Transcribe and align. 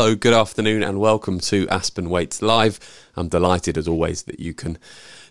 Hello, 0.00 0.14
good 0.14 0.32
afternoon, 0.32 0.82
and 0.82 0.98
welcome 0.98 1.38
to 1.40 1.68
Aspen 1.68 2.08
Waits 2.08 2.40
Live. 2.40 2.80
I'm 3.16 3.28
delighted, 3.28 3.76
as 3.76 3.86
always, 3.86 4.22
that 4.22 4.40
you 4.40 4.54
can 4.54 4.78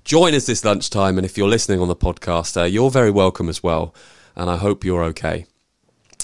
join 0.04 0.36
us 0.36 0.46
this 0.46 0.64
lunchtime. 0.64 1.18
And 1.18 1.26
if 1.26 1.40
you're 1.40 1.48
listening 1.48 1.82
on 1.82 1.88
the 1.88 1.96
podcast, 1.96 2.56
uh, 2.56 2.66
you're 2.66 2.92
very 2.92 3.10
welcome 3.10 3.50
as 3.50 3.64
well. 3.64 3.96
And 4.36 4.48
I 4.48 4.58
hope 4.58 4.86
you're 4.86 5.04
okay. 5.06 5.48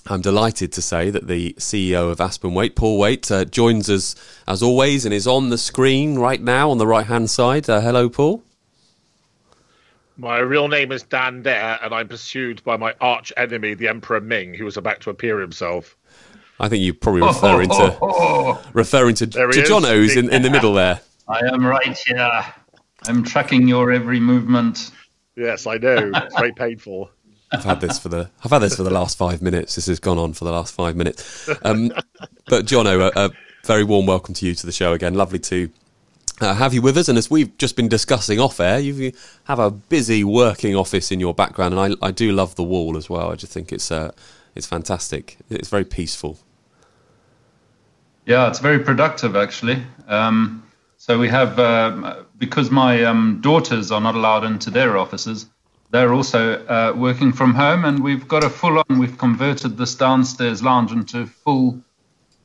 I'm 0.05 0.21
delighted 0.21 0.71
to 0.73 0.82
say 0.84 1.10
that 1.10 1.25
the 1.25 1.54
CEO 1.54 2.11
of 2.11 2.21
Aspen 2.21 2.54
Waite, 2.54 2.75
Paul 2.75 3.00
Waite, 3.00 3.32
uh, 3.32 3.46
joins 3.46 3.89
us 3.89 4.14
as 4.48 4.62
always 4.62 5.05
and 5.05 5.14
is 5.14 5.25
on 5.25 5.50
the 5.50 5.57
screen 5.57 6.20
right 6.20 6.39
now 6.39 6.70
on 6.70 6.78
the 6.78 6.86
right 6.86 7.07
hand 7.07 7.32
side. 7.32 7.68
Uh, 7.68 7.82
hello, 7.82 8.09
Paul. 8.09 8.43
My 10.18 10.37
real 10.37 10.68
name 10.68 10.92
is 10.92 11.01
Dan 11.01 11.42
Dare, 11.42 11.79
and 11.82 11.96
I'm 11.96 12.07
pursued 12.07 12.64
by 12.64 12.78
my 12.78 12.93
arch 13.01 13.34
enemy, 13.37 13.73
the 13.73 13.87
Emperor 13.87 14.21
Ming, 14.21 14.54
who 14.54 14.68
is 14.68 14.78
about 14.78 15.01
to 15.01 15.09
appear 15.09 15.39
himself. 15.39 15.98
I 16.59 16.69
think 16.69 16.83
you're 16.83 16.93
probably 16.93 17.21
referring 17.21 17.69
to 17.69 18.59
referring 18.73 19.15
to, 19.15 19.27
to 19.27 19.64
Johnno's 19.65 20.15
in, 20.15 20.32
in 20.32 20.41
the 20.41 20.50
middle 20.50 20.73
there. 20.73 21.01
I 21.28 21.39
am 21.51 21.65
right 21.65 21.97
here. 22.05 22.45
I'm 23.07 23.23
tracking 23.23 23.68
your 23.68 23.91
every 23.91 24.19
movement. 24.19 24.91
Yes, 25.36 25.68
I 25.68 25.78
know. 25.78 26.11
It's 26.14 26.36
very 26.36 26.54
painful. 26.54 27.09
I've 27.51 27.64
had 27.64 27.81
this 27.81 28.00
for 28.00 28.09
the 28.09 28.29
I've 28.43 28.51
had 28.51 28.59
this 28.59 28.75
for 28.75 28.83
the 28.83 28.89
last 28.89 29.18
five 29.18 29.41
minutes. 29.41 29.75
This 29.75 29.86
has 29.87 30.00
gone 30.00 30.18
on 30.18 30.33
for 30.33 30.45
the 30.45 30.51
last 30.51 30.73
five 30.73 30.95
minutes. 30.95 31.50
Um, 31.64 31.91
but 32.47 32.66
Johnno, 32.66 33.11
a, 33.16 33.25
a, 33.25 33.31
very 33.66 33.83
warm 33.83 34.06
welcome 34.06 34.36
to 34.36 34.45
you 34.45 34.53
to 34.53 34.66
the 34.66 34.72
show 34.72 34.94
again. 34.94 35.16
Lovely 35.16 35.39
to 35.39 35.69
uh, 36.39 36.53
have 36.53 36.73
you 36.73 36.81
with 36.81 36.97
us. 36.97 37.09
And 37.09 37.17
as 37.17 37.31
we've 37.31 37.56
just 37.58 37.75
been 37.75 37.88
discussing 37.88 38.40
off 38.40 38.59
air, 38.59 38.80
you 38.80 39.12
have 39.45 39.59
a 39.59 39.72
busy 39.72 40.23
working 40.23 40.75
office 40.75 41.12
in 41.12 41.19
your 41.19 41.34
background, 41.34 41.73
and 41.73 41.97
I, 42.02 42.08
I 42.08 42.12
do 42.12 42.31
love 42.31 42.56
the 42.56 42.64
wall 42.64 42.97
as 42.97 43.09
well. 43.09 43.31
I 43.31 43.36
just 43.36 43.52
think 43.52 43.72
it's 43.72 43.92
uh, 43.92 44.12
it's 44.56 44.67
fantastic. 44.67 45.38
It's 45.50 45.69
very 45.69 45.86
peaceful. 45.86 46.40
Yeah, 48.26 48.48
it's 48.48 48.59
very 48.59 48.80
productive 48.80 49.36
actually. 49.36 49.84
Um, 50.08 50.64
so 50.98 51.20
we 51.20 51.30
have 51.30 51.59
uh, 51.59 52.23
because 52.38 52.72
my 52.72 53.04
um, 53.04 53.40
daughters 53.42 53.92
are 53.92 54.02
not 54.02 54.16
allowed 54.16 54.44
into 54.44 54.70
their 54.70 54.98
offices. 54.98 55.48
They're 55.92 56.14
also 56.14 56.66
uh, 56.66 56.94
working 56.96 57.31
from 57.31 57.53
home, 57.53 57.86
and 57.86 58.03
we've 58.03 58.28
got 58.28 58.44
a 58.44 58.50
full 58.50 58.80
on. 58.80 59.00
We've 59.00 59.18
converted 59.18 59.78
this 59.78 59.96
downstairs 59.96 60.64
lounge 60.64 60.92
into 60.92 61.28
full 61.28 61.80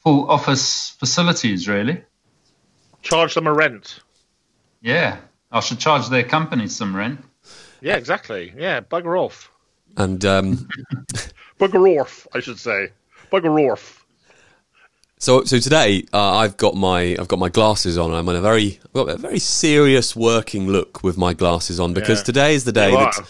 full 0.03 0.31
office 0.31 0.91
facilities, 0.91 1.69
really. 1.69 2.03
Charge 3.03 3.35
them 3.35 3.47
a 3.47 3.53
rent. 3.53 4.01
Yeah, 4.83 5.19
I 5.51 5.61
should 5.61 5.79
charge 5.79 6.09
their 6.09 6.25
company 6.25 6.69
some 6.69 6.95
rent. 6.95 7.21
Yeah, 7.81 7.97
exactly. 7.97 8.53
Yeah, 8.57 8.81
bugger 8.81 9.19
off. 9.19 9.51
And 9.97 10.25
um... 10.25 10.69
bugger 11.59 12.01
off, 12.01 12.27
I 12.35 12.41
should 12.41 12.59
say. 12.59 12.91
Bugger 13.33 13.73
off. 13.73 14.00
So, 15.21 15.45
so 15.45 15.59
today 15.59 16.07
uh, 16.15 16.39
I've 16.39 16.57
got 16.57 16.75
my 16.75 17.15
I've 17.21 17.29
got 17.29 17.39
my 17.39 17.51
glasses 17.51 17.99
on. 17.99 18.11
I'm 18.11 18.27
on 18.27 18.37
a 18.37 18.41
very 18.41 18.81
I've 18.87 18.93
got 18.95 19.09
a 19.11 19.19
very 19.19 19.39
serious 19.39 20.17
working 20.17 20.67
look 20.69 21.05
with 21.05 21.19
my 21.19 21.35
glasses 21.35 21.79
on 21.79 21.93
because 21.93 22.21
yeah. 22.21 22.25
today 22.25 22.55
is 22.55 22.65
the 22.65 22.73
day 22.73 22.91
that 22.93 23.21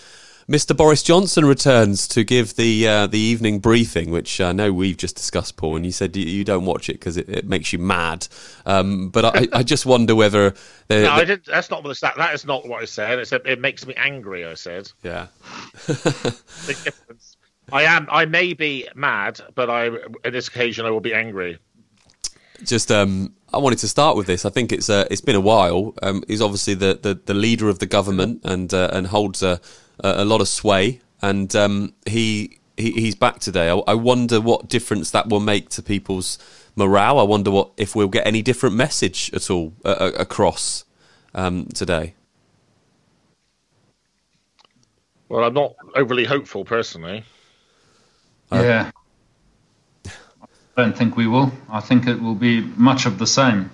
Mr. 0.49 0.77
Boris 0.77 1.03
Johnson 1.03 1.45
returns 1.45 2.07
to 2.07 2.23
give 2.23 2.55
the 2.55 2.87
uh, 2.87 3.07
the 3.09 3.19
evening 3.19 3.59
briefing, 3.59 4.13
which 4.13 4.41
I 4.41 4.53
know 4.53 4.73
we've 4.73 4.97
just 4.97 5.17
discussed, 5.17 5.57
Paul. 5.57 5.75
And 5.75 5.85
you 5.85 5.91
said 5.91 6.15
you, 6.15 6.25
you 6.25 6.45
don't 6.45 6.65
watch 6.65 6.89
it 6.89 6.93
because 6.93 7.17
it, 7.17 7.29
it, 7.29 7.49
makes 7.49 7.73
you 7.73 7.81
mad. 7.81 8.29
Um, 8.67 9.09
but 9.09 9.25
I, 9.25 9.49
I, 9.53 9.63
just 9.65 9.85
wonder 9.85 10.15
whether 10.15 10.55
no, 10.91 11.11
I 11.11 11.25
did. 11.25 11.45
That's 11.45 11.71
not 11.71 11.83
what 11.83 11.99
that. 12.03 12.17
That 12.17 12.35
is 12.35 12.45
not 12.45 12.69
what 12.69 12.83
I 12.83 12.85
said. 12.85 13.19
It 13.19 13.27
said 13.27 13.41
it 13.45 13.61
makes 13.61 13.85
me 13.85 13.95
angry. 13.97 14.47
I 14.47 14.55
said. 14.55 14.89
Yeah. 15.03 15.27
Big 15.89 16.85
difference. 16.85 17.37
I 17.73 17.83
am. 17.83 18.07
I 18.13 18.27
may 18.27 18.53
be 18.53 18.87
mad, 18.95 19.41
but 19.57 19.69
I, 19.69 19.87
in 19.87 20.33
this 20.33 20.47
occasion, 20.47 20.87
I 20.87 20.91
will 20.91 21.01
be 21.01 21.15
angry 21.15 21.59
just 22.65 22.91
um, 22.91 23.35
I 23.53 23.59
wanted 23.59 23.79
to 23.81 23.89
start 23.89 24.17
with 24.17 24.27
this. 24.27 24.45
I 24.45 24.51
think 24.51 24.73
it's 24.73 24.89
uh, 24.89 25.07
it's 25.11 25.21
been 25.21 25.37
a 25.37 25.41
while. 25.41 25.95
Um, 26.03 26.23
he's 26.29 26.41
obviously 26.41 26.75
the, 26.75 26.99
the, 27.01 27.15
the 27.15 27.35
leader 27.35 27.69
of 27.69 27.79
the 27.79 27.87
government 27.87 28.43
and 28.45 28.73
uh, 28.73 28.91
and 28.93 29.09
holds 29.09 29.43
a, 29.43 29.61
a 30.01 30.25
lot 30.25 30.41
of 30.41 30.49
sway. 30.49 31.01
And 31.23 31.55
um, 31.55 31.95
he, 32.07 32.59
he 32.77 32.93
he's 32.93 33.15
back 33.15 33.41
today. 33.41 33.69
I, 33.69 33.77
I, 33.87 33.95
wonder 33.95 34.41
what 34.41 34.69
difference 34.69 35.11
that 35.11 35.29
will 35.29 35.41
make 35.41 35.69
to 35.71 35.83
people's 35.83 36.39
morale. 36.77 37.19
I 37.19 37.25
wonder 37.25 37.51
what 37.51 37.73
if 37.77 37.95
we'll 37.95 38.09
get 38.09 38.27
any 38.27 38.41
different 38.41 38.75
message 38.75 39.31
at 39.35 39.51
all 39.51 39.75
uh, 39.85 40.13
across 40.19 40.85
um, 41.35 41.67
today. 41.67 42.15
Well, 45.29 45.45
I'm 45.45 45.55
not 45.55 45.75
overly 45.95 46.25
hopeful 46.25 46.65
personally. 46.65 47.25
Yeah. 48.53 48.91
I 50.81 50.85
don't 50.85 50.97
think 50.97 51.15
we 51.15 51.27
will. 51.27 51.53
I 51.69 51.81
think 51.81 52.07
it 52.07 52.23
will 52.23 52.35
be 52.35 52.63
much 52.63 53.05
of 53.05 53.19
the 53.19 53.27
same. 53.27 53.71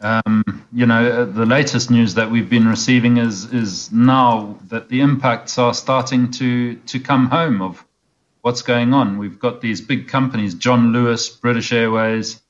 Um, 0.00 0.66
you 0.72 0.84
know, 0.84 1.06
uh, 1.06 1.24
the 1.26 1.46
latest 1.46 1.92
news 1.92 2.14
that 2.14 2.28
we've 2.28 2.50
been 2.50 2.66
receiving 2.66 3.18
is 3.18 3.52
is 3.52 3.92
now 3.92 4.58
that 4.66 4.88
the 4.88 5.00
impacts 5.00 5.58
are 5.58 5.72
starting 5.72 6.32
to 6.32 6.74
to 6.74 6.98
come 6.98 7.26
home 7.26 7.62
of 7.62 7.84
what's 8.40 8.62
going 8.62 8.94
on. 8.94 9.18
We've 9.18 9.38
got 9.38 9.60
these 9.60 9.80
big 9.80 10.08
companies, 10.08 10.54
John 10.54 10.92
Lewis, 10.92 11.28
British 11.28 11.72
Airways, 11.72 12.40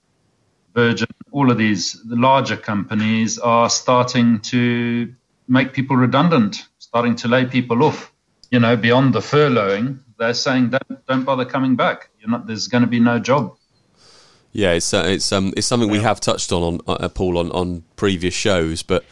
Virgin, 0.75 1.09
all 1.31 1.51
of 1.51 1.59
these 1.59 1.93
the 2.05 2.17
larger 2.17 2.57
companies 2.57 3.39
are 3.39 3.69
starting 3.69 4.41
to 4.53 5.15
make 5.47 5.75
people 5.75 5.97
redundant, 5.97 6.65
starting 6.79 7.17
to 7.17 7.29
lay 7.29 7.45
people 7.45 7.85
off. 7.85 8.15
You 8.51 8.61
know, 8.61 8.79
beyond 8.79 9.13
the 9.13 9.21
furloughing, 9.21 9.99
they're 10.19 10.33
saying 10.33 10.71
don't 10.71 11.07
don't 11.07 11.25
bother 11.25 11.45
coming 11.45 11.77
back. 11.77 12.09
Not. 12.27 12.47
There's 12.47 12.69
going 12.69 12.83
to 12.83 12.89
be 12.89 13.01
no 13.01 13.19
job. 13.19 13.58
Yeah, 14.53 14.73
it's 14.73 14.93
uh, 14.95 15.05
it's 15.07 15.31
um 15.33 15.53
it's 15.57 15.67
something 15.67 15.91
we 15.91 16.01
have 16.01 16.21
touched 16.21 16.53
on 16.53 16.63
on 16.63 16.81
uh, 16.87 17.09
Paul 17.09 17.39
on 17.39 17.51
on 17.53 17.85
previous 17.97 18.35
shows, 18.35 18.83
but 18.83 19.05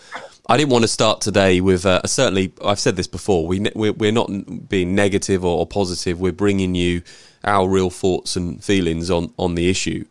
I 0.48 0.56
didn't 0.56 0.70
want 0.70 0.82
to 0.82 0.88
start 0.88 1.20
today 1.20 1.60
with 1.60 1.84
uh, 1.84 2.06
certainly 2.06 2.52
I've 2.64 2.78
said 2.78 2.96
this 2.96 3.06
before. 3.06 3.46
We 3.46 3.60
we're, 3.74 3.92
we're 3.92 4.12
not 4.12 4.68
being 4.68 4.94
negative 4.94 5.44
or, 5.44 5.58
or, 5.58 5.66
positive. 5.66 6.20
We're 6.20 6.32
bringing 6.32 6.74
you 6.74 7.02
our 7.44 7.68
real 7.68 7.90
thoughts 7.90 8.36
and 8.36 8.62
feelings 8.62 9.10
on 9.10 9.32
on 9.38 9.56
the 9.56 9.68
issue. 9.68 10.04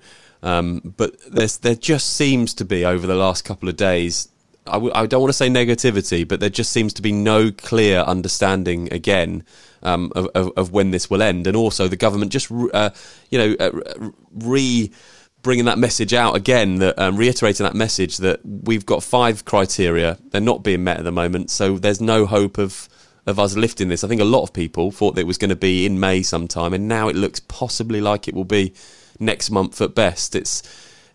Um, 0.44 0.94
but 0.97 1.16
there's 1.31 1.58
there 1.58 1.75
just 1.75 2.16
seems 2.16 2.53
to 2.56 2.66
be 2.66 2.85
over 2.85 3.08
the 3.08 3.16
last 3.16 3.46
couple 3.46 3.68
of 3.68 3.75
days. 3.75 4.30
I 4.68 4.74
w- 4.74 4.94
I 4.94 5.06
don't 5.06 5.22
want 5.22 5.30
to 5.30 5.34
say 5.34 5.50
negativity, 5.50 6.28
but 6.28 6.40
there 6.40 6.50
just 6.50 6.72
seems 6.72 6.94
to 6.94 7.02
be 7.02 7.12
no 7.12 7.52
clear 7.52 8.00
understanding 8.02 8.91
again 8.91 9.44
um, 9.84 10.12
of, 10.16 10.28
of, 10.35 10.52
of, 10.58 10.72
when 10.72 10.91
this 10.91 11.09
will 11.09 11.22
end, 11.22 11.47
and 11.47 11.56
also 11.56 11.88
the 11.88 11.96
government 11.96 12.31
just 12.31 12.52
uh, 12.52 12.90
you 13.30 13.38
know 13.38 13.56
uh, 13.59 14.09
re 14.34 14.91
bringing 15.46 15.66
that 15.66 15.78
message 15.78 16.12
out 16.12 16.36
again, 16.36 16.80
that 16.80 16.98
um, 16.98 17.16
reiterating 17.16 17.64
that 17.64 17.76
message 17.76 18.18
that 18.18 18.40
we've 18.44 18.86
got 18.86 19.04
five 19.04 19.46
criteria, 19.46 20.18
they're 20.32 20.42
not 20.42 20.64
being 20.64 20.84
met 20.84 20.98
at 20.98 21.04
the 21.04 21.12
moment, 21.12 21.52
so 21.52 21.78
there's 21.78 22.02
no 22.02 22.26
hope 22.26 22.58
of 22.58 22.90
of 23.28 23.40
us 23.40 23.56
lifting 23.56 23.88
this. 23.88 24.04
I 24.04 24.08
think 24.08 24.22
a 24.22 24.26
lot 24.26 24.44
of 24.44 24.54
people 24.54 24.92
thought 24.92 25.16
that 25.16 25.22
it 25.22 25.28
was 25.28 25.38
going 25.38 25.50
to 25.50 25.56
be 25.56 25.86
in 25.86 26.00
May 26.00 26.24
sometime, 26.24 26.74
and 26.74 26.88
now 26.88 27.08
it 27.10 27.16
looks 27.16 27.40
possibly 27.40 28.02
like 28.02 28.28
it 28.28 28.34
will 28.34 28.44
be 28.44 28.74
next 29.20 29.52
month 29.52 29.80
at 29.82 29.94
best. 29.94 30.36
It's 30.36 30.64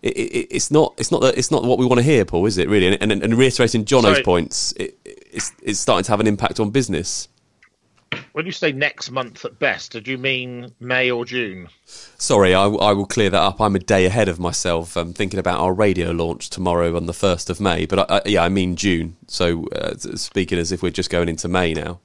it, 0.01 0.17
it, 0.17 0.49
it's 0.51 0.71
not 0.71 0.95
it's 0.97 1.11
not 1.11 1.21
that 1.23 1.37
it's 1.37 1.51
not 1.51 1.65
what 1.65 1.79
we 1.79 1.85
want 1.85 1.99
to 1.99 2.05
hear, 2.05 2.25
Paul, 2.25 2.47
is 2.47 2.57
it 2.57 2.69
really? 2.69 2.87
And, 2.87 3.12
and, 3.12 3.23
and 3.23 3.35
reiterating 3.35 3.85
Johnno's 3.85 4.15
Sorry. 4.15 4.23
points, 4.23 4.73
it, 4.77 4.97
it's 5.05 5.53
it's 5.61 5.81
starting 5.81 6.05
to 6.05 6.11
have 6.12 6.21
an 6.21 6.29
impact 6.29 6.61
on 6.61 6.71
business. 6.71 7.29
When 8.32 8.47
you 8.47 8.53
say 8.53 8.72
next 8.72 9.10
month 9.10 9.44
at 9.44 9.59
best, 9.59 9.93
did 9.93 10.06
you 10.09 10.19
mean 10.19 10.72
May 10.81 11.10
or 11.10 11.25
June? 11.25 11.69
Sorry, 11.84 12.54
I, 12.54 12.65
I 12.65 12.93
will 12.93 13.06
clear 13.06 13.31
that 13.31 13.41
up. 13.41 13.60
I'm 13.60 13.76
a 13.76 13.81
day 13.81 14.06
ahead 14.06 14.28
of 14.28 14.38
myself. 14.38 14.97
I'm 14.97 15.12
thinking 15.12 15.38
about 15.38 15.60
our 15.60 15.72
radio 15.72 16.11
launch 16.11 16.50
tomorrow 16.50 16.96
on 16.96 17.06
the 17.06 17.12
1st 17.12 17.50
of 17.50 17.61
May, 17.61 17.87
but 17.87 18.11
I, 18.11 18.17
I, 18.17 18.23
yeah, 18.26 18.43
I 18.43 18.49
mean 18.49 18.76
June. 18.76 19.17
So 19.26 19.67
uh, 19.69 19.94
speaking 19.96 20.58
as 20.58 20.73
if 20.73 20.82
we're 20.82 20.90
just 20.90 21.11
going 21.11 21.29
into 21.29 21.49
May 21.49 21.75
now. 21.75 22.00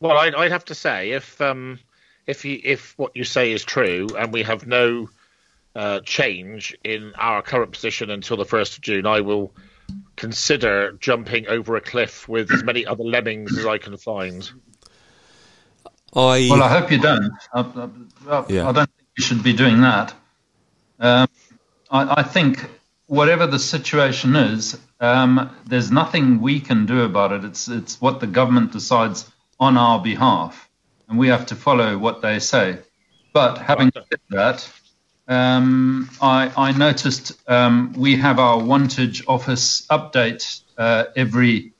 Well, 0.00 0.16
I'd, 0.16 0.34
I'd 0.34 0.52
have 0.52 0.64
to 0.66 0.74
say 0.74 1.10
if 1.10 1.40
um, 1.40 1.78
if 2.26 2.44
you, 2.44 2.60
if 2.62 2.96
what 2.98 3.16
you 3.16 3.24
say 3.24 3.52
is 3.52 3.64
true 3.64 4.08
and 4.16 4.32
we 4.32 4.42
have 4.42 4.66
no 4.66 5.08
uh, 5.74 6.00
change 6.00 6.76
in 6.84 7.12
our 7.16 7.42
current 7.42 7.72
position 7.72 8.10
until 8.10 8.36
the 8.36 8.44
1st 8.44 8.76
of 8.76 8.80
June, 8.82 9.06
I 9.06 9.20
will 9.20 9.52
consider 10.16 10.92
jumping 10.92 11.46
over 11.46 11.76
a 11.76 11.80
cliff 11.80 12.28
with 12.28 12.50
as 12.52 12.64
many 12.64 12.84
other 12.84 13.04
lemmings 13.04 13.56
as 13.56 13.64
I 13.64 13.78
can 13.78 13.96
find. 13.96 14.50
I 16.14 16.48
well, 16.50 16.62
I 16.62 16.68
hope 16.68 16.90
you 16.90 16.98
don't. 16.98 17.32
I, 17.54 17.60
I, 18.28 18.44
yeah. 18.48 18.68
I 18.68 18.72
don't 18.72 18.90
think 18.90 19.08
you 19.16 19.24
should 19.24 19.42
be 19.42 19.52
doing 19.52 19.82
that. 19.82 20.14
Um, 20.98 21.28
I, 21.90 22.20
I, 22.20 22.22
think 22.22 22.68
whatever 23.06 23.46
the 23.46 23.58
situation 23.58 24.34
is, 24.34 24.78
um, 25.00 25.54
there's 25.66 25.90
nothing 25.90 26.40
we 26.40 26.60
can 26.60 26.86
do 26.86 27.02
about 27.02 27.32
it. 27.32 27.44
It's 27.44 27.68
it's 27.68 28.00
what 28.00 28.20
the 28.20 28.26
government 28.26 28.72
decides 28.72 29.30
on 29.60 29.76
our 29.76 30.00
behalf, 30.00 30.68
and 31.08 31.18
we 31.18 31.28
have 31.28 31.46
to 31.46 31.54
follow 31.54 31.96
what 31.98 32.22
they 32.22 32.38
say. 32.38 32.78
But 33.32 33.58
having 33.58 33.92
said 33.94 34.20
that, 34.30 34.68
um, 35.28 36.10
I, 36.20 36.50
I, 36.56 36.72
noticed 36.72 37.32
um, 37.48 37.92
we 37.96 38.16
have 38.16 38.38
our 38.38 38.58
Wantage 38.58 39.22
office 39.28 39.86
update 39.88 40.62
uh, 40.76 41.04
every 41.16 41.72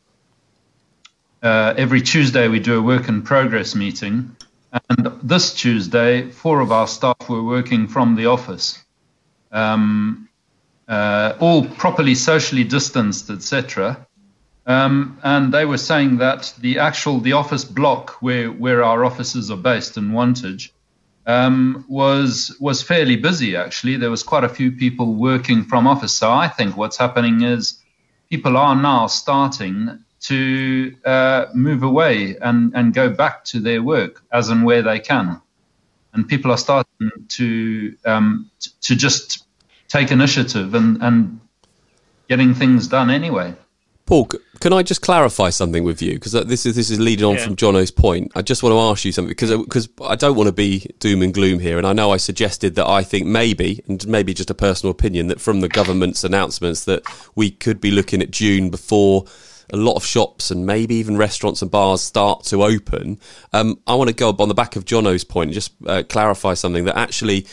uh, 1.43 1.75
every 1.77 2.03
Tuesday. 2.03 2.49
We 2.49 2.61
do 2.61 2.79
a 2.79 2.83
work 2.83 3.09
in 3.09 3.23
progress 3.23 3.75
meeting, 3.75 4.37
and 4.73 5.13
this 5.23 5.55
Tuesday, 5.55 6.31
four 6.31 6.61
of 6.61 6.73
our 6.73 6.87
staff 6.87 7.29
were 7.29 7.43
working 7.43 7.89
from 7.89 8.17
the 8.17 8.27
office. 8.27 8.85
um, 9.53 10.29
uh, 10.89 11.35
all 11.41 11.67
properly 11.67 12.15
socially 12.15 12.65
distanced, 12.65 13.31
etc. 13.31 14.07
Um, 14.67 15.19
and 15.23 15.53
they 15.53 15.65
were 15.65 15.79
saying 15.79 16.19
that 16.19 16.55
the 16.59 16.79
actual 16.79 17.21
the 17.21 17.33
office 17.33 17.65
block 17.65 18.23
where 18.23 18.51
where 18.51 18.83
our 18.83 19.05
offices 19.05 19.51
are 19.51 19.57
based 19.57 19.97
in 19.97 20.13
Wantage 20.13 20.73
um, 21.29 21.85
was 21.89 22.57
was 22.59 22.83
fairly 22.83 23.17
busy. 23.17 23.55
Actually, 23.55 23.97
there 23.97 24.11
was 24.11 24.23
quite 24.23 24.45
a 24.45 24.49
few 24.49 24.73
people 24.73 25.15
working 25.15 25.63
from 25.63 25.87
office. 25.87 26.17
So 26.17 26.33
I 26.33 26.49
think 26.49 26.77
what's 26.77 26.97
happening 26.97 27.43
is 27.43 27.79
people 28.31 28.57
are 28.57 28.75
now 28.75 29.07
starting 29.07 30.05
to 30.21 30.97
uh, 31.05 31.47
move 31.55 31.83
away 31.83 32.37
and, 32.41 32.73
and 32.75 32.93
go 32.93 33.09
back 33.09 33.45
to 33.45 33.61
their 33.61 33.83
work 33.83 34.25
as 34.33 34.49
and 34.49 34.65
where 34.65 34.83
they 34.83 34.99
can. 34.99 35.41
And 36.13 36.27
people 36.27 36.51
are 36.51 36.59
starting 36.59 37.11
to 37.29 37.97
um, 38.07 38.51
t- 38.59 38.71
to 38.81 38.97
just 38.97 39.45
take 39.89 40.11
initiative 40.11 40.75
and, 40.75 41.03
and 41.03 41.41
getting 42.29 42.55
things 42.55 42.89
done 42.89 43.11
anyway. 43.11 43.55
Paul, 44.07 44.29
can 44.61 44.73
I 44.73 44.83
just 44.83 45.03
clarify 45.03 45.51
something 45.51 45.85
with 45.85 46.03
you? 46.03 46.15
Because 46.15 46.33
this 46.33 46.67
is 46.67 46.75
this 46.75 46.91
is 46.91 46.99
leading 46.99 47.25
on 47.25 47.37
yeah. 47.37 47.45
from 47.45 47.57
Johnno's 47.57 47.91
point. 47.91 48.33
I 48.35 48.43
just 48.43 48.63
want 48.63 48.73
to 48.73 48.79
ask 48.79 49.05
you 49.05 49.13
something 49.13 49.31
because 49.31 49.51
because 49.51 49.89
I 50.03 50.17
don't 50.17 50.37
want 50.37 50.49
to 50.49 50.53
be 50.53 50.91
doom 50.99 51.23
and 51.23 51.33
gloom 51.33 51.59
here, 51.59 51.79
and 51.79 51.87
I 51.87 51.93
know 51.93 52.11
I 52.11 52.17
suggested 52.17 52.75
that 52.75 52.87
I 52.87 53.03
think 53.03 53.27
maybe 53.27 53.83
and 53.87 54.07
maybe 54.09 54.35
just 54.35 54.51
a 54.51 54.55
personal 54.55 54.91
opinion 54.91 55.29
that 55.29 55.41
from 55.41 55.61
the 55.61 55.69
government's 55.69 56.25
announcements 56.25 56.85
that 56.85 57.03
we 57.35 57.51
could 57.51 57.81
be 57.81 57.91
looking 57.91 58.23
at 58.23 58.31
June 58.31 58.71
before 58.71 59.25
a 59.73 59.77
lot 59.77 59.97
of 59.97 60.05
shops 60.05 60.51
and 60.51 60.67
maybe 60.67 60.95
even 60.95 61.17
restaurants 61.17 61.63
and 61.63 61.71
bars 61.71 62.01
start 62.01 62.43
to 62.45 62.65
open. 62.65 63.21
Um, 63.53 63.79
I 63.87 63.95
want 63.95 64.09
to 64.09 64.15
go 64.15 64.31
up 64.31 64.41
on 64.41 64.49
the 64.49 64.55
back 64.55 64.77
of 64.77 64.85
Johnno's 64.85 65.25
point 65.25 65.49
and 65.49 65.55
just 65.55 65.73
uh, 65.87 66.03
clarify 66.09 66.55
something 66.55 66.87
that 66.87 66.97
actually 66.97 67.47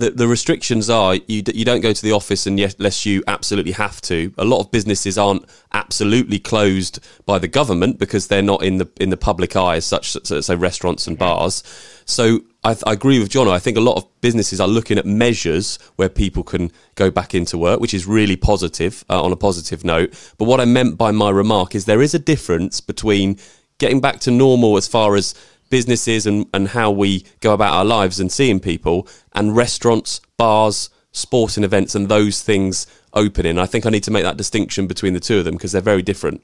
the, 0.00 0.10
the 0.10 0.26
restrictions 0.26 0.90
are 0.90 1.14
you, 1.14 1.42
you 1.54 1.64
don't 1.64 1.80
go 1.80 1.92
to 1.92 2.02
the 2.02 2.12
office 2.12 2.46
unless 2.46 3.06
you 3.06 3.22
absolutely 3.26 3.72
have 3.72 4.00
to. 4.02 4.32
A 4.38 4.44
lot 4.44 4.60
of 4.60 4.70
businesses 4.70 5.16
aren't 5.16 5.44
absolutely 5.72 6.38
closed 6.38 6.98
by 7.26 7.38
the 7.38 7.48
government 7.48 7.98
because 7.98 8.26
they're 8.26 8.42
not 8.42 8.62
in 8.62 8.78
the 8.78 8.90
in 8.98 9.10
the 9.10 9.16
public 9.16 9.54
eye 9.56 9.76
as 9.76 9.84
such, 9.84 10.16
so, 10.24 10.40
so 10.40 10.54
restaurants 10.54 11.06
and 11.06 11.18
bars. 11.18 11.62
So 12.06 12.40
I, 12.64 12.76
I, 12.86 12.92
agree 12.92 13.18
with 13.20 13.30
John. 13.30 13.46
I 13.48 13.58
think 13.58 13.76
a 13.76 13.80
lot 13.80 13.96
of 13.96 14.20
businesses 14.20 14.60
are 14.60 14.68
looking 14.68 14.98
at 14.98 15.06
measures 15.06 15.78
where 15.96 16.08
people 16.08 16.42
can 16.42 16.72
go 16.96 17.10
back 17.10 17.34
into 17.34 17.56
work, 17.56 17.80
which 17.80 17.94
is 17.94 18.06
really 18.06 18.36
positive 18.36 19.04
uh, 19.08 19.22
on 19.22 19.32
a 19.32 19.36
positive 19.36 19.84
note. 19.84 20.12
But 20.36 20.46
what 20.46 20.60
I 20.60 20.64
meant 20.64 20.98
by 20.98 21.12
my 21.12 21.30
remark 21.30 21.74
is 21.74 21.84
there 21.84 22.02
is 22.02 22.14
a 22.14 22.18
difference 22.18 22.80
between 22.80 23.38
getting 23.78 24.00
back 24.00 24.20
to 24.20 24.30
normal 24.30 24.76
as 24.76 24.86
far 24.86 25.16
as 25.16 25.34
businesses 25.70 26.26
and, 26.26 26.46
and 26.52 26.68
how 26.68 26.90
we 26.90 27.24
go 27.40 27.54
about 27.54 27.72
our 27.72 27.84
lives 27.84 28.20
and 28.20 28.30
seeing 28.30 28.60
people, 28.60 29.08
and 29.32 29.56
restaurants, 29.56 30.20
bars, 30.36 30.90
sporting 31.12 31.64
events, 31.64 31.94
and 31.94 32.08
those 32.08 32.42
things 32.42 32.86
opening. 33.14 33.58
I 33.58 33.66
think 33.66 33.86
I 33.86 33.90
need 33.90 34.04
to 34.04 34.10
make 34.10 34.24
that 34.24 34.36
distinction 34.36 34.86
between 34.86 35.14
the 35.14 35.20
two 35.20 35.38
of 35.38 35.44
them 35.44 35.54
because 35.54 35.72
they're 35.72 35.80
very 35.80 36.02
different. 36.02 36.42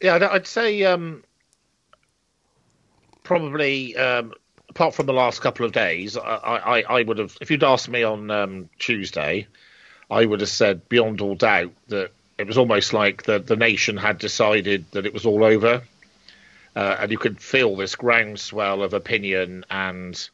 Yeah, 0.00 0.28
I'd 0.30 0.46
say 0.46 0.82
um, 0.84 1.22
probably 3.22 3.96
um, 3.96 4.32
apart 4.68 4.94
from 4.94 5.06
the 5.06 5.12
last 5.12 5.40
couple 5.42 5.66
of 5.66 5.72
days, 5.72 6.16
I, 6.16 6.20
I, 6.22 6.82
I, 6.82 7.02
would 7.02 7.18
have, 7.18 7.36
if 7.40 7.50
you'd 7.50 7.62
asked 7.62 7.88
me 7.88 8.02
on 8.02 8.30
um, 8.30 8.68
Tuesday, 8.78 9.46
I 10.10 10.24
would 10.24 10.40
have 10.40 10.48
said 10.48 10.88
beyond 10.88 11.20
all 11.20 11.34
doubt 11.34 11.72
that 11.88 12.10
it 12.38 12.46
was 12.46 12.56
almost 12.56 12.92
like 12.92 13.22
the, 13.24 13.38
the 13.38 13.54
nation 13.54 13.98
had 13.98 14.18
decided 14.18 14.90
that 14.92 15.06
it 15.06 15.12
was 15.12 15.26
all 15.26 15.44
over 15.44 15.82
uh, 16.76 16.96
and 17.00 17.10
you 17.10 17.18
could 17.18 17.40
feel 17.40 17.76
this 17.76 17.94
groundswell 17.94 18.82
of 18.82 18.94
opinion 18.94 19.64
and 19.70 20.30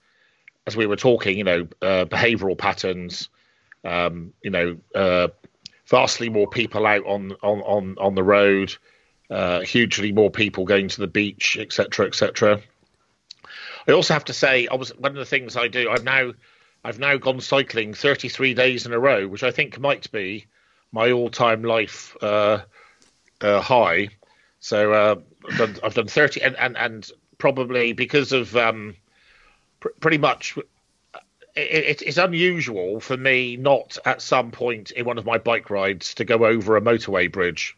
as 0.67 0.76
we 0.76 0.87
were 0.87 0.96
talking 0.96 1.37
you 1.38 1.44
know 1.44 1.69
uh, 1.82 2.05
behavioral 2.05 2.56
patterns 2.56 3.29
um, 3.85 4.32
you 4.43 4.50
know 4.50 4.76
uh, 4.94 5.29
vastly 5.87 6.29
more 6.29 6.49
people 6.49 6.87
out 6.87 7.05
on 7.06 7.32
on 7.43 7.61
on, 7.61 7.96
on 7.99 8.14
the 8.14 8.23
road 8.23 8.75
uh, 9.31 9.61
hugely 9.61 10.12
more 10.12 10.31
people 10.31 10.64
going 10.64 10.88
to 10.88 11.00
the 11.00 11.06
beach 11.06 11.56
etc 11.61 12.06
etc 12.06 12.61
i 13.87 13.93
also 13.93 14.14
have 14.14 14.25
to 14.25 14.32
say 14.32 14.67
I 14.69 14.75
was 14.75 14.90
one 14.96 15.12
of 15.12 15.19
the 15.19 15.25
things 15.25 15.56
i 15.56 15.69
do 15.69 15.90
i've 15.90 16.05
now 16.05 16.32
i've 16.85 16.99
now 16.99 17.17
gone 17.17 17.40
cycling 17.40 17.94
33 17.94 18.55
days 18.55 18.87
in 18.87 18.93
a 18.93 18.99
row 18.99 19.26
which 19.26 19.43
i 19.43 19.50
think 19.50 19.79
might 19.79 20.11
be 20.12 20.46
my 20.93 21.12
all-time 21.12 21.62
life 21.62 22.17
uh, 22.23 22.61
uh, 23.40 23.61
high. 23.61 24.08
So 24.61 25.23
I've, 25.50 25.58
done, 25.58 25.76
I've 25.82 25.94
done 25.94 26.08
thirty, 26.08 26.43
and, 26.43 26.56
and, 26.56 26.76
and 26.76 27.11
probably 27.38 27.93
because 27.93 28.32
of 28.32 28.56
um, 28.56 28.96
pr- 29.81 29.88
pretty 30.00 30.19
much. 30.19 30.56
It, 31.56 32.02
it's 32.02 32.19
unusual 32.19 33.00
for 33.00 33.17
me 33.17 33.56
not 33.56 33.99
at 34.05 34.23
some 34.23 34.52
point 34.52 34.93
in 34.93 35.05
one 35.05 35.19
of 35.19 35.26
my 35.26 35.38
bike 35.38 35.70
rides 35.70 36.14
to 36.14 36.25
go 36.25 36.46
over 36.46 36.76
a 36.76 36.81
motorway 36.81 37.32
bridge, 37.32 37.76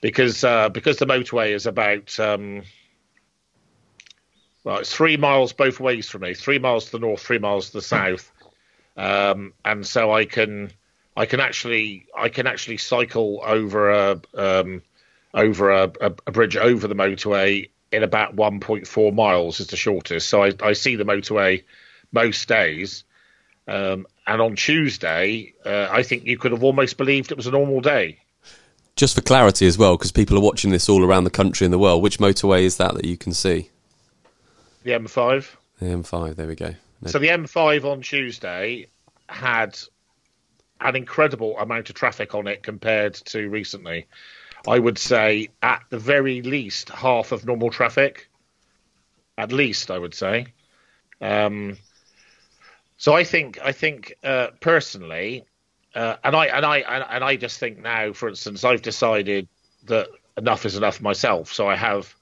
because 0.00 0.44
uh, 0.44 0.68
because 0.68 0.98
the 0.98 1.06
motorway 1.06 1.50
is 1.50 1.66
about 1.66 2.18
um, 2.20 2.62
well, 4.62 4.78
it's 4.78 4.94
three 4.94 5.16
miles 5.16 5.52
both 5.52 5.80
ways 5.80 6.08
from 6.08 6.22
me, 6.22 6.34
three 6.34 6.60
miles 6.60 6.86
to 6.86 6.92
the 6.92 6.98
north, 7.00 7.20
three 7.20 7.38
miles 7.38 7.68
to 7.68 7.72
the 7.72 7.82
south, 7.82 8.30
um, 8.96 9.52
and 9.64 9.84
so 9.84 10.12
I 10.12 10.24
can 10.24 10.70
I 11.16 11.26
can 11.26 11.40
actually 11.40 12.06
I 12.16 12.28
can 12.28 12.46
actually 12.46 12.76
cycle 12.76 13.40
over 13.44 13.90
a 13.90 14.20
um, 14.34 14.82
over 15.38 15.70
a, 15.70 15.92
a, 16.00 16.12
a 16.26 16.32
bridge 16.32 16.56
over 16.56 16.86
the 16.86 16.94
motorway 16.94 17.70
in 17.92 18.02
about 18.02 18.36
1.4 18.36 19.14
miles 19.14 19.60
is 19.60 19.68
the 19.68 19.76
shortest. 19.76 20.28
So 20.28 20.42
I, 20.42 20.52
I 20.60 20.72
see 20.72 20.96
the 20.96 21.04
motorway 21.04 21.62
most 22.12 22.48
days. 22.48 23.04
Um, 23.66 24.06
and 24.26 24.42
on 24.42 24.56
Tuesday, 24.56 25.54
uh, 25.64 25.88
I 25.90 26.02
think 26.02 26.24
you 26.24 26.36
could 26.38 26.52
have 26.52 26.64
almost 26.64 26.96
believed 26.96 27.30
it 27.30 27.36
was 27.36 27.46
a 27.46 27.50
normal 27.50 27.80
day. 27.80 28.18
Just 28.96 29.14
for 29.14 29.20
clarity 29.20 29.66
as 29.66 29.78
well, 29.78 29.96
because 29.96 30.10
people 30.10 30.36
are 30.36 30.42
watching 30.42 30.70
this 30.70 30.88
all 30.88 31.04
around 31.04 31.24
the 31.24 31.30
country 31.30 31.64
and 31.64 31.72
the 31.72 31.78
world, 31.78 32.02
which 32.02 32.18
motorway 32.18 32.62
is 32.62 32.78
that 32.78 32.94
that 32.94 33.04
you 33.04 33.16
can 33.16 33.32
see? 33.32 33.70
The 34.82 34.90
M5. 34.90 35.48
The 35.78 35.86
M5, 35.86 36.34
there 36.34 36.48
we 36.48 36.56
go. 36.56 36.74
No. 37.00 37.10
So 37.10 37.18
the 37.18 37.28
M5 37.28 37.84
on 37.84 38.02
Tuesday 38.02 38.86
had 39.28 39.78
an 40.80 40.96
incredible 40.96 41.56
amount 41.58 41.90
of 41.90 41.94
traffic 41.94 42.34
on 42.34 42.48
it 42.48 42.62
compared 42.62 43.14
to 43.14 43.48
recently. 43.48 44.06
I 44.66 44.78
would 44.78 44.98
say 44.98 45.48
at 45.62 45.82
the 45.90 45.98
very 45.98 46.42
least 46.42 46.88
half 46.90 47.32
of 47.32 47.46
normal 47.46 47.70
traffic. 47.70 48.28
At 49.36 49.52
least, 49.52 49.90
I 49.90 49.98
would 49.98 50.14
say. 50.14 50.48
Um, 51.20 51.76
so 52.96 53.14
I 53.14 53.22
think 53.24 53.58
I 53.62 53.72
think 53.72 54.14
uh, 54.24 54.48
personally, 54.60 55.44
uh, 55.94 56.16
and 56.24 56.34
I 56.34 56.46
and 56.46 56.66
I 56.66 56.78
and 56.78 57.22
I 57.22 57.36
just 57.36 57.58
think 57.58 57.78
now, 57.78 58.12
for 58.12 58.28
instance, 58.28 58.64
I've 58.64 58.82
decided 58.82 59.48
that 59.84 60.08
enough 60.36 60.66
is 60.66 60.76
enough 60.76 61.00
myself. 61.00 61.52
So 61.52 61.68
I 61.68 61.76
have 61.76 62.14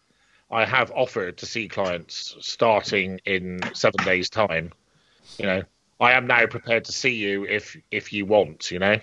I 0.50 0.64
have 0.64 0.92
offered 0.92 1.38
to 1.38 1.46
see 1.46 1.68
clients 1.68 2.36
starting 2.40 3.20
in 3.24 3.60
seven 3.74 4.04
days' 4.04 4.28
time. 4.30 4.72
You 5.38 5.46
know, 5.46 5.62
I 5.98 6.12
am 6.12 6.26
now 6.26 6.46
prepared 6.46 6.84
to 6.84 6.92
see 6.92 7.14
you 7.14 7.44
if 7.44 7.76
if 7.90 8.12
you 8.12 8.26
want. 8.26 8.70
You 8.70 8.78
know, 8.78 8.98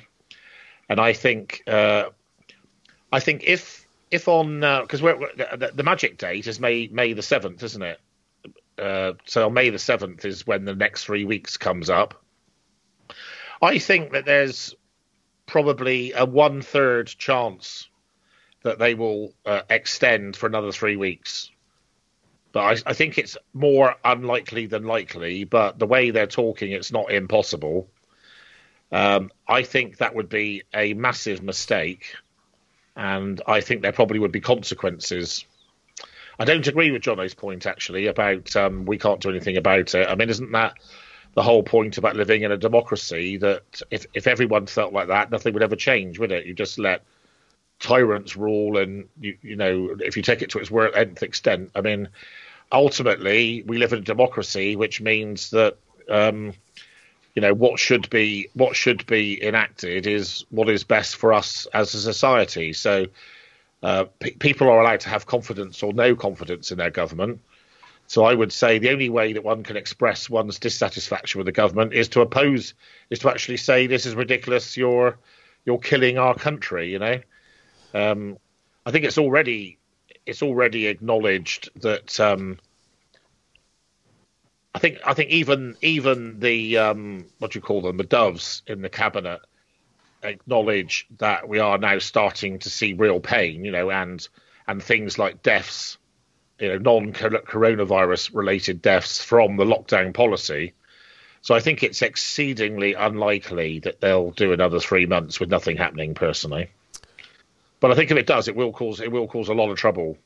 and 0.90 1.00
I 1.00 1.13
think 1.13 1.63
uh, 1.68 2.06
I 3.13 3.20
think 3.20 3.43
if 3.46 3.88
if 4.10 4.27
on 4.27 4.62
because 4.62 5.03
uh, 5.03 5.55
the, 5.55 5.72
the, 5.75 5.84
magic 5.84 6.17
date 6.17 6.48
is 6.48 6.60
May 6.60 6.89
May 6.91 7.13
the 7.13 7.22
seventh, 7.22 7.62
isn't 7.62 7.84
it? 7.84 8.00
Uh, 8.75 9.13
so 9.25 9.51
May 9.51 9.70
the 9.70 9.77
seventh 9.77 10.25
is 10.25 10.48
when 10.48 10.65
the 10.65 10.74
next 10.74 11.05
three 11.05 11.24
weeks 11.24 11.55
comes 11.58 11.91
up. 11.91 12.15
I 13.62 13.77
think 13.77 14.13
that 14.13 14.25
there's 14.25 14.75
probably 15.46 16.13
a 16.13 16.25
one 16.25 16.63
third 16.63 17.05
chance 17.05 17.88
that 18.63 18.79
they 18.79 18.96
will 18.96 19.36
uh, 19.46 19.62
extend 19.70 20.36
for 20.36 20.48
another 20.48 20.72
three 20.72 20.96
weeks. 20.96 21.51
But 22.51 22.62
I, 22.62 22.89
I, 22.89 22.93
think 22.93 23.20
it's 23.20 23.38
more 23.53 23.96
unlikely 24.03 24.65
than 24.65 24.86
likely. 24.86 25.43
But 25.43 25.77
the 25.77 25.88
way 25.88 26.10
they're 26.10 26.25
talking, 26.25 26.72
it's 26.72 26.91
not 26.91 27.12
impossible. 27.12 27.89
Um, 28.91 29.32
I 29.48 29.63
think 29.63 29.98
that 29.98 30.15
would 30.15 30.29
be 30.29 30.63
a 30.74 30.93
massive 30.93 31.43
mistake 31.43 32.15
and 32.96 33.42
I 33.48 33.62
think 33.62 33.82
there 33.82 33.92
probably 33.92 34.20
would 34.20 34.32
be 34.32 34.42
consequences. 34.42 35.46
I 36.40 36.46
don't 36.46 36.68
agree 36.68 36.92
with 36.92 37.04
Johnno's 37.04 37.34
point 37.34 37.66
actually 37.66 38.08
about 38.08 38.56
um, 38.56 38.86
we 38.86 38.98
can't 38.98 39.22
do 39.22 39.30
anything 39.30 39.58
about 39.58 39.94
it. 39.94 40.08
I 40.08 40.16
mean, 40.16 40.30
isn't 40.30 40.52
that 40.52 40.76
the 41.36 41.44
whole 41.44 41.64
point 41.64 41.98
about 41.98 42.16
living 42.16 42.44
in 42.44 42.52
a 42.52 42.58
democracy? 42.58 43.38
That 43.38 43.82
if 43.92 44.06
if 44.14 44.28
everyone 44.28 44.68
felt 44.68 44.94
like 44.94 45.08
that, 45.08 45.32
nothing 45.32 45.54
would 45.54 45.64
ever 45.64 45.76
change, 45.76 46.20
would 46.20 46.32
it? 46.32 46.46
You 46.46 46.54
just 46.54 46.80
let 46.80 47.04
tyrants 47.80 48.36
rule, 48.36 48.78
and 48.78 49.08
you 49.20 49.38
you 49.42 49.56
know 49.56 49.96
if 50.00 50.18
you 50.18 50.24
take 50.24 50.42
it 50.42 50.50
to 50.52 50.60
its 50.60 50.72
nth 50.72 51.24
extent, 51.24 51.72
I 51.76 51.82
mean, 51.82 52.10
ultimately 52.72 53.64
we 53.66 53.78
live 53.78 53.94
in 53.94 54.00
a 54.00 54.04
democracy, 54.04 54.76
which 54.76 55.02
means 55.02 55.52
that. 55.52 55.78
Um, 56.10 56.54
you 57.36 57.42
know 57.42 57.54
what 57.54 57.80
should 57.80 58.10
be 58.10 58.50
what 58.54 58.75
should 58.75 59.06
be 59.06 59.44
enacted 59.44 60.06
is 60.08 60.46
what 60.50 60.70
is 60.70 60.84
best 60.84 61.16
for 61.16 61.34
us 61.34 61.68
as 61.74 61.94
a 61.94 62.00
society. 62.00 62.74
So 62.74 63.08
uh, 63.82 64.06
people 64.20 64.70
are 64.70 64.82
allowed 64.82 65.02
to 65.02 65.10
have 65.10 65.25
confidence 65.25 65.84
or 65.84 65.94
no 65.94 66.16
confidence 66.16 66.72
in 66.72 66.78
their 66.78 66.90
government. 66.90 67.42
So 68.08 68.24
I 68.24 68.34
would 68.34 68.54
say 68.54 68.80
the 68.80 68.92
only 68.92 69.10
way 69.10 69.34
that 69.34 69.44
one 69.44 69.63
can 69.63 69.75
express 69.75 70.30
one's 70.30 70.60
dissatisfaction 70.60 71.40
with 71.40 71.46
the 71.46 71.52
government 71.52 71.94
is 71.94 72.08
to 72.10 72.22
oppose, 72.22 72.74
is 73.10 73.20
to 73.20 73.30
actually 73.30 73.58
say 73.58 73.88
this 73.88 74.06
is 74.06 74.16
ridiculous. 74.16 74.78
You're 74.78 75.18
you're 75.66 75.80
killing 75.80 76.18
our 76.18 76.36
country. 76.36 76.92
You 76.92 77.00
know, 77.00 77.20
um, 77.94 78.38
I 78.86 78.92
think 78.92 79.06
it's 79.06 79.18
already 79.18 79.80
it's 80.25 80.44
already 80.44 80.88
acknowledged 80.88 81.70
that. 81.82 82.20
Um, 82.20 82.60
I 84.75 84.80
think 84.80 85.00
I 85.06 85.13
think 85.13 85.30
even 85.30 85.75
even 85.82 86.39
the 86.39 86.77
um, 86.77 87.25
what 87.39 87.51
do 87.51 87.58
you 87.58 87.62
call 87.62 87.82
them 87.82 87.98
the 87.98 88.03
doves 88.03 88.63
in 88.68 88.82
the 88.82 88.89
cabinet 88.89 89.42
acknowledge 90.24 91.08
that 91.18 91.48
we 91.48 91.60
are 91.60 91.77
now 91.77 92.00
starting 92.00 92.60
to 92.60 92.70
see 92.70 92.94
real 92.94 93.20
pain, 93.20 93.65
you 93.65 93.72
know, 93.72 93.92
and 93.92 94.27
and 94.68 94.82
things 94.82 95.20
like 95.20 95.44
deaths, 95.44 95.98
you 96.60 96.70
know, 96.70 96.77
non-coronavirus 96.77 98.34
related 98.34 98.82
deaths 98.82 99.22
from 99.22 99.58
the 99.58 99.65
lockdown 99.65 100.13
policy. 100.13 100.74
So 101.42 101.53
I 101.53 101.60
think 101.60 101.84
it's 101.84 102.01
exceedingly 102.01 102.94
unlikely 102.94 103.80
that 103.80 104.00
they'll 104.00 104.32
do 104.32 104.53
another 104.53 104.80
three 104.80 105.06
months 105.06 105.39
with 105.39 105.50
nothing 105.50 105.77
happening. 105.77 106.15
Personally, 106.15 106.70
but 107.80 107.92
I 107.92 107.96
think 107.96 108.10
if 108.12 108.18
it 108.18 108.27
does, 108.27 108.48
it 108.48 108.56
will 108.56 108.72
cause 108.72 109.01
it 109.01 109.12
will 109.12 109.27
cause 109.27 109.50
a 109.50 109.53
lot 109.53 109.70
of 109.70 109.77
trouble. 109.77 110.18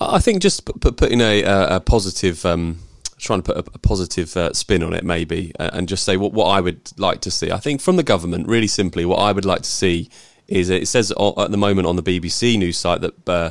I 0.00 0.18
think 0.18 0.42
just 0.42 0.64
putting 0.80 1.20
a, 1.20 1.42
a 1.42 1.80
positive. 1.80 2.44
Um 2.46 2.78
trying 3.22 3.42
to 3.42 3.54
put 3.54 3.56
a, 3.56 3.70
a 3.74 3.78
positive 3.78 4.36
uh, 4.36 4.52
spin 4.52 4.82
on 4.82 4.92
it, 4.92 5.04
maybe, 5.04 5.52
uh, 5.58 5.70
and 5.72 5.88
just 5.88 6.04
say 6.04 6.16
what, 6.16 6.32
what 6.32 6.46
I 6.46 6.60
would 6.60 6.90
like 6.98 7.20
to 7.22 7.30
see. 7.30 7.50
I 7.50 7.58
think 7.58 7.80
from 7.80 7.96
the 7.96 8.02
government, 8.02 8.48
really 8.48 8.66
simply, 8.66 9.04
what 9.04 9.20
I 9.20 9.32
would 9.32 9.44
like 9.44 9.62
to 9.62 9.70
see 9.70 10.10
is 10.48 10.68
it 10.68 10.88
says 10.88 11.12
at 11.12 11.50
the 11.50 11.56
moment 11.56 11.86
on 11.86 11.96
the 11.96 12.02
BBC 12.02 12.58
news 12.58 12.78
site 12.78 13.00
that. 13.00 13.28
Uh, 13.28 13.50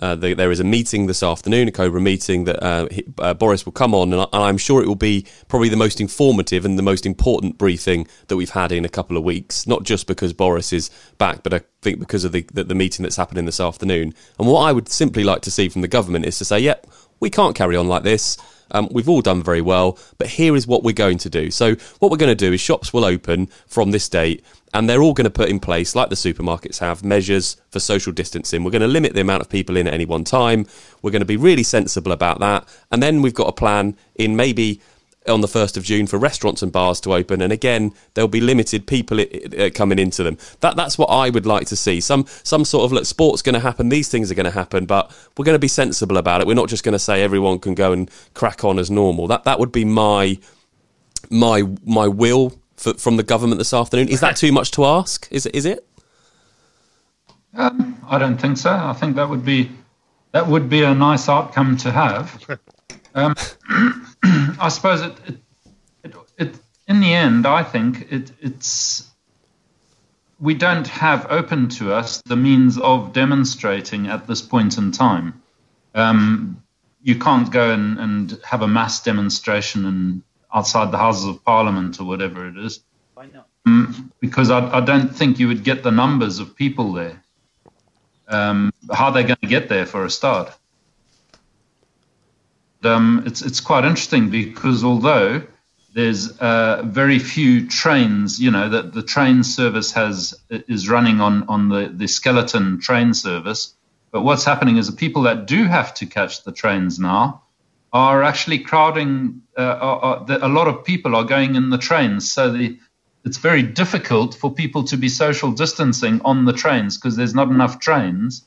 uh, 0.00 0.14
the, 0.14 0.34
there 0.34 0.52
is 0.52 0.60
a 0.60 0.64
meeting 0.64 1.06
this 1.06 1.24
afternoon, 1.24 1.66
a 1.66 1.72
Cobra 1.72 2.00
meeting 2.00 2.44
that 2.44 2.62
uh, 2.62 2.86
he, 2.88 3.04
uh, 3.18 3.34
Boris 3.34 3.64
will 3.64 3.72
come 3.72 3.94
on, 3.94 4.12
and, 4.12 4.28
I, 4.32 4.48
am 4.48 4.58
sure 4.58 4.80
it 4.80 4.86
will 4.86 4.94
be 4.94 5.26
probably 5.48 5.68
the 5.68 5.76
most 5.76 6.00
informative 6.00 6.64
and 6.64 6.78
the 6.78 6.82
most 6.82 7.04
important 7.04 7.58
briefing 7.58 8.06
that 8.28 8.36
we've 8.36 8.50
had 8.50 8.70
in 8.70 8.84
a 8.84 8.88
couple 8.88 9.16
of 9.16 9.24
weeks. 9.24 9.66
Not 9.66 9.82
just 9.82 10.06
because 10.06 10.32
Boris 10.32 10.72
is 10.72 10.90
back, 11.16 11.42
but 11.42 11.52
I 11.52 11.62
think 11.82 11.98
because 11.98 12.24
of 12.24 12.30
the, 12.30 12.46
the, 12.52 12.62
the 12.62 12.76
meeting 12.76 13.02
that's 13.02 13.16
happening 13.16 13.44
this 13.44 13.58
afternoon. 13.58 14.14
And 14.38 14.46
what 14.46 14.60
I 14.60 14.72
would 14.72 14.88
simply 14.88 15.24
like 15.24 15.42
to 15.42 15.50
see 15.50 15.68
from 15.68 15.82
the 15.82 15.88
government 15.88 16.26
is 16.26 16.38
to 16.38 16.44
say, 16.44 16.60
yep, 16.60 16.86
we 17.18 17.30
can't 17.30 17.56
carry 17.56 17.74
on 17.74 17.88
like 17.88 18.04
this. 18.04 18.36
Um, 18.70 18.88
we've 18.90 19.08
all 19.08 19.20
done 19.20 19.42
very 19.42 19.60
well, 19.60 19.98
but 20.18 20.28
here 20.28 20.54
is 20.56 20.66
what 20.66 20.82
we're 20.82 20.92
going 20.92 21.18
to 21.18 21.30
do. 21.30 21.50
So, 21.50 21.74
what 21.98 22.10
we're 22.10 22.18
going 22.18 22.36
to 22.36 22.46
do 22.46 22.52
is 22.52 22.60
shops 22.60 22.92
will 22.92 23.04
open 23.04 23.46
from 23.66 23.90
this 23.90 24.08
date, 24.08 24.44
and 24.74 24.88
they're 24.88 25.02
all 25.02 25.14
going 25.14 25.24
to 25.24 25.30
put 25.30 25.48
in 25.48 25.60
place, 25.60 25.94
like 25.94 26.10
the 26.10 26.14
supermarkets 26.14 26.78
have, 26.78 27.04
measures 27.04 27.56
for 27.70 27.80
social 27.80 28.12
distancing. 28.12 28.64
We're 28.64 28.70
going 28.70 28.82
to 28.82 28.88
limit 28.88 29.14
the 29.14 29.20
amount 29.20 29.42
of 29.42 29.48
people 29.48 29.76
in 29.76 29.86
at 29.86 29.94
any 29.94 30.04
one 30.04 30.24
time. 30.24 30.66
We're 31.02 31.10
going 31.10 31.20
to 31.20 31.26
be 31.26 31.36
really 31.36 31.62
sensible 31.62 32.12
about 32.12 32.40
that. 32.40 32.68
And 32.90 33.02
then 33.02 33.22
we've 33.22 33.34
got 33.34 33.48
a 33.48 33.52
plan 33.52 33.96
in 34.14 34.36
maybe 34.36 34.80
on 35.28 35.40
the 35.40 35.46
1st 35.46 35.76
of 35.76 35.84
June 35.84 36.06
for 36.06 36.18
restaurants 36.18 36.62
and 36.62 36.72
bars 36.72 37.00
to 37.00 37.14
open. 37.14 37.40
And 37.40 37.52
again, 37.52 37.92
there'll 38.14 38.28
be 38.28 38.40
limited 38.40 38.86
people 38.86 39.20
uh, 39.20 39.70
coming 39.74 39.98
into 39.98 40.22
them. 40.22 40.38
That 40.60 40.76
That's 40.76 40.98
what 40.98 41.06
I 41.06 41.30
would 41.30 41.46
like 41.46 41.66
to 41.68 41.76
see. 41.76 42.00
Some 42.00 42.26
some 42.42 42.64
sort 42.64 42.84
of, 42.84 42.92
look, 42.92 43.06
sport's 43.06 43.42
going 43.42 43.54
to 43.54 43.60
happen, 43.60 43.88
these 43.88 44.08
things 44.08 44.30
are 44.30 44.34
going 44.34 44.44
to 44.44 44.50
happen, 44.50 44.86
but 44.86 45.10
we're 45.36 45.44
going 45.44 45.54
to 45.54 45.60
be 45.60 45.68
sensible 45.68 46.16
about 46.16 46.40
it. 46.40 46.46
We're 46.46 46.54
not 46.54 46.68
just 46.68 46.84
going 46.84 46.94
to 46.94 46.98
say 46.98 47.22
everyone 47.22 47.58
can 47.58 47.74
go 47.74 47.92
and 47.92 48.10
crack 48.34 48.64
on 48.64 48.78
as 48.78 48.90
normal. 48.90 49.26
That 49.26 49.44
that 49.44 49.58
would 49.58 49.72
be 49.72 49.84
my 49.84 50.38
my 51.30 51.62
my 51.84 52.08
will 52.08 52.58
for, 52.76 52.94
from 52.94 53.16
the 53.16 53.22
government 53.22 53.58
this 53.58 53.74
afternoon. 53.74 54.08
Is 54.08 54.20
that 54.20 54.36
too 54.36 54.52
much 54.52 54.70
to 54.72 54.84
ask? 54.84 55.28
Is 55.30 55.46
it? 55.46 55.54
Is 55.54 55.66
it? 55.66 55.86
Um, 57.54 57.98
I 58.08 58.18
don't 58.18 58.38
think 58.38 58.56
so. 58.56 58.70
I 58.70 58.92
think 58.92 59.16
that 59.16 59.28
would 59.28 59.44
be 59.44 59.70
that 60.32 60.46
would 60.46 60.68
be 60.68 60.82
a 60.82 60.94
nice 60.94 61.28
outcome 61.28 61.76
to 61.78 61.90
have. 61.90 62.60
Um, 63.14 63.34
I 64.60 64.68
suppose 64.68 65.02
it, 65.02 65.16
it, 65.26 65.36
it, 66.04 66.14
it, 66.36 66.54
in 66.86 67.00
the 67.00 67.12
end, 67.14 67.46
I 67.46 67.62
think 67.62 68.10
it, 68.10 68.32
it's 68.40 69.08
we 70.40 70.54
don't 70.54 70.86
have 70.86 71.26
open 71.30 71.68
to 71.68 71.92
us 71.92 72.22
the 72.22 72.36
means 72.36 72.78
of 72.78 73.12
demonstrating 73.12 74.06
at 74.06 74.26
this 74.26 74.40
point 74.40 74.78
in 74.78 74.92
time. 74.92 75.42
Um, 75.94 76.62
you 77.02 77.18
can't 77.18 77.50
go 77.50 77.70
and, 77.70 77.98
and, 77.98 78.40
have 78.44 78.62
a 78.62 78.68
mass 78.68 79.02
demonstration 79.02 79.84
and 79.84 80.22
outside 80.52 80.90
the 80.90 80.98
Houses 80.98 81.26
of 81.26 81.44
Parliament 81.44 82.00
or 82.00 82.04
whatever 82.04 82.46
it 82.46 82.56
is. 82.56 82.80
Why 83.14 83.26
not? 83.26 83.48
Um, 83.66 84.12
because 84.20 84.50
I, 84.50 84.78
I, 84.78 84.80
don't 84.80 85.14
think 85.14 85.38
you 85.38 85.48
would 85.48 85.64
get 85.64 85.82
the 85.82 85.90
numbers 85.90 86.38
of 86.38 86.56
people 86.56 86.92
there. 86.92 87.22
Um, 88.28 88.72
how 88.92 89.06
are 89.06 89.12
they 89.12 89.22
going 89.22 89.38
to 89.42 89.48
get 89.48 89.68
there 89.68 89.86
for 89.86 90.04
a 90.04 90.10
start? 90.10 90.56
Um, 92.84 93.22
it's 93.26 93.42
it's 93.42 93.60
quite 93.60 93.84
interesting 93.84 94.30
because 94.30 94.84
although 94.84 95.42
there's 95.94 96.38
uh, 96.38 96.82
very 96.84 97.18
few 97.18 97.66
trains, 97.66 98.40
you 98.40 98.50
know, 98.50 98.68
that 98.68 98.92
the 98.92 99.02
train 99.02 99.42
service 99.42 99.92
has 99.92 100.34
is 100.50 100.88
running 100.88 101.20
on 101.20 101.48
on 101.48 101.68
the 101.68 101.88
the 101.92 102.06
skeleton 102.06 102.80
train 102.80 103.14
service. 103.14 103.74
But 104.10 104.22
what's 104.22 104.44
happening 104.44 104.76
is 104.78 104.86
the 104.86 104.96
people 104.96 105.22
that 105.22 105.46
do 105.46 105.64
have 105.64 105.92
to 105.94 106.06
catch 106.06 106.44
the 106.44 106.52
trains 106.52 106.98
now 106.98 107.42
are 107.92 108.22
actually 108.22 108.60
crowding. 108.60 109.42
Uh, 109.56 109.62
are, 109.62 109.98
are, 110.00 110.26
a 110.42 110.48
lot 110.48 110.68
of 110.68 110.84
people 110.84 111.16
are 111.16 111.24
going 111.24 111.56
in 111.56 111.70
the 111.70 111.78
trains, 111.78 112.30
so 112.30 112.50
the 112.52 112.78
it's 113.24 113.38
very 113.38 113.62
difficult 113.62 114.34
for 114.34 114.52
people 114.52 114.84
to 114.84 114.96
be 114.96 115.08
social 115.08 115.50
distancing 115.52 116.20
on 116.24 116.44
the 116.44 116.52
trains 116.52 116.96
because 116.96 117.16
there's 117.16 117.34
not 117.34 117.48
enough 117.48 117.78
trains 117.80 118.46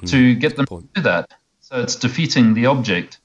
mm, 0.00 0.08
to 0.08 0.34
get 0.34 0.56
them 0.56 0.66
to 0.66 0.88
do 0.94 1.02
that. 1.02 1.34
So 1.60 1.80
it's 1.80 1.96
defeating 1.96 2.54
the 2.54 2.66
object. 2.66 3.18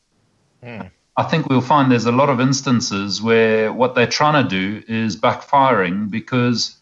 Mm. 0.63 0.91
I 1.18 1.24
think 1.24 1.48
we'll 1.48 1.62
find 1.62 1.91
there's 1.91 2.06
a 2.06 2.12
lot 2.12 2.30
of 2.30 2.39
instances 2.39 3.22
where 3.22 3.74
what 3.74 3.96
they're 3.96 4.08
trying 4.08 4.44
to 4.44 4.50
do 4.50 4.84
is 4.88 5.18
backfiring 5.18 6.10
because 6.10 6.77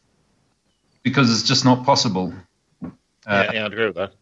because 1.02 1.32
it's 1.32 1.48
just 1.48 1.66
not 1.66 1.86
possible. 1.86 2.34
Uh, 2.84 2.90
yeah, 3.28 3.52
yeah, 3.54 3.66
I'd 3.66 3.74
agree 3.74 3.88
with 3.88 3.96
that. 3.96 4.14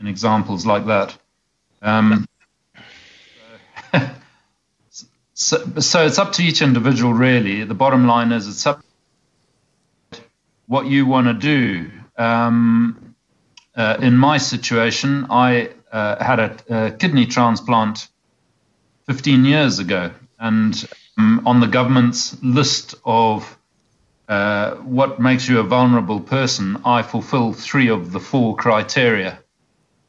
In 0.00 0.06
examples 0.06 0.66
like 0.66 0.86
that. 0.86 1.16
Um, 1.82 2.26
so, 5.34 5.58
so 5.80 6.06
it's 6.06 6.18
up 6.18 6.32
to 6.32 6.42
each 6.42 6.62
individual, 6.62 7.12
really. 7.12 7.64
The 7.64 7.74
bottom 7.74 8.06
line 8.06 8.32
is 8.32 8.48
it's 8.48 8.66
up 8.66 8.82
what 10.66 10.86
you 10.86 11.06
want 11.06 11.26
to 11.26 11.34
do. 11.34 11.90
Um, 12.16 13.14
uh, 13.76 13.98
in 14.00 14.16
my 14.16 14.38
situation, 14.38 15.26
I 15.30 15.70
uh, 15.92 16.24
had 16.24 16.40
a, 16.40 16.56
a 16.68 16.90
kidney 16.92 17.26
transplant 17.26 18.08
15 19.06 19.44
years 19.44 19.78
ago. 19.78 20.10
And 20.38 20.74
um, 21.18 21.42
on 21.46 21.60
the 21.60 21.66
government's 21.66 22.42
list 22.42 22.94
of 23.04 23.58
uh, 24.28 24.76
what 24.76 25.20
makes 25.20 25.48
you 25.48 25.60
a 25.60 25.62
vulnerable 25.62 26.20
person, 26.20 26.80
I 26.84 27.02
fulfill 27.02 27.52
three 27.52 27.88
of 27.88 28.12
the 28.12 28.20
four 28.20 28.56
criteria 28.56 29.38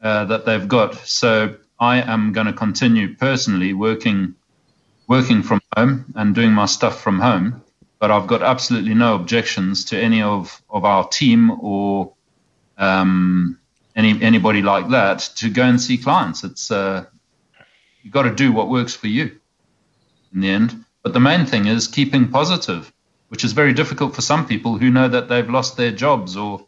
uh, 0.02 0.24
that 0.26 0.46
they've 0.46 0.66
got. 0.66 0.94
So 1.06 1.56
I 1.78 2.00
am 2.00 2.32
going 2.32 2.46
to 2.46 2.52
continue 2.52 3.14
personally 3.14 3.72
working 3.74 4.34
working 5.08 5.42
from 5.42 5.60
home 5.76 6.04
and 6.16 6.34
doing 6.34 6.50
my 6.52 6.66
stuff 6.66 7.00
from 7.00 7.20
home. 7.20 7.62
But 7.98 8.10
I've 8.10 8.26
got 8.26 8.42
absolutely 8.42 8.94
no 8.94 9.14
objections 9.14 9.86
to 9.86 9.98
any 9.98 10.20
of, 10.20 10.60
of 10.68 10.84
our 10.84 11.08
team 11.08 11.50
or 11.50 12.12
um, 12.76 13.58
any 13.94 14.20
anybody 14.22 14.62
like 14.62 14.90
that 14.90 15.20
to 15.36 15.48
go 15.48 15.62
and 15.62 15.80
see 15.80 15.96
clients. 15.96 16.44
It's 16.44 16.70
uh, 16.70 17.06
You've 18.06 18.12
got 18.12 18.22
to 18.22 18.34
do 18.36 18.52
what 18.52 18.68
works 18.68 18.94
for 18.94 19.08
you 19.08 19.40
in 20.32 20.40
the 20.40 20.48
end. 20.48 20.84
But 21.02 21.12
the 21.12 21.18
main 21.18 21.44
thing 21.44 21.66
is 21.66 21.88
keeping 21.88 22.28
positive, 22.28 22.92
which 23.30 23.42
is 23.42 23.50
very 23.50 23.72
difficult 23.72 24.14
for 24.14 24.22
some 24.22 24.46
people 24.46 24.78
who 24.78 24.90
know 24.90 25.08
that 25.08 25.28
they've 25.28 25.50
lost 25.50 25.76
their 25.76 25.90
jobs 25.90 26.36
or, 26.36 26.64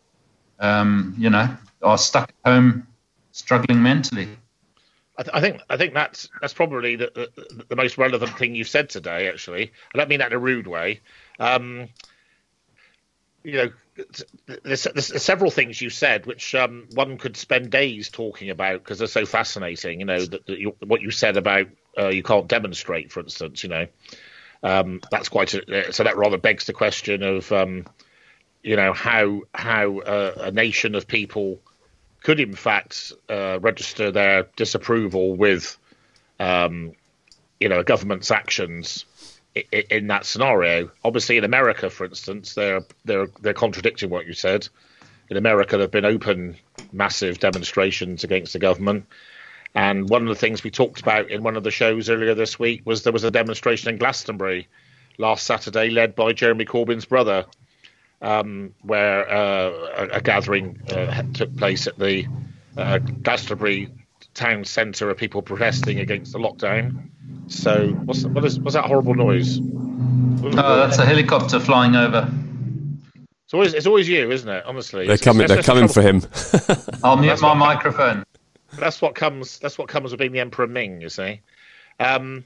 um, 0.58 1.14
you 1.16 1.30
know, 1.30 1.56
are 1.80 1.96
stuck 1.96 2.30
at 2.30 2.50
home 2.50 2.88
struggling 3.30 3.84
mentally. 3.84 4.30
I, 5.16 5.22
th- 5.22 5.32
I, 5.32 5.40
think 5.40 5.60
I 5.70 5.76
think 5.76 5.94
that's 5.94 6.28
that's 6.40 6.54
probably 6.54 6.96
the, 6.96 7.12
the, 7.14 7.64
the 7.68 7.76
most 7.76 7.98
relevant 7.98 8.36
thing 8.36 8.56
you've 8.56 8.66
said 8.66 8.90
today. 8.90 9.28
Actually, 9.28 9.70
I 9.94 9.98
don't 9.98 10.08
mean 10.08 10.18
that 10.18 10.32
in 10.32 10.36
a 10.36 10.40
rude 10.40 10.66
way. 10.66 11.02
Um, 11.38 11.88
you 13.44 13.52
know, 13.52 13.70
there's, 14.62 14.84
there's, 14.84 15.22
several 15.22 15.50
things 15.50 15.80
you 15.80 15.90
said 15.90 16.26
which 16.26 16.54
um, 16.54 16.86
one 16.94 17.18
could 17.18 17.36
spend 17.36 17.70
days 17.70 18.08
talking 18.08 18.50
about 18.50 18.82
because 18.82 18.98
they're 18.98 19.08
so 19.08 19.26
fascinating. 19.26 20.00
You 20.00 20.06
know, 20.06 20.24
that, 20.24 20.74
what 20.86 21.00
you 21.00 21.10
said 21.10 21.36
about 21.36 21.66
uh, 21.98 22.08
you 22.08 22.22
can't 22.22 22.48
demonstrate, 22.48 23.10
for 23.10 23.20
instance. 23.20 23.62
You 23.62 23.70
know, 23.70 23.86
um, 24.62 25.00
that's 25.10 25.28
quite 25.28 25.54
a, 25.54 25.92
so 25.92 26.04
that 26.04 26.16
rather 26.16 26.38
begs 26.38 26.66
the 26.66 26.72
question 26.72 27.22
of 27.22 27.50
um, 27.52 27.86
you 28.62 28.76
know 28.76 28.92
how 28.92 29.42
how 29.54 29.98
uh, 29.98 30.32
a 30.38 30.50
nation 30.50 30.94
of 30.94 31.06
people 31.06 31.58
could 32.22 32.40
in 32.40 32.54
fact 32.54 33.12
uh, 33.28 33.58
register 33.60 34.10
their 34.10 34.44
disapproval 34.56 35.34
with 35.36 35.76
um, 36.38 36.92
you 37.58 37.68
know 37.68 37.80
a 37.80 37.84
government's 37.84 38.30
actions 38.30 39.04
in 39.54 40.06
that 40.08 40.26
scenario. 40.26 40.90
Obviously, 41.04 41.36
in 41.36 41.44
America, 41.44 41.90
for 41.90 42.06
instance, 42.06 42.54
they're 42.54 42.82
they're 43.04 43.28
they're 43.40 43.54
contradicting 43.54 44.10
what 44.10 44.26
you 44.26 44.32
said. 44.32 44.68
In 45.30 45.36
America, 45.36 45.76
there 45.76 45.84
have 45.84 45.90
been 45.90 46.04
open, 46.04 46.56
massive 46.92 47.38
demonstrations 47.38 48.24
against 48.24 48.54
the 48.54 48.58
government, 48.58 49.04
And 49.74 50.08
one 50.08 50.22
of 50.22 50.28
the 50.28 50.34
things 50.34 50.64
we 50.64 50.70
talked 50.70 51.00
about 51.00 51.30
in 51.30 51.42
one 51.42 51.56
of 51.56 51.64
the 51.64 51.70
shows 51.70 52.08
earlier 52.08 52.34
this 52.34 52.58
week 52.58 52.82
was 52.84 53.02
there 53.02 53.12
was 53.12 53.24
a 53.24 53.30
demonstration 53.30 53.90
in 53.90 53.98
Glastonbury 53.98 54.68
last 55.18 55.44
Saturday, 55.44 55.90
led 55.90 56.14
by 56.14 56.32
Jeremy 56.32 56.64
Corbyn's 56.64 57.04
brother, 57.04 57.44
um, 58.22 58.74
where 58.82 59.28
uh, 59.30 59.70
a, 59.96 60.08
a, 60.14 60.20
gathering 60.20 60.80
uh, 60.90 61.22
took 61.34 61.54
place 61.56 61.86
at 61.86 61.98
the 61.98 62.26
uh, 62.76 62.98
Glastonbury 62.98 63.90
town 64.38 64.64
centre 64.64 65.10
of 65.10 65.16
people 65.16 65.42
protesting 65.42 65.98
against 65.98 66.32
the 66.32 66.38
lockdown. 66.38 67.08
So, 67.48 67.88
what's 68.04 68.24
what 68.24 68.44
is 68.44 68.58
what's 68.60 68.74
that 68.74 68.84
horrible 68.84 69.14
noise? 69.14 69.58
Oh, 69.60 70.76
that's 70.76 70.98
a 70.98 71.04
helicopter 71.04 71.58
flying 71.58 71.96
over. 71.96 72.30
It's 73.44 73.54
always 73.54 73.74
it's 73.74 73.86
always 73.86 74.08
you, 74.08 74.30
isn't 74.30 74.48
it? 74.48 74.64
Honestly, 74.64 75.06
they're 75.06 75.18
coming. 75.18 75.48
They're 75.48 75.62
coming 75.62 75.88
for 75.88 76.02
him. 76.02 76.22
I'll 77.04 77.16
mute 77.16 77.40
my 77.40 77.54
microphone. 77.54 78.24
That's 78.74 79.02
what 79.02 79.14
comes. 79.14 79.58
That's 79.58 79.76
what 79.76 79.88
comes 79.88 80.12
with 80.12 80.20
being 80.20 80.32
the 80.32 80.40
Emperor 80.40 80.66
Ming. 80.66 81.00
You 81.00 81.08
see. 81.08 81.40
Um, 81.98 82.44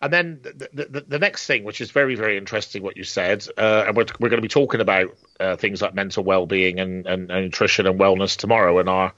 and 0.00 0.12
then 0.12 0.40
the, 0.42 0.68
the, 0.72 1.00
the, 1.08 1.18
next 1.18 1.46
thing, 1.46 1.64
which 1.64 1.80
is 1.80 1.90
very, 1.90 2.14
very 2.14 2.36
interesting, 2.36 2.82
what 2.82 2.96
you 2.96 3.04
said, 3.04 3.46
uh, 3.56 3.84
and 3.86 3.96
we're, 3.96 4.04
we're 4.20 4.28
going 4.28 4.38
to 4.38 4.42
be 4.42 4.48
talking 4.48 4.82
about 4.82 5.16
uh, 5.40 5.56
things 5.56 5.80
like 5.80 5.94
mental 5.94 6.22
well-being 6.22 6.78
and, 6.78 7.06
and, 7.06 7.30
and, 7.30 7.44
nutrition 7.44 7.86
and 7.86 7.98
wellness 7.98 8.36
tomorrow 8.36 8.78
in 8.80 8.88
our 8.88 9.14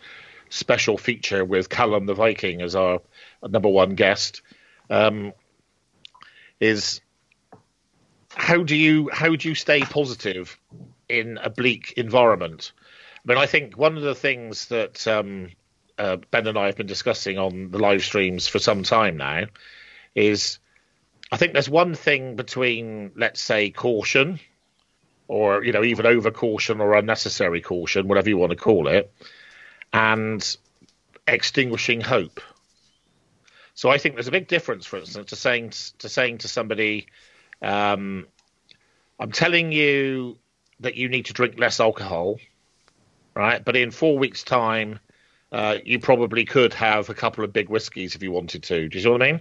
special 0.49 0.99
feature 0.99 1.45
with 1.45 1.69
Callum 1.69 2.07
the 2.07 2.15
Viking 2.15 2.62
as 2.62 2.75
our 2.75 3.00
number 3.43 3.69
one 3.69 3.95
guest. 3.95 4.43
Um, 4.88 5.33
is 6.61 7.00
how 8.31 8.62
do 8.62 8.76
you 8.76 9.11
how 9.12 9.35
do 9.35 9.49
you 9.49 9.55
stay 9.55 9.81
positive 9.81 10.59
in 11.09 11.38
a 11.43 11.50
bleak 11.50 11.95
environment? 11.97 12.73
I 13.25 13.33
mean, 13.33 13.38
I 13.38 13.47
think 13.47 13.76
one 13.76 13.97
of 13.97 14.03
the 14.03 14.15
things 14.15 14.67
that 14.67 15.07
um, 15.07 15.50
uh, 15.99 16.19
Ben 16.31 16.47
and 16.47 16.59
I 16.59 16.67
have 16.67 16.76
been 16.76 16.87
discussing 16.87 17.38
on 17.38 17.71
the 17.71 17.79
live 17.79 18.03
streams 18.03 18.47
for 18.47 18.59
some 18.59 18.83
time 18.83 19.17
now 19.17 19.47
is 20.15 20.59
I 21.33 21.37
think 21.37 21.53
there's 21.53 21.69
one 21.69 21.95
thing 21.95 22.37
between, 22.37 23.12
let's 23.17 23.41
say, 23.41 23.71
caution, 23.71 24.38
or 25.29 25.65
you 25.65 25.73
know, 25.73 25.83
even 25.83 26.07
over 26.07 26.31
caution 26.31 26.81
or 26.81 26.95
unnecessary 26.95 27.61
caution, 27.61 28.07
whatever 28.07 28.29
you 28.29 28.37
want 28.37 28.50
to 28.50 28.57
call 28.57 28.88
it, 28.88 29.12
and 29.97 30.57
extinguishing 31.26 32.00
hope. 32.00 32.41
So 33.75 33.88
I 33.91 33.99
think 33.99 34.15
there's 34.15 34.29
a 34.29 34.33
big 34.33 34.49
difference, 34.49 34.87
for 34.87 34.99
instance, 34.99 35.31
to 35.31 35.37
saying 35.37 35.71
to 35.99 36.09
saying 36.09 36.38
to 36.38 36.49
somebody, 36.49 37.07
um, 37.62 38.26
"I'm 39.19 39.33
telling 39.33 39.73
you 39.73 40.38
that 40.81 40.95
you 40.97 41.09
need 41.09 41.26
to 41.26 41.33
drink 41.33 41.59
less 41.59 41.81
alcohol, 41.81 42.38
right? 43.35 43.65
But 43.65 43.76
in 43.76 43.91
four 43.91 44.19
weeks' 44.19 44.43
time, 44.43 44.99
uh, 45.53 45.79
you 45.85 45.99
probably 45.99 46.45
could 46.45 46.75
have 46.75 47.09
a 47.09 47.15
couple 47.15 47.45
of 47.45 47.53
big 47.53 47.69
whiskies 47.69 48.15
if 48.15 48.23
you 48.23 48.31
wanted 48.31 48.62
to. 48.65 48.88
Do 48.88 48.99
you 48.99 49.03
see 49.03 49.09
what 49.09 49.23
I 49.23 49.33
mean? 49.33 49.41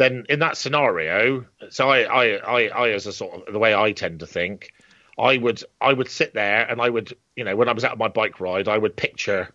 then 0.00 0.24
in 0.30 0.38
that 0.38 0.56
scenario, 0.56 1.44
so 1.68 1.90
I, 1.90 2.00
I, 2.04 2.24
I, 2.36 2.68
I, 2.68 2.88
as 2.92 3.06
a 3.06 3.12
sort 3.12 3.46
of 3.46 3.52
the 3.52 3.58
way 3.58 3.74
I 3.74 3.92
tend 3.92 4.20
to 4.20 4.26
think, 4.26 4.72
I 5.18 5.36
would, 5.36 5.62
I 5.78 5.92
would 5.92 6.08
sit 6.08 6.32
there 6.32 6.66
and 6.66 6.80
I 6.80 6.88
would, 6.88 7.14
you 7.36 7.44
know, 7.44 7.54
when 7.54 7.68
I 7.68 7.72
was 7.72 7.84
out 7.84 7.92
on 7.92 7.98
my 7.98 8.08
bike 8.08 8.40
ride, 8.40 8.66
I 8.66 8.78
would 8.78 8.96
picture 8.96 9.50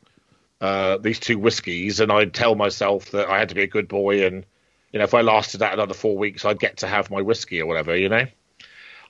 uh, 0.62 0.98
these 0.98 1.20
two 1.20 1.38
whiskies 1.38 2.00
and 2.00 2.12
I'd 2.12 2.34
tell 2.34 2.56
myself 2.56 3.12
that 3.12 3.30
I 3.30 3.40
had 3.40 3.50
to 3.50 3.56
be 3.56 3.64
a 3.64 3.68
good 3.68 3.88
boy 3.88 4.26
and, 4.26 4.46
you 4.92 5.00
know, 5.00 5.04
if 5.04 5.14
I 5.14 5.22
lasted 5.22 5.60
that 5.60 5.74
another 5.74 5.94
four 5.94 6.18
weeks, 6.18 6.46
I'd 6.46 6.60
get 6.60 6.78
to 6.78 6.88
have 6.88 7.12
my 7.12 7.22
whiskey 7.22 7.62
or 7.62 7.66
whatever, 7.66 7.96
you 7.96 8.10
know. 8.10 8.26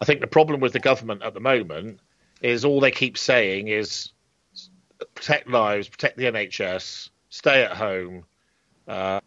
I 0.01 0.05
think 0.05 0.21
the 0.21 0.27
problem 0.27 0.59
with 0.59 0.73
the 0.73 0.79
government 0.79 1.23
at 1.23 1.33
the 1.33 1.39
moment 1.39 1.99
is 2.41 2.65
all 2.65 2.79
they 2.79 2.91
keep 2.91 3.17
saying 3.17 3.67
is 3.67 4.11
protect 5.13 5.47
lives, 5.47 5.87
protect 5.87 6.17
the 6.17 6.25
NHS, 6.25 7.09
stay 7.29 7.63
at 7.63 7.71
home. 7.71 8.25
Uh, 8.87 9.19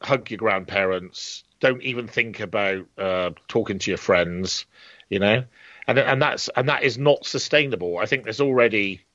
hug 0.00 0.30
your 0.30 0.38
grandparents. 0.38 1.44
Don't 1.60 1.82
even 1.82 2.06
think 2.06 2.40
about 2.40 2.86
uh, 2.98 3.30
talking 3.48 3.78
to 3.78 3.90
your 3.90 3.98
friends. 3.98 4.66
You 5.08 5.20
know, 5.20 5.44
and 5.86 5.98
and 5.98 6.20
that's 6.20 6.48
and 6.56 6.68
that 6.68 6.82
is 6.82 6.98
not 6.98 7.24
sustainable. 7.24 7.98
I 7.98 8.06
think 8.06 8.24
there's 8.24 8.40
already 8.40 9.05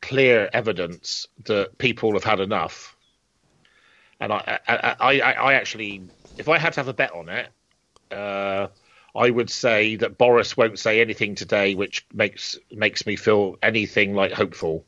clear 0.00 0.48
evidence 0.52 1.26
that 1.44 1.78
people 1.78 2.12
have 2.12 2.24
had 2.24 2.40
enough. 2.40 2.96
And 4.20 4.32
I, 4.32 4.58
I, 4.66 4.96
I, 5.00 5.20
I 5.20 5.54
actually, 5.54 6.02
if 6.36 6.48
I 6.48 6.58
had 6.58 6.72
to 6.74 6.80
have 6.80 6.88
a 6.88 6.92
bet 6.92 7.12
on 7.12 7.28
it, 7.28 7.48
uh, 8.10 8.68
I 9.14 9.30
would 9.30 9.50
say 9.50 9.96
that 9.96 10.18
Boris 10.18 10.56
won't 10.56 10.78
say 10.78 11.00
anything 11.00 11.34
today 11.34 11.74
which 11.74 12.06
makes 12.12 12.58
makes 12.70 13.06
me 13.06 13.16
feel 13.16 13.56
anything 13.62 14.14
like 14.14 14.32
hopeful. 14.32 14.84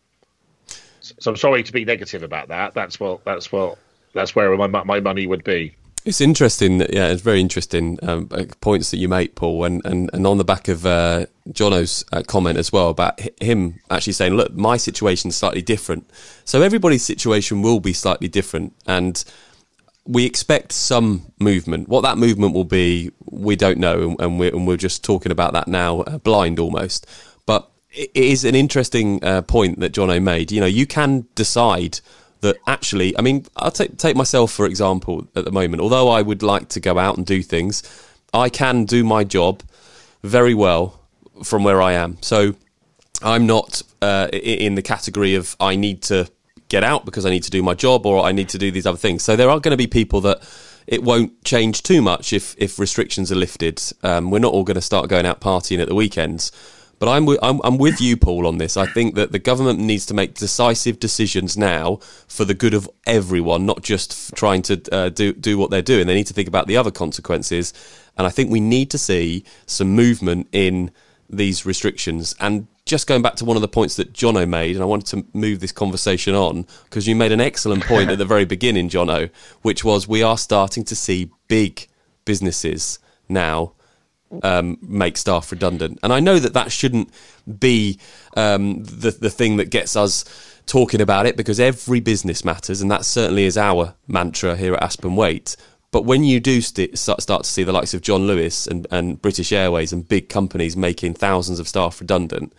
So 1.01 1.31
I'm 1.31 1.37
sorry 1.37 1.62
to 1.62 1.73
be 1.73 1.85
negative 1.85 2.23
about 2.23 2.49
that. 2.49 2.75
That's 2.75 3.01
what 3.01 3.25
that's 3.25 3.51
what 3.51 3.79
that's 4.14 4.35
where 4.35 4.57
my 4.57 4.66
my 4.66 5.01
money 5.01 5.27
would 5.27 5.44
be. 5.44 5.77
It's 6.03 6.23
interesting. 6.23 6.81
Yeah, 6.81 7.09
it's 7.09 7.21
very 7.21 7.41
interesting 7.41 7.99
um, 8.03 8.29
uh, 8.31 8.45
points 8.63 8.91
that 8.91 8.97
you 8.97 9.09
make, 9.09 9.35
Paul, 9.35 9.65
and, 9.65 9.85
and, 9.85 10.09
and 10.15 10.27
on 10.27 10.39
the 10.39 10.45
back 10.45 10.69
of 10.69 10.87
uh, 10.87 11.27
Johnno's 11.51 12.05
uh, 12.11 12.23
comment 12.27 12.57
as 12.57 12.73
well 12.73 12.89
about 12.89 13.21
him 13.43 13.81
actually 13.91 14.15
saying, 14.15 14.35
"Look, 14.35 14.55
my 14.55 14.79
situation 14.79 15.29
is 15.29 15.37
slightly 15.37 15.61
different." 15.61 16.11
So 16.47 16.63
everybody's 16.63 17.05
situation 17.05 17.61
will 17.61 17.81
be 17.81 17.93
slightly 17.93 18.29
different, 18.29 18.75
and 18.87 19.23
we 20.07 20.25
expect 20.25 20.73
some 20.73 21.33
movement. 21.39 21.89
What 21.89 22.01
that 22.01 22.17
movement 22.17 22.55
will 22.55 22.65
be, 22.65 23.11
we 23.27 23.55
don't 23.55 23.79
know, 23.79 24.17
and 24.19 24.39
we're, 24.39 24.55
and 24.55 24.67
we're 24.67 24.79
just 24.79 25.05
talking 25.05 25.31
about 25.31 25.53
that 25.53 25.69
now, 25.69 26.01
uh, 26.01 26.17
blind 26.17 26.59
almost. 26.59 27.07
But 27.45 27.71
it 27.91 28.11
is 28.15 28.47
an 28.47 28.55
interesting 28.55 29.23
uh, 29.23 29.43
point 29.43 29.81
that 29.81 29.93
Jono 29.93 30.23
made. 30.23 30.51
You 30.51 30.63
know, 30.63 30.67
you 30.67 30.87
can 30.87 31.27
decide 31.35 32.01
that 32.40 32.57
actually, 32.66 33.16
I 33.18 33.22
mean, 33.22 33.46
I'll 33.57 33.70
take 33.70 33.96
take 33.96 34.16
myself 34.16 34.53
for 34.53 34.66
example 34.66 35.29
at 35.37 35.44
the 35.44 35.53
moment. 35.53 35.83
Although 35.83 36.09
I 36.09 36.22
would 36.22 36.42
like 36.42 36.68
to 36.70 36.81
go 36.81 36.98
out 36.98 37.16
and 37.16 37.26
do 37.26 37.42
things, 37.42 37.83
I 38.33 38.48
can 38.48 38.85
do 38.85 39.05
my 39.05 39.24
job 39.24 39.62
very 40.22 40.55
well 40.55 41.00
from 41.44 41.64
where 41.64 41.81
I 41.81 41.92
am. 41.92 42.18
So 42.20 42.55
I'm 43.22 43.46
not 43.46 43.83
uh, 44.03 44.29
in 44.33 44.74
the 44.74 44.83
category 44.83 45.35
of 45.35 45.57
I 45.61 45.76
need 45.76 46.03
to 46.05 46.31
get 46.68 46.85
out 46.85 47.05
because 47.05 47.26
I 47.26 47.31
need 47.31 47.42
to 47.42 47.50
do 47.50 47.62
my 47.62 47.74
job 47.74 48.07
or 48.07 48.24
I 48.24 48.33
need 48.33 48.48
to 48.50 48.59
do 48.59 48.70
these 48.70 48.87
other 48.87 48.98
things. 48.98 49.22
So 49.22 49.37
there 49.37 49.50
are 49.50 49.61
going 49.61 49.72
to 49.72 49.76
be 49.76 49.87
people 49.87 50.20
that 50.22 50.42
it 50.87 51.03
won't 51.03 51.44
change 51.44 51.83
too 51.83 52.00
much 52.00 52.33
if 52.33 52.55
if 52.59 52.79
restrictions 52.79 53.31
are 53.31 53.37
lifted. 53.37 53.83
Um, 54.03 54.31
we're 54.31 54.38
not 54.38 54.53
all 54.53 54.64
going 54.64 54.76
to 54.76 54.81
start 54.81 55.09
going 55.09 55.26
out 55.26 55.40
partying 55.40 55.81
at 55.81 55.88
the 55.88 55.94
weekends. 55.94 56.53
But 57.01 57.09
I'm, 57.09 57.27
I'm, 57.43 57.61
I'm 57.65 57.79
with 57.79 57.99
you, 57.99 58.19
Paul, 58.19 58.47
on 58.47 58.59
this. 58.59 58.77
I 58.77 58.85
think 58.85 59.15
that 59.15 59.33
the 59.33 59.39
government 59.39 59.79
needs 59.79 60.05
to 60.07 60.15
make 60.15 60.35
decisive 60.35 61.01
decisions 61.01 61.57
now 61.57 61.97
for 62.29 62.45
the 62.45 62.53
good 62.53 62.75
of 62.75 62.89
everyone, 63.07 63.65
not 63.65 63.83
just 63.83 64.35
trying 64.37 64.61
to 64.63 64.83
uh, 64.93 65.09
do 65.09 65.33
do 65.33 65.57
what 65.57 65.71
they're 65.71 65.81
doing. 65.81 66.07
They 66.07 66.15
need 66.15 66.27
to 66.27 66.35
think 66.35 66.47
about 66.47 66.67
the 66.67 66.77
other 66.77 66.91
consequences, 66.91 67.73
and 68.19 68.27
I 68.27 68.31
think 68.31 68.51
we 68.51 68.61
need 68.61 68.91
to 68.91 68.99
see 68.99 69.45
some 69.65 69.89
movement 69.97 70.49
in 70.53 70.91
these 71.31 71.65
restrictions. 71.65 72.35
And 72.39 72.67
just 72.85 73.07
going 73.07 73.23
back 73.23 73.37
to 73.37 73.47
one 73.47 73.57
of 73.57 73.63
the 73.63 73.69
points 73.69 73.97
that 73.97 74.13
Johnno 74.13 74.47
made, 74.47 74.77
and 74.77 74.83
I 74.83 74.87
wanted 74.87 75.07
to 75.07 75.27
move 75.33 75.61
this 75.61 75.73
conversation 75.73 76.35
on 76.35 76.67
because 76.85 77.09
you 77.09 77.17
made 77.17 77.33
an 77.33 77.41
excellent 77.41 77.85
point 77.85 78.11
at 78.11 78.19
the 78.19 78.27
very 78.27 78.45
beginning, 78.45 78.91
Johnno, 78.91 79.31
which 79.63 79.85
was 79.85 80.07
we 80.07 80.23
are 80.23 80.37
starting 80.37 80.85
to 80.85 80.95
see 80.95 81.31
big 81.49 81.89
businesses 82.27 82.99
now 83.27 83.73
um, 84.43 84.79
make 84.83 85.16
staff 85.16 85.51
redundant. 85.51 85.99
And 86.03 86.12
I 86.12 86.21
know 86.21 86.38
that 86.38 86.55
that 86.55 86.73
shouldn't 86.73 87.11
be 87.59 87.99
um, 88.37 88.85
the 88.85 89.11
the 89.11 89.31
thing 89.31 89.57
that 89.57 89.71
gets 89.71 89.97
us 89.97 90.25
talking 90.66 91.01
about 91.01 91.27
it 91.27 91.37
because 91.37 91.59
every 91.59 92.01
business 92.01 92.45
matters, 92.45 92.81
and 92.81 92.90
that 92.90 93.05
certainly 93.05 93.45
is 93.45 93.59
our 93.59 93.95
mantra 94.07 94.57
here 94.57 94.75
at 94.75 94.83
Aspen 94.83 95.16
Waite. 95.16 95.57
But 95.93 96.05
when 96.05 96.23
you 96.23 96.38
do 96.38 96.61
st- 96.61 96.97
start 96.97 97.43
to 97.43 97.51
see 97.51 97.64
the 97.64 97.73
likes 97.73 97.95
of 97.95 98.01
John 98.01 98.27
Lewis 98.29 98.69
and, 98.69 98.87
and 98.93 99.21
British 99.21 99.51
Airways 99.51 99.93
and 99.93 100.07
big 100.07 100.29
companies 100.29 100.77
making 100.77 101.14
thousands 101.14 101.59
of 101.59 101.66
staff 101.66 102.01
redundant, 102.01 102.53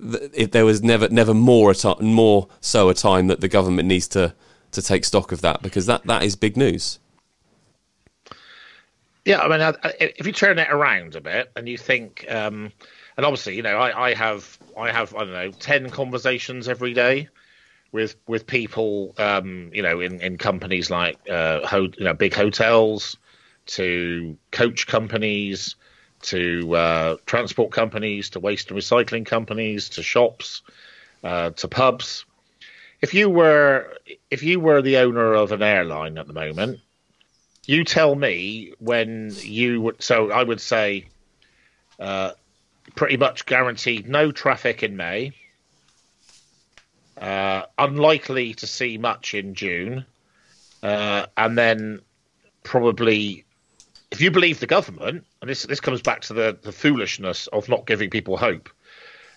th- 0.00 0.30
if 0.32 0.52
there 0.52 0.64
was 0.64 0.82
never 0.82 1.08
never 1.08 1.34
more 1.34 1.72
a 1.72 1.74
t- 1.74 1.94
more 2.00 2.48
so 2.60 2.88
a 2.88 2.94
time 2.94 3.26
that 3.26 3.40
the 3.40 3.48
government 3.48 3.88
needs 3.88 4.06
to 4.08 4.34
to 4.70 4.82
take 4.82 5.04
stock 5.04 5.32
of 5.32 5.40
that 5.40 5.62
because 5.62 5.86
that, 5.86 6.04
that 6.06 6.22
is 6.22 6.36
big 6.36 6.56
news. 6.56 7.00
Yeah, 9.24 9.40
I 9.40 9.48
mean, 9.48 9.76
if 10.00 10.26
you 10.26 10.32
turn 10.32 10.58
it 10.58 10.68
around 10.70 11.14
a 11.14 11.20
bit 11.20 11.50
and 11.54 11.68
you 11.68 11.76
think, 11.76 12.24
um, 12.28 12.72
and 13.16 13.26
obviously, 13.26 13.56
you 13.56 13.62
know, 13.62 13.76
I, 13.76 14.08
I, 14.08 14.14
have, 14.14 14.58
I 14.78 14.90
have, 14.90 15.14
I 15.14 15.18
don't 15.20 15.32
know, 15.32 15.50
ten 15.50 15.90
conversations 15.90 16.68
every 16.68 16.94
day 16.94 17.28
with 17.92 18.16
with 18.26 18.46
people, 18.46 19.14
um, 19.18 19.70
you 19.74 19.82
know, 19.82 20.00
in, 20.00 20.20
in 20.20 20.38
companies 20.38 20.90
like, 20.90 21.18
uh, 21.28 21.66
ho- 21.66 21.90
you 21.98 22.04
know, 22.04 22.14
big 22.14 22.34
hotels, 22.34 23.16
to 23.66 24.36
coach 24.52 24.86
companies, 24.86 25.76
to 26.22 26.74
uh, 26.74 27.16
transport 27.26 27.72
companies, 27.72 28.30
to 28.30 28.40
waste 28.40 28.70
and 28.70 28.78
recycling 28.80 29.26
companies, 29.26 29.90
to 29.90 30.02
shops, 30.02 30.62
uh, 31.24 31.50
to 31.50 31.68
pubs. 31.68 32.24
If 33.02 33.14
you 33.14 33.28
were 33.30 33.96
if 34.30 34.42
you 34.42 34.60
were 34.60 34.82
the 34.82 34.98
owner 34.98 35.34
of 35.34 35.52
an 35.52 35.62
airline 35.62 36.18
at 36.18 36.26
the 36.26 36.32
moment 36.32 36.80
you 37.70 37.84
tell 37.84 38.16
me 38.16 38.72
when 38.80 39.32
you 39.42 39.80
would. 39.80 40.02
So 40.02 40.32
I 40.32 40.42
would 40.42 40.60
say, 40.60 41.06
uh, 42.00 42.32
pretty 42.96 43.16
much 43.16 43.46
guaranteed 43.46 44.08
no 44.08 44.32
traffic 44.32 44.82
in 44.82 44.96
May. 44.96 45.32
Uh, 47.16 47.62
unlikely 47.78 48.54
to 48.54 48.66
see 48.66 48.98
much 48.98 49.34
in 49.34 49.54
June, 49.54 50.04
uh, 50.82 51.26
and 51.36 51.56
then 51.56 52.00
probably, 52.64 53.44
if 54.10 54.20
you 54.20 54.32
believe 54.32 54.58
the 54.58 54.66
government, 54.66 55.24
and 55.40 55.48
this 55.48 55.62
this 55.64 55.80
comes 55.80 56.02
back 56.02 56.22
to 56.22 56.34
the, 56.34 56.58
the 56.62 56.72
foolishness 56.72 57.46
of 57.48 57.68
not 57.68 57.86
giving 57.86 58.10
people 58.10 58.36
hope. 58.36 58.68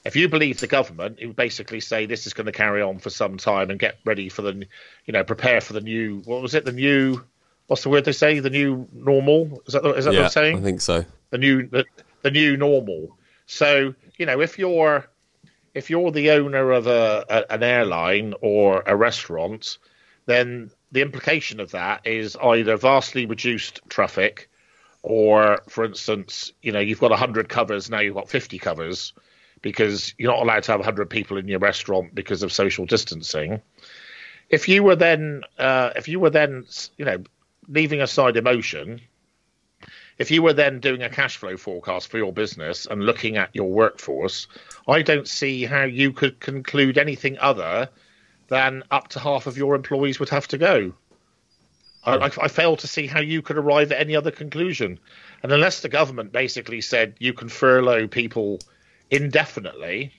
If 0.06 0.16
you 0.16 0.28
believe 0.28 0.60
the 0.60 0.68
government, 0.68 1.20
it 1.20 1.28
would 1.28 1.36
basically 1.36 1.82
say 1.82 2.06
this 2.06 2.26
is 2.26 2.34
going 2.34 2.48
to 2.48 2.52
carry 2.52 2.82
on 2.82 2.98
for 2.98 3.10
some 3.10 3.38
time 3.38 3.70
and 3.70 3.80
get 3.80 4.00
ready 4.06 4.28
for 4.28 4.42
the, 4.42 4.66
you 5.06 5.12
know, 5.14 5.24
prepare 5.24 5.62
for 5.62 5.74
the 5.74 5.82
new. 5.82 6.22
What 6.26 6.42
was 6.42 6.56
it? 6.56 6.66
The 6.66 6.72
new. 6.72 7.24
What's 7.68 7.84
the 7.84 7.90
word 7.90 8.06
they 8.06 8.12
say? 8.12 8.40
The 8.40 8.50
new 8.50 8.88
normal. 8.94 9.62
Is 9.68 9.74
that 9.74 9.86
is 9.86 10.06
that 10.06 10.14
yeah, 10.14 10.20
what 10.20 10.26
I'm 10.26 10.32
saying? 10.32 10.58
I 10.58 10.62
think 10.62 10.82
so. 10.82 11.06
The 11.30 11.38
new 11.38 11.68
the, 11.68 11.86
the 12.22 12.32
new 12.32 12.58
normal. 12.58 13.18
So 13.46 13.96
you 14.18 14.26
know, 14.26 14.42
if 14.42 14.60
you're 14.60 15.08
if 15.74 15.90
you're 15.90 16.12
the 16.12 16.32
owner 16.32 16.72
of 16.72 16.88
a, 16.88 17.26
a, 17.30 17.54
an 17.54 17.64
airline 17.64 18.34
or 18.42 18.84
a 18.86 18.96
restaurant, 18.96 19.78
then 20.26 20.72
the 20.92 21.02
implication 21.02 21.60
of 21.60 21.72
that 21.72 22.06
is 22.06 22.38
either 22.42 22.78
vastly 22.78 23.26
reduced 23.26 23.82
traffic, 23.90 24.50
or, 25.02 25.62
for 25.68 25.84
instance, 25.84 26.54
you 26.62 26.72
know, 26.72 26.80
you've 26.80 27.00
got 27.00 27.10
100 27.10 27.50
covers 27.50 27.90
now, 27.90 28.00
you've 28.00 28.16
got 28.16 28.30
50 28.30 28.60
covers 28.60 29.14
because 29.62 30.14
you're 30.18 30.32
not 30.32 30.42
allowed 30.42 30.64
to 30.64 30.72
have 30.72 30.80
100 30.80 31.10
people 31.10 31.38
in 31.38 31.48
your 31.48 31.60
restaurant 31.60 32.14
because 32.14 32.44
of 32.44 32.54
social 32.54 32.86
distancing. 32.86 33.62
If 34.50 34.70
you 34.70 34.84
were 34.84 34.96
then, 34.96 35.42
uh, 35.58 35.92
if 35.96 36.08
you 36.08 36.20
were 36.20 36.30
then, 36.30 36.66
you 36.98 37.06
know, 37.06 37.24
leaving 37.68 38.02
aside 38.02 38.38
emotion, 38.38 39.02
if 40.18 40.32
you 40.32 40.42
were 40.42 40.54
then 40.54 40.80
doing 40.80 41.02
a 41.02 41.10
cash 41.10 41.38
flow 41.38 41.58
forecast 41.58 42.08
for 42.08 42.18
your 42.18 42.32
business 42.32 42.86
and 42.86 43.04
looking 43.04 43.38
at 43.38 43.56
your 43.56 43.70
workforce, 43.70 44.48
I 44.88 45.02
don't 45.02 45.28
see 45.28 45.66
how 45.66 45.84
you 45.84 46.14
could 46.14 46.40
conclude 46.40 46.98
anything 46.98 47.38
other 47.40 47.90
than 48.48 48.84
up 48.92 49.08
to 49.10 49.20
half 49.20 49.48
of 49.48 49.58
your 49.58 49.76
employees 49.76 50.20
would 50.20 50.30
have 50.30 50.48
to 50.50 50.58
go. 50.58 50.94
I, 52.06 52.26
I, 52.26 52.48
fail 52.50 52.76
to 52.78 52.88
see 52.88 53.08
how 53.08 53.22
you 53.22 53.42
could 53.42 53.58
arrive 53.58 53.94
at 53.94 54.00
any 54.02 54.16
other 54.16 54.30
conclusion. 54.30 55.00
And 55.42 55.52
unless 55.54 55.80
the 55.80 55.90
government 55.90 56.34
basically 56.34 56.82
said 56.82 57.16
you 57.20 57.32
can 57.32 57.48
furlough 57.48 58.08
people 58.08 58.60
indefinitely, 59.10 60.12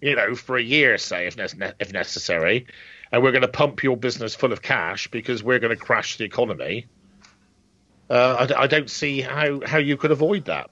you 0.00 0.16
know, 0.16 0.34
for 0.34 0.56
a 0.56 0.62
year, 0.62 0.96
say, 0.96 1.26
if, 1.26 1.36
ne- 1.36 1.72
if 1.78 1.92
necessary, 1.92 2.66
and 3.12 3.22
we're 3.22 3.32
going 3.32 3.42
to 3.42 3.48
pump 3.48 3.82
your 3.82 3.96
business 3.96 4.34
full 4.34 4.52
of 4.52 4.62
cash 4.62 5.08
because 5.08 5.42
we're 5.42 5.58
going 5.58 5.76
to 5.76 5.82
crash 5.82 6.18
the 6.18 6.24
economy, 6.24 6.86
uh, 8.10 8.46
I, 8.48 8.62
I, 8.62 8.66
don't 8.66 8.90
see 8.90 9.20
how, 9.20 9.60
how 9.64 9.78
you 9.78 9.96
could 9.96 10.10
avoid 10.10 10.46
that. 10.46 10.70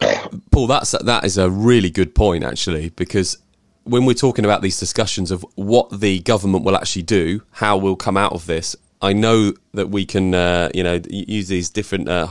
Paul, 0.50 0.66
that's 0.66 0.90
that 0.92 1.24
is 1.24 1.38
a 1.38 1.48
really 1.50 1.90
good 1.90 2.14
point 2.14 2.44
actually, 2.44 2.90
because 2.90 3.38
when 3.84 4.04
we're 4.04 4.14
talking 4.14 4.44
about 4.44 4.62
these 4.62 4.78
discussions 4.78 5.30
of 5.30 5.44
what 5.54 6.00
the 6.00 6.20
government 6.20 6.64
will 6.64 6.76
actually 6.76 7.02
do, 7.02 7.42
how 7.50 7.76
we'll 7.76 7.96
come 7.96 8.16
out 8.16 8.32
of 8.32 8.46
this, 8.46 8.76
I 9.02 9.14
know 9.14 9.54
that 9.72 9.88
we 9.88 10.04
can, 10.04 10.34
uh, 10.34 10.70
you 10.74 10.82
know, 10.82 11.00
use 11.08 11.48
these 11.48 11.70
different 11.70 12.08
uh, 12.08 12.26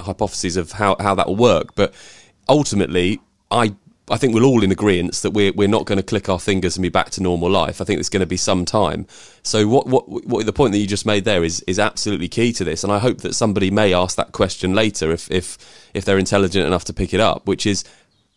hypotheses 0.00 0.56
of 0.56 0.72
how, 0.72 0.96
how 0.98 1.14
that 1.14 1.28
will 1.28 1.36
work. 1.36 1.76
But 1.76 1.94
ultimately, 2.48 3.20
I 3.50 3.76
I 4.10 4.16
think 4.16 4.34
we're 4.34 4.44
all 4.44 4.62
in 4.62 4.72
agreement 4.72 5.14
that 5.16 5.32
we're 5.32 5.52
we're 5.52 5.68
not 5.68 5.84
going 5.84 5.98
to 5.98 6.02
click 6.02 6.28
our 6.28 6.38
fingers 6.38 6.76
and 6.76 6.82
be 6.82 6.88
back 6.88 7.10
to 7.10 7.22
normal 7.22 7.50
life. 7.50 7.80
I 7.80 7.84
think 7.84 8.00
it's 8.00 8.08
going 8.08 8.20
to 8.20 8.26
be 8.26 8.36
some 8.36 8.64
time. 8.64 9.06
So 9.42 9.66
what 9.68 9.86
what 9.86 10.08
what 10.08 10.46
the 10.46 10.52
point 10.52 10.72
that 10.72 10.78
you 10.78 10.86
just 10.86 11.06
made 11.06 11.24
there 11.24 11.44
is 11.44 11.62
is 11.66 11.78
absolutely 11.78 12.28
key 12.28 12.52
to 12.54 12.64
this, 12.64 12.84
and 12.84 12.92
I 12.92 12.98
hope 12.98 13.18
that 13.18 13.34
somebody 13.34 13.70
may 13.70 13.92
ask 13.92 14.16
that 14.16 14.32
question 14.32 14.74
later 14.74 15.10
if 15.10 15.30
if 15.30 15.58
if 15.94 16.04
they're 16.04 16.18
intelligent 16.18 16.66
enough 16.66 16.84
to 16.86 16.92
pick 16.92 17.12
it 17.12 17.20
up, 17.20 17.46
which 17.46 17.66
is, 17.66 17.84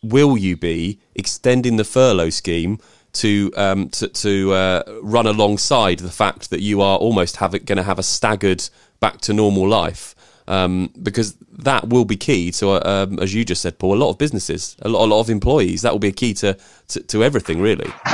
will 0.02 0.36
you 0.36 0.56
be 0.56 0.98
extending 1.14 1.76
the 1.76 1.84
furlough 1.84 2.30
scheme? 2.30 2.78
To 3.16 3.52
um, 3.58 3.90
to, 3.90 4.08
to 4.08 4.52
uh, 4.54 4.82
run 5.02 5.26
alongside 5.26 5.98
the 5.98 6.10
fact 6.10 6.48
that 6.48 6.62
you 6.62 6.80
are 6.80 6.96
almost 6.96 7.38
going 7.38 7.76
to 7.76 7.82
have 7.82 7.98
a 7.98 8.02
staggered 8.02 8.66
back 9.00 9.20
to 9.22 9.34
normal 9.34 9.68
life, 9.68 10.14
um, 10.48 10.90
because 11.02 11.34
that 11.58 11.88
will 11.88 12.04
be 12.04 12.16
key 12.16 12.50
to, 12.52 12.70
uh, 12.70 13.06
um, 13.08 13.18
as 13.18 13.32
you 13.34 13.44
just 13.44 13.62
said, 13.62 13.78
Paul, 13.78 13.94
a 13.94 14.00
lot 14.00 14.10
of 14.10 14.18
businesses, 14.18 14.76
a 14.82 14.88
lot, 14.88 15.04
a 15.04 15.08
lot 15.08 15.20
of 15.20 15.30
employees. 15.30 15.82
That 15.82 15.92
will 15.92 15.98
be 15.98 16.08
a 16.08 16.12
key 16.12 16.34
to, 16.34 16.56
to, 16.88 17.00
to 17.00 17.24
everything, 17.24 17.60
really. 17.60 17.90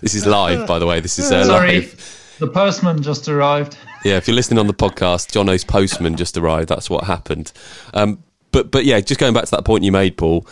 this 0.00 0.14
is 0.14 0.26
live, 0.26 0.66
by 0.66 0.78
the 0.78 0.86
way. 0.86 1.00
This 1.00 1.18
is 1.18 1.32
uh, 1.32 1.44
Sorry, 1.44 1.80
live. 1.80 2.36
the 2.38 2.48
postman 2.48 3.02
just 3.02 3.28
arrived. 3.28 3.76
Yeah, 4.04 4.16
if 4.16 4.28
you're 4.28 4.36
listening 4.36 4.58
on 4.58 4.66
the 4.66 4.74
podcast, 4.74 5.32
Johnno's 5.32 5.64
postman 5.64 6.16
just 6.16 6.36
arrived. 6.36 6.68
That's 6.68 6.90
what 6.90 7.04
happened. 7.04 7.52
Um, 7.94 8.22
but 8.52 8.70
but 8.70 8.84
yeah, 8.84 9.00
just 9.00 9.18
going 9.18 9.34
back 9.34 9.44
to 9.46 9.50
that 9.52 9.64
point 9.64 9.84
you 9.84 9.92
made, 9.92 10.16
Paul 10.16 10.46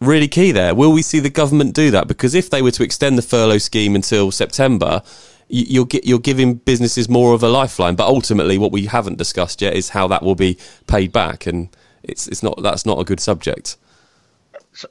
really 0.00 0.28
key 0.28 0.52
there. 0.52 0.74
Will 0.74 0.92
we 0.92 1.02
see 1.02 1.20
the 1.20 1.30
government 1.30 1.74
do 1.74 1.90
that? 1.90 2.08
Because 2.08 2.34
if 2.34 2.50
they 2.50 2.62
were 2.62 2.70
to 2.72 2.82
extend 2.82 3.16
the 3.16 3.22
furlough 3.22 3.58
scheme 3.58 3.94
until 3.94 4.30
September, 4.30 5.02
you're 5.48 5.86
you're 6.02 6.18
giving 6.18 6.54
businesses 6.54 7.08
more 7.08 7.34
of 7.34 7.42
a 7.42 7.48
lifeline. 7.48 7.94
But 7.94 8.06
ultimately, 8.06 8.58
what 8.58 8.72
we 8.72 8.86
haven't 8.86 9.18
discussed 9.18 9.62
yet 9.62 9.74
is 9.74 9.90
how 9.90 10.08
that 10.08 10.22
will 10.22 10.34
be 10.34 10.58
paid 10.86 11.12
back, 11.12 11.46
and 11.46 11.68
it's 12.02 12.26
it's 12.26 12.42
not 12.42 12.62
that's 12.62 12.86
not 12.86 12.98
a 12.98 13.04
good 13.04 13.20
subject. 13.20 13.76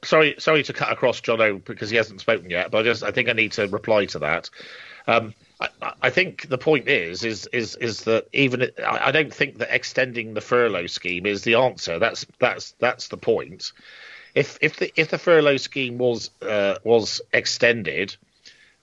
Sorry, 0.04 0.36
sorry 0.40 0.64
to 0.64 0.74
cut 0.74 0.92
across 0.92 1.22
Johnno 1.22 1.64
because 1.64 1.92
he 1.92 1.98
hasn't 1.98 2.20
spoken 2.20 2.50
yet, 2.50 2.72
but 2.72 2.80
I 2.80 2.84
just 2.84 3.04
I 3.04 3.12
think 3.12 3.30
I 3.30 3.34
need 3.34 3.52
to 3.54 3.68
reply 3.68 4.06
to 4.06 4.20
that. 4.20 4.50
Um, 5.08 5.34
I, 5.60 5.70
I, 6.02 6.10
think 6.10 6.50
the 6.50 6.58
point 6.58 6.88
is 6.88 7.24
is 7.24 7.48
is 7.48 7.76
is 7.76 8.06
that 8.06 8.28
even 8.34 8.72
I 8.86 9.12
don't 9.12 9.34
think 9.34 9.60
that 9.60 9.74
extending 9.74 10.34
the 10.34 10.42
furlough 10.42 10.88
scheme 10.88 11.28
is 11.28 11.44
the 11.44 11.56
answer. 11.56 12.00
That's 12.00 12.26
that's 12.40 12.72
that's 12.80 13.10
the 13.10 13.18
point. 13.18 13.72
If 14.34 14.58
if 14.62 14.78
the 14.78 14.92
if 15.00 15.10
the 15.10 15.20
furlough 15.20 15.58
scheme 15.58 16.00
was 16.00 16.32
uh, 16.42 16.76
was 16.84 17.22
extended, 17.32 18.18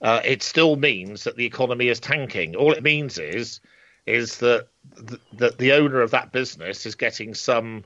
uh, 0.03 0.21
it 0.25 0.43
still 0.43 0.77
means 0.77 1.25
that 1.25 1.37
the 1.37 1.47
economy 1.47 1.88
is 1.88 2.01
tanking. 2.01 2.57
All 2.57 2.73
it 2.73 2.83
means 2.83 3.19
is 3.19 3.61
is 4.05 4.38
that 4.38 4.67
the, 4.97 5.21
that 5.35 5.59
the 5.59 5.73
owner 5.73 6.01
of 6.01 6.11
that 6.11 6.33
business 6.33 6.87
is 6.87 6.97
getting 6.97 7.35
some 7.35 7.85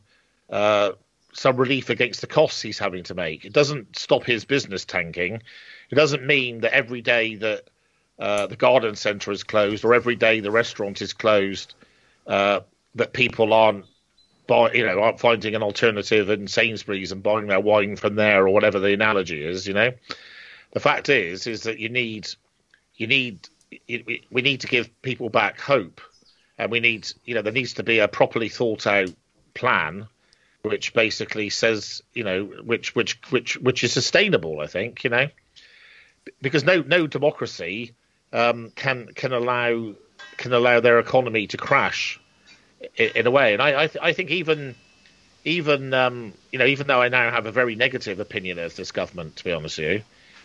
uh, 0.49 0.93
some 1.33 1.57
relief 1.57 1.91
against 1.91 2.23
the 2.23 2.27
costs 2.27 2.63
he's 2.63 2.79
having 2.79 3.03
to 3.05 3.15
make. 3.15 3.45
It 3.45 3.53
doesn't 3.53 3.99
stop 3.99 4.25
his 4.25 4.47
business 4.47 4.87
tanking. 4.87 5.43
It 5.91 5.95
doesn't 5.95 6.27
mean 6.27 6.63
that 6.63 6.73
every 6.73 7.03
day 7.03 7.35
that 7.37 7.69
uh, 8.19 8.47
the 8.47 8.57
garden 8.57 8.97
centre 8.97 9.31
is 9.31 9.45
closed 9.45 9.85
or 9.85 9.93
every 9.93 10.17
day 10.17 10.41
the 10.41 10.51
restaurant 10.51 11.03
is 11.03 11.13
closed, 11.13 11.75
uh, 12.27 12.61
that 12.95 13.13
people 13.13 13.53
aren't 13.53 13.85
buy, 14.47 14.73
you 14.73 14.87
know, 14.87 15.01
aren't 15.01 15.21
finding 15.21 15.55
an 15.55 15.63
alternative 15.63 16.31
in 16.31 16.47
Sainsbury's 16.47 17.13
and 17.13 17.23
buying 17.23 17.49
their 17.49 17.61
wine 17.61 17.97
from 17.97 18.15
there 18.15 18.47
or 18.47 18.51
whatever 18.51 18.79
the 18.79 18.95
analogy 18.95 19.45
is. 19.45 19.67
You 19.67 19.75
know, 19.75 19.93
the 20.77 20.81
fact 20.81 21.09
is 21.09 21.47
is 21.47 21.63
that 21.63 21.79
you 21.79 21.89
need 21.89 22.29
you 22.97 23.07
need 23.07 23.49
we 23.89 24.43
need 24.43 24.61
to 24.61 24.67
give 24.67 25.01
people 25.01 25.31
back 25.31 25.59
hope. 25.59 26.03
And 26.59 26.71
we 26.71 26.81
need 26.81 27.11
you 27.25 27.35
know 27.35 27.41
there 27.41 27.51
needs 27.51 27.73
to 27.75 27.83
be 27.83 27.99
a 28.01 28.09
properly 28.09 28.51
thought 28.51 28.87
out 28.87 29.09
plan 29.55 30.07
which 30.61 30.93
basically 30.93 31.49
says 31.49 32.03
you 32.13 32.25
know 32.25 32.45
which 32.45 32.95
which 32.95 33.19
which 33.31 33.57
which 33.57 33.85
is 33.85 33.95
sustainable 33.95 34.61
i 34.61 34.67
think 34.67 35.03
you 35.03 35.09
know. 35.09 35.29
Because 36.43 36.63
no 36.63 36.83
no 36.83 37.07
democracy 37.07 37.95
um, 38.35 38.71
can 38.77 39.07
can 39.15 39.33
allow 39.33 39.95
can 40.37 40.53
allow 40.53 40.81
their 40.81 40.99
economy 40.99 41.47
to 41.47 41.57
crash 41.57 42.21
in, 42.97 43.13
in 43.15 43.27
a 43.27 43.31
way. 43.31 43.55
And 43.55 43.63
i 43.63 43.85
I, 43.85 43.87
th- 43.87 44.05
I 44.05 44.13
think 44.13 44.31
even 44.31 44.75
even 45.47 45.95
um, 45.95 46.35
you 46.53 46.59
know 46.59 46.67
even 46.67 46.87
though 46.87 47.01
i 47.01 47.09
now 47.09 47.31
have 47.31 47.47
a 47.47 47.53
very 47.53 47.77
negative 47.77 48.21
opinion 48.21 48.59
of 48.59 48.77
this 48.77 48.93
government 48.93 49.37
to 49.37 49.45
be 49.45 49.53
honest 49.53 49.79
with 49.79 49.89
you 49.89 50.03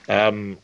um, 0.10 0.58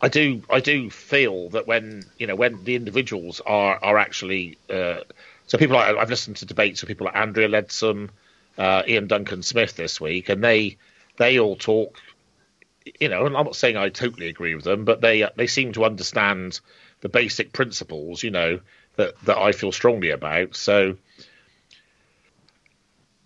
I 0.00 0.08
do 0.08 0.42
I 0.50 0.60
do 0.60 0.90
feel 0.90 1.50
that 1.50 1.66
when 1.66 2.04
you 2.18 2.26
know 2.26 2.34
when 2.34 2.64
the 2.64 2.74
individuals 2.74 3.40
are 3.46 3.78
are 3.82 3.98
actually 3.98 4.58
uh, 4.68 5.00
so 5.46 5.58
people 5.58 5.76
like, 5.76 5.96
I've 5.96 6.10
listened 6.10 6.36
to 6.38 6.46
debates 6.46 6.82
with 6.82 6.88
people 6.88 7.06
like 7.06 7.16
Andrea 7.16 7.48
Leadsom, 7.48 8.10
uh, 8.58 8.82
Iain 8.88 9.06
Duncan 9.06 9.42
Smith 9.42 9.76
this 9.76 10.00
week, 10.00 10.28
and 10.28 10.42
they 10.42 10.76
they 11.16 11.38
all 11.38 11.56
talk. 11.56 11.98
You 12.98 13.08
know, 13.08 13.26
and 13.26 13.36
I'm 13.36 13.44
not 13.44 13.54
saying 13.56 13.76
I 13.76 13.90
totally 13.90 14.28
agree 14.28 14.54
with 14.54 14.64
them, 14.64 14.84
but 14.84 15.00
they 15.00 15.28
they 15.36 15.46
seem 15.46 15.72
to 15.74 15.84
understand 15.84 16.60
the 17.00 17.08
basic 17.08 17.52
principles. 17.52 18.22
You 18.22 18.30
know 18.30 18.60
that 18.96 19.14
that 19.22 19.38
I 19.38 19.52
feel 19.52 19.72
strongly 19.72 20.10
about. 20.10 20.56
So 20.56 20.96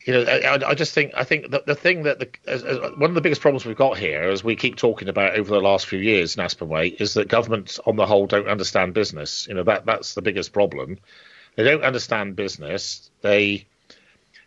you 0.07 0.12
know, 0.12 0.23
I, 0.23 0.71
I, 0.71 0.75
just 0.75 0.95
think 0.95 1.12
I 1.16 1.25
think 1.25 1.51
the, 1.51 1.64
the 1.66 1.75
thing 1.75 2.05
that 2.05 2.21
the 2.21 2.29
as, 2.47 2.62
as 2.62 2.79
one 2.79 3.11
of 3.11 3.14
the 3.14 3.21
biggest 3.21 3.40
problems 3.40 3.66
we've 3.66 3.77
got 3.77 3.99
here, 3.99 4.23
as 4.23 4.45
we 4.45 4.55
keep 4.55 4.77
talking 4.77 5.09
about 5.09 5.37
over 5.37 5.51
the 5.51 5.61
last 5.61 5.87
few 5.87 5.99
years 5.99 6.37
in 6.37 6.42
Aspen 6.42 6.69
Waite, 6.69 7.01
is 7.01 7.14
that 7.14 7.27
governments 7.27 7.81
on 7.85 7.97
the 7.97 8.07
whole 8.07 8.29
don't 8.29 8.47
understand 8.47 8.95
business. 8.95 9.49
You 9.49 9.55
know 9.55 9.64
that 9.64 9.85
that's 9.85 10.14
the 10.14 10.23
biggest 10.23 10.53
problem. 10.53 10.99
They 11.57 11.64
don't 11.64 11.83
understand 11.83 12.37
business. 12.37 13.11
They 13.23 13.66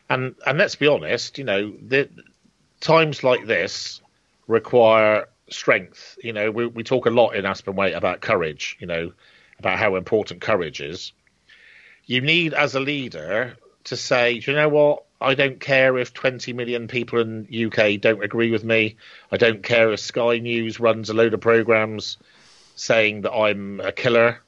and 0.09 0.33
and 0.45 0.57
let's 0.57 0.75
be 0.75 0.87
honest, 0.87 1.37
you 1.37 1.43
know, 1.43 1.73
the, 1.85 2.09
times 2.79 3.25
like 3.25 3.45
this 3.45 3.99
require 4.47 5.27
strength. 5.49 6.17
You 6.23 6.31
know, 6.31 6.51
we 6.51 6.67
we 6.67 6.83
talk 6.85 7.05
a 7.05 7.09
lot 7.09 7.31
in 7.35 7.45
Aspen 7.45 7.75
Waite 7.75 7.95
about 7.95 8.21
courage. 8.21 8.77
You 8.79 8.87
know, 8.87 9.11
about 9.59 9.77
how 9.77 9.97
important 9.97 10.39
courage 10.39 10.79
is. 10.79 11.11
You 12.05 12.21
need 12.21 12.53
as 12.53 12.75
a 12.75 12.79
leader 12.79 13.57
to 13.85 13.95
say, 13.95 14.39
do 14.39 14.51
you 14.51 14.57
know 14.57 14.69
what? 14.69 15.03
I 15.21 15.33
don't 15.35 15.59
care 15.59 15.97
if 15.97 16.13
20 16.13 16.53
million 16.53 16.87
people 16.87 17.19
in 17.19 17.47
UK 17.51 17.99
don't 17.99 18.23
agree 18.23 18.51
with 18.51 18.63
me. 18.63 18.95
I 19.31 19.37
don't 19.37 19.63
care 19.63 19.91
if 19.91 19.99
Sky 19.99 20.39
News 20.39 20.79
runs 20.79 21.09
a 21.09 21.13
load 21.13 21.33
of 21.33 21.41
programs 21.41 22.17
saying 22.75 23.21
that 23.21 23.33
I'm 23.33 23.81
a 23.81 23.91
killer. 23.91 24.39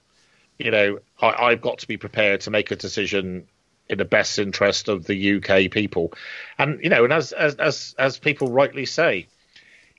You 0.58 0.72
know, 0.72 1.00
I, 1.22 1.50
have 1.50 1.62
got 1.62 1.80
to 1.80 1.88
be 1.88 1.98
prepared 1.98 2.42
to 2.42 2.52
make 2.52 2.72
a 2.72 2.76
decision 2.76 3.48
in 3.90 3.98
the 3.98 4.06
best 4.06 4.40
interest 4.40 4.88
of 4.88 5.06
the 5.06 5.36
UK 5.36 5.70
people. 5.70 6.14
And 6.58 6.80
you 6.82 6.90
know, 6.90 7.04
and 7.04 7.12
as 7.12 7.34
as 7.34 7.56
as, 7.56 7.96
as 8.00 8.18
people 8.18 8.48
rightly 8.48 8.86
say, 8.86 9.28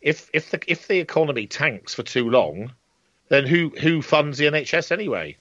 if 0.00 0.30
if 0.32 0.50
the 0.50 0.60
if 0.66 0.88
the 0.88 0.98
economy 0.98 1.46
tanks 1.46 1.94
for 1.94 2.02
too 2.02 2.30
long, 2.30 2.72
then 3.28 3.46
who 3.46 3.68
who 3.80 4.00
funds 4.00 4.38
the 4.38 4.46
NHS 4.46 4.92
anyway? 4.92 5.36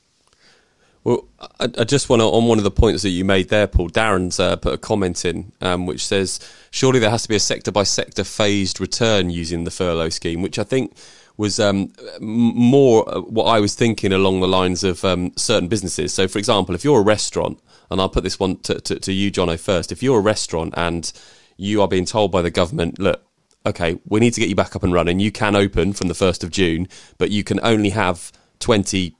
Well, 1.03 1.27
I, 1.59 1.67
I, 1.79 1.83
just 1.83 2.09
want 2.09 2.21
to, 2.21 2.25
on 2.25 2.45
one 2.45 2.59
of 2.59 2.63
the 2.63 2.71
points 2.71 3.01
that 3.03 3.09
you 3.09 3.25
made 3.25 3.49
there, 3.49 3.65
Paul, 3.65 3.89
Darren's 3.89 4.39
uh, 4.39 4.55
put 4.55 4.73
a 4.73 4.77
comment 4.77 5.25
in 5.25 5.51
um, 5.59 5.87
which 5.87 6.05
says, 6.05 6.39
surely 6.69 6.99
there 6.99 7.09
has 7.09 7.23
to 7.23 7.29
be 7.29 7.35
a 7.35 7.39
sector 7.39 7.71
by 7.71 7.83
sector 7.83 8.23
phased 8.23 8.79
return 8.79 9.31
using 9.31 9.63
the 9.63 9.71
furlough 9.71 10.09
scheme, 10.09 10.43
which 10.43 10.59
I 10.59 10.63
think 10.63 10.95
was 11.37 11.59
um, 11.59 11.91
more 12.19 13.09
uh, 13.09 13.21
what 13.21 13.45
I 13.45 13.59
was 13.59 13.73
thinking 13.73 14.13
along 14.13 14.41
the 14.41 14.47
lines 14.47 14.83
of 14.83 15.03
um, 15.03 15.31
certain 15.37 15.67
businesses. 15.67 16.13
So, 16.13 16.27
for 16.27 16.37
example, 16.37 16.75
if 16.75 16.83
you're 16.83 16.99
a 16.99 17.03
restaurant, 17.03 17.59
and 17.89 17.99
I'll 17.99 18.09
put 18.09 18.23
this 18.23 18.39
one 18.39 18.57
to, 18.59 18.79
to, 18.79 18.99
to 18.99 19.11
you, 19.11 19.31
Johnno, 19.31 19.59
first. 19.59 19.91
If 19.91 20.03
you're 20.03 20.19
a 20.19 20.21
restaurant 20.21 20.73
and 20.77 21.11
you 21.57 21.81
are 21.81 21.87
being 21.87 22.05
told 22.05 22.31
by 22.31 22.41
the 22.41 22.51
government, 22.51 22.99
look, 22.99 23.23
okay, 23.65 23.99
we 24.07 24.19
need 24.19 24.33
to 24.35 24.39
get 24.39 24.49
you 24.49 24.55
back 24.55 24.75
up 24.75 24.83
and 24.83 24.93
running. 24.93 25.19
You 25.19 25.31
can 25.31 25.55
open 25.55 25.93
from 25.93 26.07
the 26.07 26.13
1st 26.13 26.43
of 26.43 26.51
June, 26.51 26.87
but 27.17 27.31
you 27.31 27.43
can 27.43 27.59
only 27.63 27.89
have 27.89 28.31
20 28.59 29.15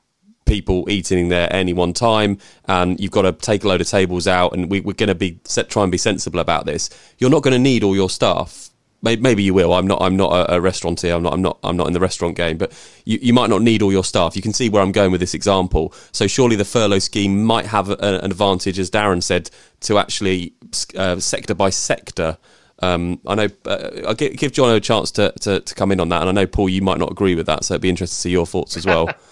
people 0.52 0.90
eating 0.90 1.30
there 1.30 1.46
at 1.46 1.54
any 1.54 1.72
one 1.72 1.94
time, 1.94 2.38
and 2.66 3.00
you've 3.00 3.12
got 3.12 3.22
to 3.22 3.32
take 3.32 3.64
a 3.64 3.68
load 3.70 3.80
of 3.80 3.88
tables 3.88 4.28
out, 4.28 4.52
and 4.52 4.70
we, 4.70 4.80
are 4.80 4.82
going 4.82 5.08
to 5.08 5.16
be 5.16 5.40
set, 5.46 5.70
try 5.70 5.82
and 5.82 5.90
be 5.90 5.98
sensible 5.98 6.42
about 6.42 6.66
this. 6.66 6.90
You're 7.20 7.30
not 7.30 7.42
going 7.42 7.54
to 7.54 7.60
need 7.60 7.86
all 7.86 7.96
your 7.96 8.10
staff. 8.10 8.70
Maybe 9.02 9.42
you 9.42 9.54
will. 9.54 9.74
I'm 9.74 9.88
not. 9.88 10.02
I'm 10.02 10.16
not 10.16 10.32
a, 10.32 10.58
a. 10.58 11.16
I'm 11.16 11.24
not. 11.24 11.34
I'm 11.34 11.42
not. 11.42 11.58
I'm 11.64 11.78
not 11.78 11.88
in 11.88 11.94
the 11.94 12.00
restaurant 12.00 12.36
game. 12.36 12.58
But 12.58 12.72
you, 13.04 13.18
you 13.20 13.34
might 13.34 13.50
not 13.50 13.64
need 13.64 13.82
all 13.82 13.92
your 13.92 14.04
staff. 14.04 14.36
You 14.36 14.44
can 14.44 14.54
see 14.54 14.70
where 14.70 14.84
I'm 14.84 14.92
going 14.92 15.12
with 15.12 15.22
this 15.22 15.34
example. 15.34 15.92
So 16.12 16.28
surely 16.28 16.56
the 16.56 16.66
furlough 16.66 17.00
scheme 17.00 17.44
might 17.44 17.66
have 17.66 17.90
a, 17.90 17.94
an 17.94 18.26
advantage, 18.26 18.78
as 18.78 18.92
Darren 18.92 19.24
said, 19.24 19.50
to 19.80 19.98
actually 19.98 20.54
uh, 20.96 21.20
sector 21.20 21.56
by 21.56 21.72
sector 21.72 22.38
um, 22.82 23.20
I 23.28 23.36
know 23.36 23.48
uh, 23.66 23.90
I'll 24.08 24.16
give, 24.16 24.36
give 24.38 24.52
John 24.52 24.76
a 24.76 24.80
chance 24.80 25.12
to, 25.12 25.32
to, 25.42 25.60
to, 25.60 25.76
come 25.76 25.92
in 25.92 26.00
on 26.00 26.10
that, 26.10 26.22
and 26.22 26.30
I 26.30 26.32
know 26.32 26.48
Paul, 26.48 26.68
you 26.70 26.82
might 26.82 26.98
not 26.98 27.12
agree 27.12 27.36
with 27.36 27.46
that, 27.46 27.64
so 27.64 27.76
it'd 27.76 27.82
be 27.82 27.90
interesting 27.90 28.16
to 28.16 28.22
see 28.22 28.32
your 28.32 28.48
thoughts 28.48 28.76
as 28.76 28.86
well. 28.86 29.10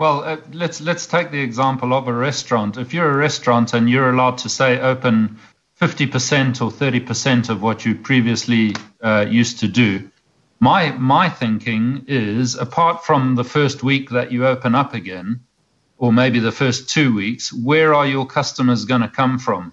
well, 0.00 0.24
uh, 0.24 0.38
let's 0.54 0.80
let's 0.80 1.06
take 1.06 1.30
the 1.30 1.42
example 1.42 1.92
of 1.92 2.08
a 2.08 2.12
restaurant. 2.14 2.78
If 2.78 2.94
you're 2.94 3.10
a 3.10 3.16
restaurant 3.18 3.74
and 3.74 3.88
you're 3.88 4.08
allowed 4.08 4.38
to 4.38 4.48
say 4.48 4.80
open 4.80 5.38
50% 5.78 6.62
or 6.62 6.70
30% 6.70 7.50
of 7.50 7.60
what 7.60 7.84
you 7.84 7.94
previously 7.96 8.74
uh, 9.02 9.26
used 9.28 9.60
to 9.60 9.68
do, 9.68 10.08
my 10.58 10.92
my 10.92 11.28
thinking 11.28 12.06
is 12.08 12.54
apart 12.54 13.04
from 13.04 13.34
the 13.34 13.44
first 13.44 13.82
week 13.82 14.08
that 14.08 14.32
you 14.32 14.46
open 14.46 14.74
up 14.74 14.94
again, 14.94 15.40
or 15.98 16.14
maybe 16.14 16.38
the 16.38 16.50
first 16.50 16.88
two 16.88 17.14
weeks, 17.14 17.52
where 17.52 17.92
are 17.92 18.06
your 18.06 18.24
customers 18.24 18.86
going 18.86 19.02
to 19.02 19.08
come 19.08 19.38
from? 19.38 19.70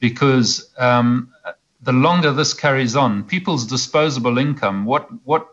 Because 0.00 0.72
um, 0.78 1.34
the 1.82 1.92
longer 1.92 2.32
this 2.32 2.54
carries 2.54 2.96
on, 2.96 3.24
people's 3.24 3.66
disposable 3.66 4.38
income, 4.38 4.86
what 4.86 5.06
what 5.26 5.48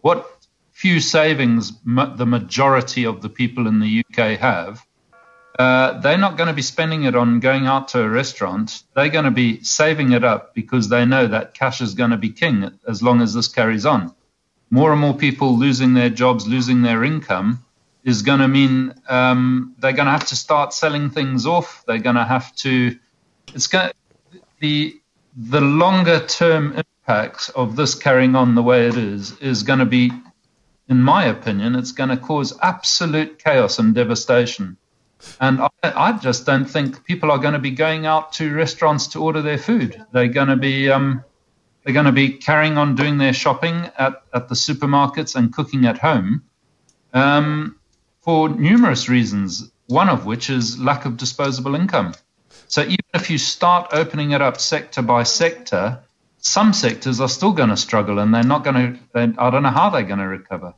what 0.00 0.35
few 0.76 1.00
savings 1.00 1.72
ma- 1.84 2.14
the 2.14 2.26
majority 2.26 3.06
of 3.06 3.22
the 3.22 3.30
people 3.30 3.66
in 3.66 3.80
the 3.80 4.04
UK 4.04 4.38
have, 4.38 4.86
uh, 5.58 5.98
they're 6.00 6.18
not 6.18 6.36
going 6.36 6.48
to 6.48 6.52
be 6.52 6.60
spending 6.60 7.04
it 7.04 7.16
on 7.16 7.40
going 7.40 7.66
out 7.66 7.88
to 7.88 8.02
a 8.02 8.06
restaurant. 8.06 8.82
They're 8.94 9.08
going 9.08 9.24
to 9.24 9.30
be 9.30 9.62
saving 9.64 10.12
it 10.12 10.22
up 10.22 10.54
because 10.54 10.90
they 10.90 11.06
know 11.06 11.28
that 11.28 11.54
cash 11.54 11.80
is 11.80 11.94
going 11.94 12.10
to 12.10 12.18
be 12.18 12.28
king 12.28 12.78
as 12.86 13.02
long 13.02 13.22
as 13.22 13.32
this 13.32 13.48
carries 13.48 13.86
on. 13.86 14.14
More 14.68 14.92
and 14.92 15.00
more 15.00 15.14
people 15.14 15.56
losing 15.56 15.94
their 15.94 16.10
jobs, 16.10 16.46
losing 16.46 16.82
their 16.82 17.04
income, 17.04 17.64
is 18.04 18.20
going 18.20 18.40
to 18.40 18.48
mean 18.48 18.92
um, 19.08 19.74
they're 19.78 19.92
going 19.92 20.06
to 20.06 20.12
have 20.12 20.26
to 20.26 20.36
start 20.36 20.74
selling 20.74 21.08
things 21.08 21.46
off. 21.46 21.84
They're 21.86 21.98
going 21.98 22.16
to 22.16 22.24
have 22.24 22.54
to. 22.56 22.98
It's 23.54 23.66
going 23.66 23.92
the 24.60 25.00
the 25.34 25.62
longer 25.62 26.20
term 26.26 26.74
impact 26.76 27.50
of 27.54 27.76
this 27.76 27.94
carrying 27.94 28.34
on 28.34 28.54
the 28.54 28.62
way 28.62 28.88
it 28.88 28.96
is 28.96 29.38
is 29.38 29.62
going 29.62 29.78
to 29.78 29.86
be, 29.86 30.12
in 30.88 31.02
my 31.02 31.24
opinion, 31.24 31.74
it's 31.74 31.92
going 31.92 32.10
to 32.10 32.16
cause 32.16 32.56
absolute 32.62 33.38
chaos 33.42 33.78
and 33.78 33.94
devastation. 33.94 34.76
And 35.40 35.60
I, 35.60 35.68
I, 35.82 36.12
just 36.18 36.46
don't 36.46 36.66
think 36.66 37.04
people 37.04 37.30
are 37.30 37.38
going 37.38 37.54
to 37.54 37.58
be 37.58 37.70
going 37.70 38.06
out 38.06 38.34
to 38.34 38.54
restaurants 38.54 39.08
to 39.08 39.22
order 39.22 39.42
their 39.42 39.58
food. 39.58 40.04
They're 40.12 40.28
going 40.28 40.48
to 40.48 40.56
be 40.56 40.90
um, 40.90 41.24
they're 41.82 41.94
going 41.94 42.06
to 42.06 42.12
be 42.12 42.32
carrying 42.32 42.76
on 42.76 42.96
doing 42.96 43.18
their 43.18 43.32
shopping 43.32 43.90
at, 43.98 44.22
at 44.34 44.48
the 44.48 44.54
supermarkets 44.54 45.34
and 45.34 45.52
cooking 45.52 45.86
at 45.86 45.98
home 45.98 46.42
um, 47.14 47.78
for 48.20 48.48
numerous 48.48 49.08
reasons. 49.08 49.70
One 49.86 50.08
of 50.08 50.26
which 50.26 50.50
is 50.50 50.78
lack 50.78 51.06
of 51.06 51.16
disposable 51.16 51.74
income. 51.74 52.14
So 52.68 52.82
even 52.82 52.96
if 53.14 53.30
you 53.30 53.38
start 53.38 53.90
opening 53.92 54.32
it 54.32 54.42
up 54.42 54.60
sector 54.60 55.00
by 55.00 55.22
sector, 55.22 56.00
some 56.46 56.72
sectors 56.72 57.20
are 57.20 57.28
still 57.28 57.52
going 57.52 57.70
to 57.70 57.76
struggle, 57.76 58.20
and 58.20 58.32
they're 58.32 58.44
not 58.44 58.64
going 58.64 58.98
to. 59.14 59.34
I 59.38 59.50
don't 59.50 59.62
know 59.62 59.70
how 59.70 59.90
they're 59.90 60.04
going 60.04 60.20
to 60.20 60.28
recover. 60.28 60.74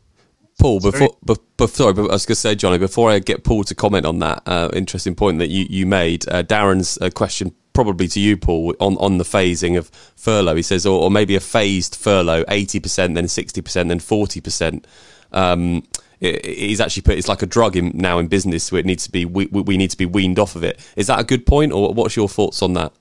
Paul, 0.58 0.80
before, 0.80 1.16
before 1.24 1.68
sorry, 1.68 1.92
but 1.92 2.08
I 2.08 2.14
was 2.14 2.26
going 2.26 2.34
to 2.34 2.40
say, 2.40 2.54
Johnny, 2.56 2.78
before 2.78 3.10
I 3.10 3.20
get 3.20 3.44
Paul 3.44 3.62
to 3.64 3.74
comment 3.74 4.04
on 4.04 4.18
that 4.18 4.42
uh, 4.46 4.70
interesting 4.72 5.14
point 5.14 5.38
that 5.38 5.50
you 5.50 5.66
you 5.68 5.86
made, 5.86 6.28
uh, 6.28 6.42
Darren's 6.42 6.98
uh, 7.00 7.10
question 7.10 7.54
probably 7.74 8.08
to 8.08 8.18
you, 8.18 8.36
Paul, 8.36 8.74
on, 8.80 8.96
on 8.96 9.18
the 9.18 9.24
phasing 9.24 9.78
of 9.78 9.88
furlough. 10.16 10.56
He 10.56 10.62
says, 10.62 10.84
or, 10.84 11.00
or 11.00 11.10
maybe 11.12 11.36
a 11.36 11.40
phased 11.40 11.94
furlough, 11.94 12.44
eighty 12.48 12.80
percent, 12.80 13.14
then 13.14 13.28
sixty 13.28 13.60
percent, 13.60 13.88
then 13.88 14.00
forty 14.00 14.40
percent. 14.40 14.86
Um, 15.32 15.84
he's 16.18 16.80
actually 16.80 17.02
put 17.02 17.18
it's 17.18 17.28
like 17.28 17.42
a 17.42 17.46
drug 17.46 17.76
in, 17.76 17.92
now 17.94 18.18
in 18.18 18.26
business, 18.26 18.64
so 18.64 18.76
it 18.76 18.86
needs 18.86 19.04
to 19.04 19.12
be 19.12 19.24
we, 19.24 19.46
we 19.46 19.76
need 19.76 19.90
to 19.90 19.98
be 19.98 20.06
weaned 20.06 20.38
off 20.38 20.56
of 20.56 20.64
it. 20.64 20.80
Is 20.96 21.06
that 21.06 21.20
a 21.20 21.24
good 21.24 21.46
point, 21.46 21.72
or 21.72 21.92
what's 21.94 22.16
your 22.16 22.28
thoughts 22.28 22.62
on 22.62 22.72
that? 22.72 22.92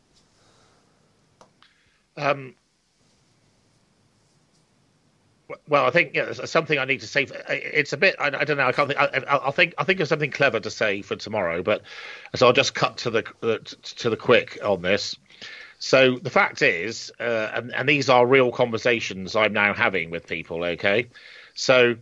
Um, 2.17 2.55
well, 5.67 5.85
I 5.85 5.91
think 5.91 6.13
yeah, 6.13 6.33
something 6.33 6.77
I 6.77 6.85
need 6.85 7.01
to 7.01 7.07
say. 7.07 7.27
It's 7.49 7.93
a 7.93 7.97
bit. 7.97 8.15
I, 8.19 8.27
I 8.27 8.43
don't 8.43 8.57
know. 8.57 8.67
I 8.67 8.71
can't 8.71 8.89
think. 8.89 8.99
I, 8.99 9.45
will 9.45 9.51
think. 9.51 9.75
I 9.77 9.83
think 9.83 9.99
of 9.99 10.07
something 10.07 10.31
clever 10.31 10.59
to 10.59 10.69
say 10.69 11.01
for 11.01 11.15
tomorrow, 11.15 11.63
but 11.63 11.83
so 12.35 12.47
I'll 12.47 12.53
just 12.53 12.73
cut 12.73 12.97
to 12.99 13.09
the 13.11 13.23
to 13.95 14.09
the 14.09 14.17
quick 14.17 14.59
on 14.63 14.81
this. 14.81 15.15
So 15.79 16.17
the 16.17 16.31
fact 16.31 16.63
is, 16.63 17.11
uh, 17.19 17.51
and, 17.53 17.73
and 17.73 17.87
these 17.87 18.09
are 18.09 18.25
real 18.25 18.51
conversations 18.51 19.35
I'm 19.35 19.53
now 19.53 19.73
having 19.73 20.09
with 20.09 20.27
people. 20.27 20.63
Okay, 20.63 21.07
so 21.53 21.95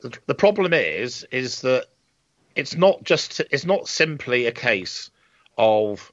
the, 0.00 0.18
the 0.26 0.34
problem 0.34 0.72
is 0.72 1.24
is 1.30 1.60
that 1.60 1.86
it's 2.56 2.74
not 2.74 3.04
just 3.04 3.40
it's 3.50 3.66
not 3.66 3.86
simply 3.86 4.46
a 4.46 4.52
case 4.52 5.10
of 5.56 6.12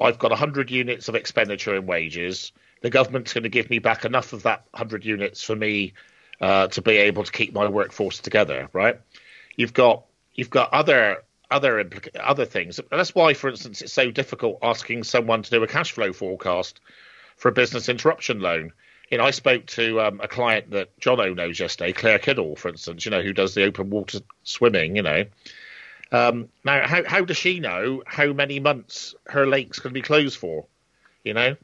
I've 0.00 0.18
got 0.18 0.30
100 0.30 0.70
units 0.70 1.08
of 1.08 1.14
expenditure 1.14 1.74
in 1.76 1.86
wages. 1.86 2.52
The 2.82 2.90
government's 2.90 3.32
going 3.32 3.44
to 3.44 3.48
give 3.48 3.70
me 3.70 3.78
back 3.78 4.04
enough 4.04 4.32
of 4.32 4.42
that 4.42 4.64
100 4.72 5.04
units 5.04 5.42
for 5.42 5.56
me 5.56 5.94
uh, 6.40 6.68
to 6.68 6.82
be 6.82 6.96
able 6.96 7.24
to 7.24 7.32
keep 7.32 7.54
my 7.54 7.68
workforce 7.68 8.18
together, 8.18 8.68
right? 8.72 9.00
You've 9.56 9.72
got 9.72 10.04
you've 10.34 10.50
got 10.50 10.72
other 10.72 11.22
other 11.50 11.82
implica- 11.82 12.20
other 12.20 12.44
things. 12.44 12.78
And 12.78 12.88
that's 12.90 13.14
why, 13.14 13.34
for 13.34 13.48
instance, 13.48 13.82
it's 13.82 13.92
so 13.92 14.10
difficult 14.10 14.58
asking 14.62 15.04
someone 15.04 15.42
to 15.42 15.50
do 15.50 15.62
a 15.62 15.68
cash 15.68 15.92
flow 15.92 16.12
forecast 16.12 16.80
for 17.36 17.48
a 17.48 17.52
business 17.52 17.88
interruption 17.88 18.40
loan 18.40 18.72
you 19.10 19.18
know, 19.18 19.24
I 19.24 19.30
spoke 19.30 19.66
to 19.66 20.00
um, 20.00 20.20
a 20.22 20.28
client 20.28 20.70
that 20.70 20.98
Johnno 20.98 21.34
knows 21.34 21.60
yesterday, 21.60 21.92
Claire 21.92 22.18
Kiddle, 22.18 22.56
for 22.56 22.68
instance, 22.68 23.04
you 23.04 23.10
know, 23.10 23.22
who 23.22 23.32
does 23.32 23.54
the 23.54 23.64
open 23.64 23.90
water 23.90 24.20
swimming, 24.42 24.96
you 24.96 25.02
know. 25.02 25.24
Um, 26.14 26.48
now, 26.62 26.86
how, 26.86 27.02
how 27.04 27.24
does 27.24 27.36
she 27.36 27.58
know 27.58 28.04
how 28.06 28.32
many 28.32 28.60
months 28.60 29.16
her 29.24 29.48
lake's 29.48 29.80
going 29.80 29.92
to 29.92 30.00
be 30.00 30.02
closed 30.02 30.38
for? 30.38 30.66
You 31.24 31.34
know, 31.34 31.56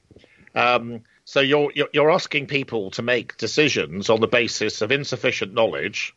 um, 0.56 1.02
so 1.24 1.38
you're, 1.38 1.70
you're, 1.72 1.88
you're 1.92 2.10
asking 2.10 2.48
people 2.48 2.90
to 2.92 3.02
make 3.02 3.36
decisions 3.36 4.10
on 4.10 4.20
the 4.20 4.26
basis 4.26 4.82
of 4.82 4.90
insufficient 4.90 5.54
knowledge. 5.54 6.16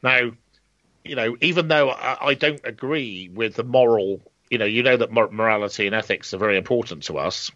Now, 0.00 0.30
you 1.04 1.16
know, 1.16 1.36
even 1.40 1.66
though 1.66 1.90
I, 1.90 2.28
I 2.28 2.34
don't 2.34 2.60
agree 2.62 3.30
with 3.34 3.56
the 3.56 3.64
moral, 3.64 4.20
you 4.48 4.58
know, 4.58 4.64
you 4.64 4.84
know 4.84 4.96
that 4.98 5.10
morality 5.10 5.86
and 5.86 5.96
ethics 5.96 6.32
are 6.34 6.38
very 6.38 6.58
important 6.58 7.02
to 7.04 7.18
us 7.18 7.50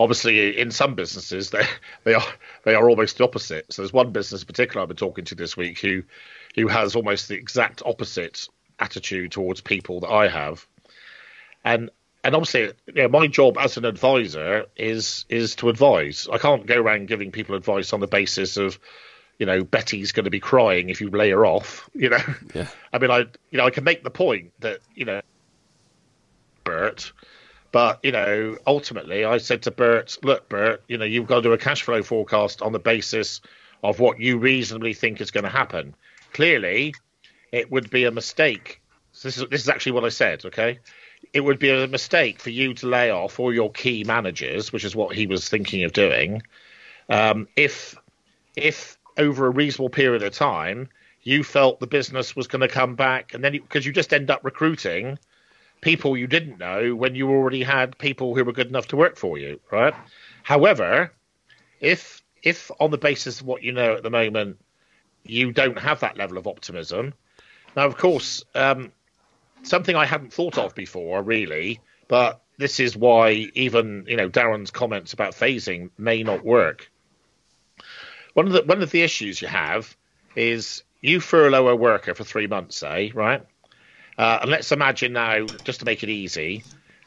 obviously 0.00 0.58
in 0.58 0.70
some 0.70 0.94
businesses 0.94 1.50
they 1.50 1.62
they 2.04 2.14
are 2.14 2.24
they 2.64 2.74
are 2.74 2.88
almost 2.88 3.18
the 3.18 3.24
opposite. 3.24 3.70
So 3.70 3.82
there's 3.82 3.92
one 3.92 4.10
business 4.10 4.40
in 4.40 4.46
particular 4.46 4.80
I've 4.80 4.88
been 4.88 4.96
talking 4.96 5.26
to 5.26 5.34
this 5.34 5.56
week 5.58 5.78
who 5.78 6.02
who 6.56 6.66
has 6.68 6.96
almost 6.96 7.28
the 7.28 7.34
exact 7.34 7.82
opposite 7.84 8.48
attitude 8.80 9.32
towards 9.32 9.60
people 9.60 10.00
that 10.00 10.10
I 10.10 10.28
have, 10.28 10.66
and 11.64 11.90
and 12.24 12.34
obviously 12.34 12.72
you 12.86 13.02
know, 13.02 13.08
my 13.08 13.26
job 13.26 13.56
as 13.58 13.76
an 13.76 13.84
advisor 13.84 14.66
is 14.76 15.24
is 15.28 15.54
to 15.56 15.68
advise. 15.68 16.28
I 16.32 16.38
can't 16.38 16.66
go 16.66 16.80
around 16.80 17.08
giving 17.08 17.30
people 17.32 17.54
advice 17.54 17.92
on 17.92 18.00
the 18.00 18.06
basis 18.06 18.56
of 18.56 18.78
you 19.38 19.46
know 19.46 19.62
Betty's 19.64 20.12
going 20.12 20.24
to 20.24 20.30
be 20.30 20.40
crying 20.40 20.90
if 20.90 21.00
you 21.00 21.10
lay 21.10 21.30
her 21.30 21.46
off. 21.46 21.88
You 21.94 22.10
know, 22.10 22.34
yeah. 22.54 22.68
I 22.92 22.98
mean 22.98 23.10
I 23.10 23.18
you 23.50 23.58
know 23.58 23.66
I 23.66 23.70
can 23.70 23.84
make 23.84 24.02
the 24.02 24.10
point 24.10 24.52
that 24.60 24.80
you 24.94 25.04
know 25.04 25.20
Bert. 26.64 27.12
But 27.72 28.00
you 28.02 28.10
know, 28.10 28.58
ultimately, 28.66 29.24
I 29.24 29.38
said 29.38 29.62
to 29.62 29.70
Bert, 29.70 30.18
"Look, 30.24 30.48
Bert, 30.48 30.82
you 30.88 30.98
know, 30.98 31.04
you've 31.04 31.28
got 31.28 31.36
to 31.36 31.42
do 31.42 31.52
a 31.52 31.58
cash 31.58 31.82
flow 31.82 32.02
forecast 32.02 32.62
on 32.62 32.72
the 32.72 32.80
basis 32.80 33.40
of 33.82 34.00
what 34.00 34.20
you 34.20 34.38
reasonably 34.38 34.92
think 34.92 35.20
is 35.20 35.30
going 35.30 35.44
to 35.44 35.50
happen. 35.50 35.94
Clearly, 36.32 36.94
it 37.52 37.70
would 37.70 37.90
be 37.90 38.04
a 38.04 38.10
mistake. 38.10 38.80
So 39.12 39.28
this 39.28 39.38
is 39.38 39.48
this 39.48 39.62
is 39.62 39.68
actually 39.68 39.92
what 39.92 40.04
I 40.04 40.08
said. 40.10 40.44
Okay, 40.44 40.78
it 41.32 41.40
would 41.40 41.58
be 41.58 41.70
a 41.70 41.86
mistake 41.88 42.40
for 42.40 42.50
you 42.50 42.74
to 42.74 42.86
lay 42.86 43.10
off 43.10 43.40
all 43.40 43.52
your 43.52 43.70
key 43.70 44.04
managers, 44.04 44.72
which 44.72 44.84
is 44.84 44.96
what 44.96 45.14
he 45.14 45.26
was 45.26 45.48
thinking 45.48 45.84
of 45.84 45.92
doing, 45.92 46.42
um, 47.08 47.48
if 47.56 47.96
if 48.56 48.98
over 49.16 49.46
a 49.46 49.50
reasonable 49.50 49.90
period 49.90 50.22
of 50.22 50.32
time 50.32 50.88
you 51.22 51.44
felt 51.44 51.80
the 51.80 51.86
business 51.86 52.34
was 52.34 52.46
going 52.46 52.60
to 52.60 52.68
come 52.68 52.94
back, 52.94 53.34
and 53.34 53.44
then 53.44 53.52
because 53.52 53.84
you, 53.84 53.90
you 53.90 53.94
just 53.94 54.12
end 54.12 54.30
up 54.30 54.44
recruiting." 54.44 55.18
people 55.80 56.16
you 56.16 56.26
didn't 56.26 56.58
know 56.58 56.94
when 56.94 57.14
you 57.14 57.30
already 57.30 57.62
had 57.62 57.96
people 57.98 58.34
who 58.34 58.44
were 58.44 58.52
good 58.52 58.68
enough 58.68 58.88
to 58.88 58.96
work 58.96 59.16
for 59.16 59.38
you, 59.38 59.60
right? 59.70 59.94
However, 60.42 61.12
if 61.80 62.22
if 62.42 62.70
on 62.80 62.90
the 62.90 62.98
basis 62.98 63.40
of 63.40 63.46
what 63.46 63.62
you 63.62 63.72
know 63.72 63.94
at 63.94 64.02
the 64.02 64.10
moment, 64.10 64.58
you 65.24 65.52
don't 65.52 65.78
have 65.78 66.00
that 66.00 66.16
level 66.16 66.38
of 66.38 66.46
optimism, 66.46 67.14
now 67.76 67.86
of 67.86 67.96
course, 67.96 68.44
um, 68.54 68.92
something 69.62 69.96
I 69.96 70.06
hadn't 70.06 70.32
thought 70.32 70.58
of 70.58 70.74
before, 70.74 71.22
really, 71.22 71.80
but 72.08 72.42
this 72.58 72.80
is 72.80 72.96
why 72.96 73.30
even 73.54 74.04
you 74.06 74.16
know 74.16 74.28
Darren's 74.28 74.70
comments 74.70 75.12
about 75.12 75.34
phasing 75.34 75.90
may 75.96 76.22
not 76.22 76.44
work. 76.44 76.90
One 78.34 78.46
of 78.46 78.52
the 78.52 78.62
one 78.62 78.82
of 78.82 78.90
the 78.90 79.02
issues 79.02 79.40
you 79.40 79.48
have 79.48 79.96
is 80.36 80.82
you 81.00 81.20
furlough 81.20 81.68
a 81.68 81.76
worker 81.76 82.14
for 82.14 82.24
three 82.24 82.46
months, 82.46 82.76
say, 82.76 83.10
right? 83.14 83.44
Uh, 84.18 84.40
and 84.42 84.50
let's 84.50 84.70
imagine 84.70 85.14
now, 85.14 85.46
just 85.64 85.80
to 85.80 85.86
make 85.86 86.02
it 86.02 86.10
easy, 86.10 86.62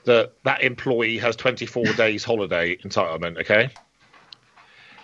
that 0.06 0.34
that 0.44 0.64
employee 0.64 1.20
has 1.20 1.36
24 1.36 1.86
days 1.98 2.24
holiday 2.24 2.76
entitlement. 2.78 3.40
Okay. 3.42 3.70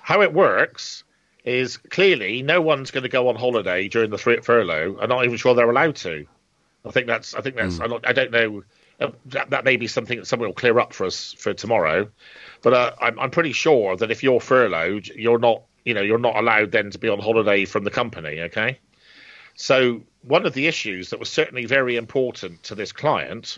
How 0.02 0.22
it 0.24 0.34
works 0.34 1.04
is 1.46 1.78
clearly 1.78 2.42
no 2.42 2.62
one's 2.62 2.92
going 2.92 3.04
to 3.04 3.10
go 3.10 3.30
on 3.30 3.36
holiday 3.36 3.88
during 3.88 4.10
the 4.10 4.18
three 4.18 4.40
furlough. 4.42 4.98
I'm 5.00 5.10
not 5.10 5.26
even 5.26 5.38
sure 5.38 5.56
they're 5.56 5.70
allowed 5.70 5.96
to. 5.98 6.26
I 6.86 6.92
think 6.92 7.08
that's. 7.08 7.34
I 7.34 7.42
think 7.42 7.56
that's. 7.56 7.80
Mm. 7.80 7.90
Not, 7.90 8.08
I 8.08 8.14
don't 8.14 8.32
know. 8.32 8.64
Uh, 9.00 9.12
that, 9.28 9.50
that 9.52 9.64
may 9.64 9.78
be 9.78 9.88
something 9.88 10.20
that 10.20 10.26
someone 10.28 10.50
will 10.50 10.54
clear 10.54 10.78
up 10.80 10.94
for 10.94 11.06
us 11.06 11.34
for 11.34 11.54
tomorrow. 11.54 12.10
But 12.62 12.74
uh, 12.74 12.92
I'm, 13.00 13.20
I'm 13.20 13.32
pretty 13.32 13.54
sure 13.54 13.96
that 13.96 14.12
if 14.12 14.24
you're 14.24 14.40
furloughed, 14.40 15.08
you're 15.08 15.40
not. 15.40 15.64
You 15.86 15.94
know, 15.94 16.02
you're 16.02 16.20
not 16.20 16.36
allowed 16.36 16.72
then 16.72 16.92
to 16.92 17.00
be 17.00 17.08
on 17.08 17.20
holiday 17.20 17.66
from 17.66 17.84
the 17.86 17.90
company. 17.90 18.42
Okay. 18.42 18.80
So 19.56 20.02
one 20.22 20.46
of 20.46 20.54
the 20.54 20.68
issues 20.68 21.10
that 21.10 21.20
was 21.20 21.30
certainly 21.30 21.66
very 21.66 21.96
important 21.96 22.62
to 22.64 22.76
this 22.76 22.92
client 22.92 23.58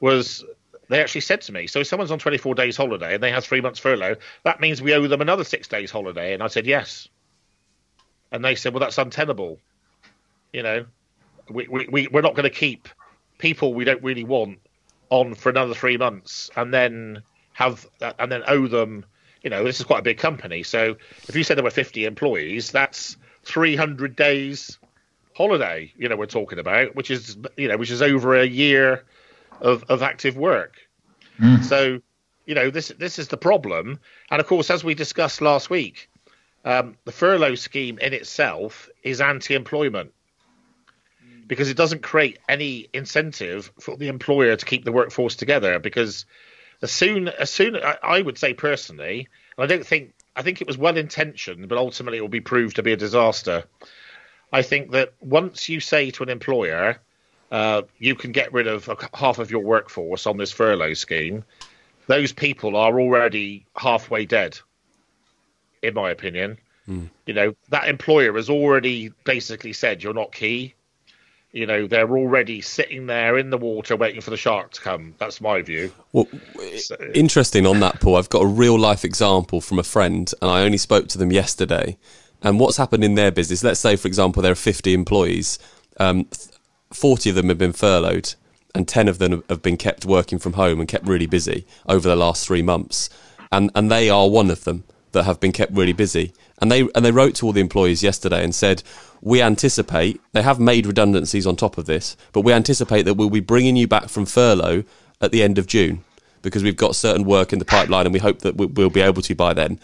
was 0.00 0.44
they 0.88 1.00
actually 1.00 1.22
said 1.22 1.40
to 1.42 1.52
me, 1.52 1.66
so 1.66 1.80
if 1.80 1.86
someone's 1.86 2.10
on 2.10 2.18
24 2.18 2.54
days 2.54 2.76
holiday 2.76 3.14
and 3.14 3.22
they 3.22 3.30
have 3.30 3.44
three 3.44 3.60
months 3.60 3.78
furlough, 3.78 4.16
that 4.44 4.60
means 4.60 4.82
we 4.82 4.92
owe 4.94 5.06
them 5.06 5.20
another 5.20 5.44
six 5.44 5.66
days 5.66 5.90
holiday. 5.90 6.34
And 6.34 6.42
I 6.42 6.48
said, 6.48 6.66
yes. 6.66 7.08
And 8.34 8.44
they 8.44 8.56
said, 8.56 8.74
well, 8.74 8.80
that's 8.80 8.98
untenable. 8.98 9.60
You 10.52 10.64
know, 10.64 10.86
we, 11.48 11.68
we, 11.68 11.86
we, 11.88 12.08
we're 12.08 12.20
not 12.20 12.34
going 12.34 12.50
to 12.50 12.50
keep 12.50 12.88
people 13.38 13.72
we 13.72 13.84
don't 13.84 14.02
really 14.02 14.24
want 14.24 14.58
on 15.08 15.36
for 15.36 15.50
another 15.50 15.72
three 15.72 15.96
months 15.96 16.50
and 16.56 16.74
then 16.74 17.22
have, 17.52 17.86
and 18.18 18.32
then 18.32 18.42
owe 18.48 18.66
them, 18.66 19.04
you 19.44 19.50
know, 19.50 19.62
this 19.62 19.78
is 19.78 19.86
quite 19.86 20.00
a 20.00 20.02
big 20.02 20.18
company. 20.18 20.64
So 20.64 20.96
if 21.28 21.36
you 21.36 21.44
said 21.44 21.56
there 21.56 21.62
were 21.62 21.70
50 21.70 22.06
employees, 22.06 22.72
that's 22.72 23.16
300 23.44 24.16
days 24.16 24.78
holiday, 25.36 25.92
you 25.96 26.08
know, 26.08 26.16
we're 26.16 26.26
talking 26.26 26.58
about, 26.58 26.96
which 26.96 27.12
is 27.12 27.36
you 27.56 27.68
know, 27.68 27.76
which 27.76 27.92
is 27.92 28.02
over 28.02 28.34
a 28.34 28.46
year 28.46 29.04
of 29.60 29.84
of 29.84 30.02
active 30.02 30.36
work. 30.36 30.74
Mm. 31.38 31.62
So, 31.62 32.00
you 32.46 32.54
know, 32.56 32.70
this 32.70 32.88
this 32.98 33.18
is 33.20 33.28
the 33.28 33.36
problem, 33.36 34.00
and 34.30 34.40
of 34.40 34.46
course, 34.46 34.70
as 34.70 34.82
we 34.82 34.94
discussed 34.94 35.40
last 35.40 35.70
week, 35.70 36.08
um, 36.64 36.96
the 37.04 37.12
furlough 37.12 37.54
scheme 37.54 37.98
in 37.98 38.12
itself 38.12 38.88
is 39.02 39.20
anti-employment 39.20 40.12
because 41.46 41.68
it 41.68 41.76
doesn't 41.76 42.02
create 42.02 42.38
any 42.48 42.88
incentive 42.94 43.70
for 43.78 43.96
the 43.96 44.08
employer 44.08 44.56
to 44.56 44.64
keep 44.64 44.84
the 44.84 44.92
workforce 44.92 45.36
together. 45.36 45.78
Because 45.78 46.24
as 46.82 46.90
soon 46.90 47.28
as 47.28 47.50
soon 47.50 47.76
I, 47.76 47.98
I 48.02 48.22
would 48.22 48.38
say 48.38 48.54
personally, 48.54 49.28
and 49.56 49.64
I 49.64 49.66
don't 49.66 49.86
think 49.86 50.14
I 50.36 50.42
think 50.42 50.60
it 50.60 50.66
was 50.66 50.78
well 50.78 50.96
intentioned, 50.96 51.68
but 51.68 51.78
ultimately 51.78 52.18
it 52.18 52.22
will 52.22 52.28
be 52.28 52.40
proved 52.40 52.76
to 52.76 52.82
be 52.82 52.92
a 52.92 52.96
disaster. 52.96 53.64
I 54.52 54.62
think 54.62 54.92
that 54.92 55.12
once 55.20 55.68
you 55.68 55.80
say 55.80 56.10
to 56.12 56.22
an 56.22 56.28
employer, 56.28 56.98
uh, 57.50 57.82
you 57.98 58.14
can 58.14 58.32
get 58.32 58.52
rid 58.52 58.66
of 58.66 58.88
half 59.12 59.38
of 59.38 59.50
your 59.50 59.62
workforce 59.62 60.26
on 60.26 60.36
this 60.36 60.52
furlough 60.52 60.94
scheme, 60.94 61.44
those 62.06 62.32
people 62.32 62.76
are 62.76 63.00
already 63.00 63.66
halfway 63.76 64.26
dead, 64.26 64.58
in 65.84 65.94
my 65.94 66.10
opinion. 66.10 66.58
Mm. 66.88 67.08
You 67.26 67.34
know, 67.34 67.54
that 67.70 67.88
employer 67.88 68.34
has 68.34 68.50
already 68.50 69.10
basically 69.24 69.72
said 69.72 70.02
you're 70.02 70.14
not 70.14 70.32
key. 70.32 70.74
You 71.52 71.66
know, 71.66 71.86
they're 71.86 72.16
already 72.16 72.60
sitting 72.60 73.06
there 73.06 73.38
in 73.38 73.50
the 73.50 73.58
water 73.58 73.94
waiting 73.94 74.20
for 74.20 74.30
the 74.30 74.36
shark 74.36 74.72
to 74.72 74.80
come. 74.80 75.14
That's 75.18 75.40
my 75.40 75.62
view. 75.62 75.92
Well, 76.12 76.26
so, 76.76 76.96
interesting 77.14 77.64
on 77.64 77.78
that, 77.80 78.00
Paul. 78.00 78.16
I've 78.16 78.28
got 78.28 78.42
a 78.42 78.46
real 78.46 78.78
life 78.78 79.04
example 79.04 79.60
from 79.60 79.78
a 79.78 79.84
friend, 79.84 80.30
and 80.42 80.50
I 80.50 80.62
only 80.62 80.78
spoke 80.78 81.06
to 81.08 81.18
them 81.18 81.30
yesterday 81.30 81.96
and 82.42 82.60
what's 82.60 82.76
happened 82.76 83.04
in 83.04 83.14
their 83.14 83.30
business. 83.30 83.62
Let's 83.64 83.80
say, 83.80 83.96
for 83.96 84.08
example, 84.08 84.42
there 84.42 84.52
are 84.52 84.56
50 84.56 84.92
employees, 84.92 85.58
um, 85.98 86.26
40 86.92 87.30
of 87.30 87.36
them 87.36 87.48
have 87.48 87.58
been 87.58 87.72
furloughed, 87.72 88.34
and 88.74 88.86
10 88.86 89.08
of 89.08 89.18
them 89.18 89.44
have 89.48 89.62
been 89.62 89.76
kept 89.76 90.04
working 90.04 90.38
from 90.38 90.54
home 90.54 90.80
and 90.80 90.88
kept 90.88 91.06
really 91.06 91.26
busy 91.26 91.66
over 91.88 92.08
the 92.08 92.16
last 92.16 92.46
three 92.46 92.62
months. 92.62 93.08
And, 93.50 93.70
and 93.74 93.90
they 93.90 94.10
are 94.10 94.28
one 94.28 94.50
of 94.50 94.64
them 94.64 94.84
that 95.14 95.24
have 95.24 95.40
been 95.40 95.52
kept 95.52 95.72
really 95.72 95.92
busy. 95.92 96.32
And 96.58 96.70
they, 96.70 96.86
and 96.94 97.04
they 97.04 97.10
wrote 97.10 97.34
to 97.36 97.46
all 97.46 97.52
the 97.52 97.60
employees 97.60 98.02
yesterday 98.02 98.44
and 98.44 98.54
said, 98.54 98.82
We 99.20 99.42
anticipate, 99.42 100.20
they 100.32 100.42
have 100.42 100.60
made 100.60 100.86
redundancies 100.86 101.46
on 101.46 101.56
top 101.56 101.78
of 101.78 101.86
this, 101.86 102.16
but 102.32 102.42
we 102.42 102.52
anticipate 102.52 103.02
that 103.02 103.14
we'll 103.14 103.30
be 103.30 103.40
bringing 103.40 103.76
you 103.76 103.88
back 103.88 104.08
from 104.08 104.26
furlough 104.26 104.84
at 105.20 105.32
the 105.32 105.42
end 105.42 105.58
of 105.58 105.66
June 105.66 106.04
because 106.42 106.62
we've 106.62 106.76
got 106.76 106.94
certain 106.94 107.24
work 107.24 107.52
in 107.52 107.58
the 107.58 107.64
pipeline 107.64 108.06
and 108.06 108.12
we 108.12 108.20
hope 108.20 108.40
that 108.40 108.56
we'll 108.56 108.90
be 108.90 109.00
able 109.00 109.22
to 109.22 109.34
by 109.34 109.54
then. 109.54 109.80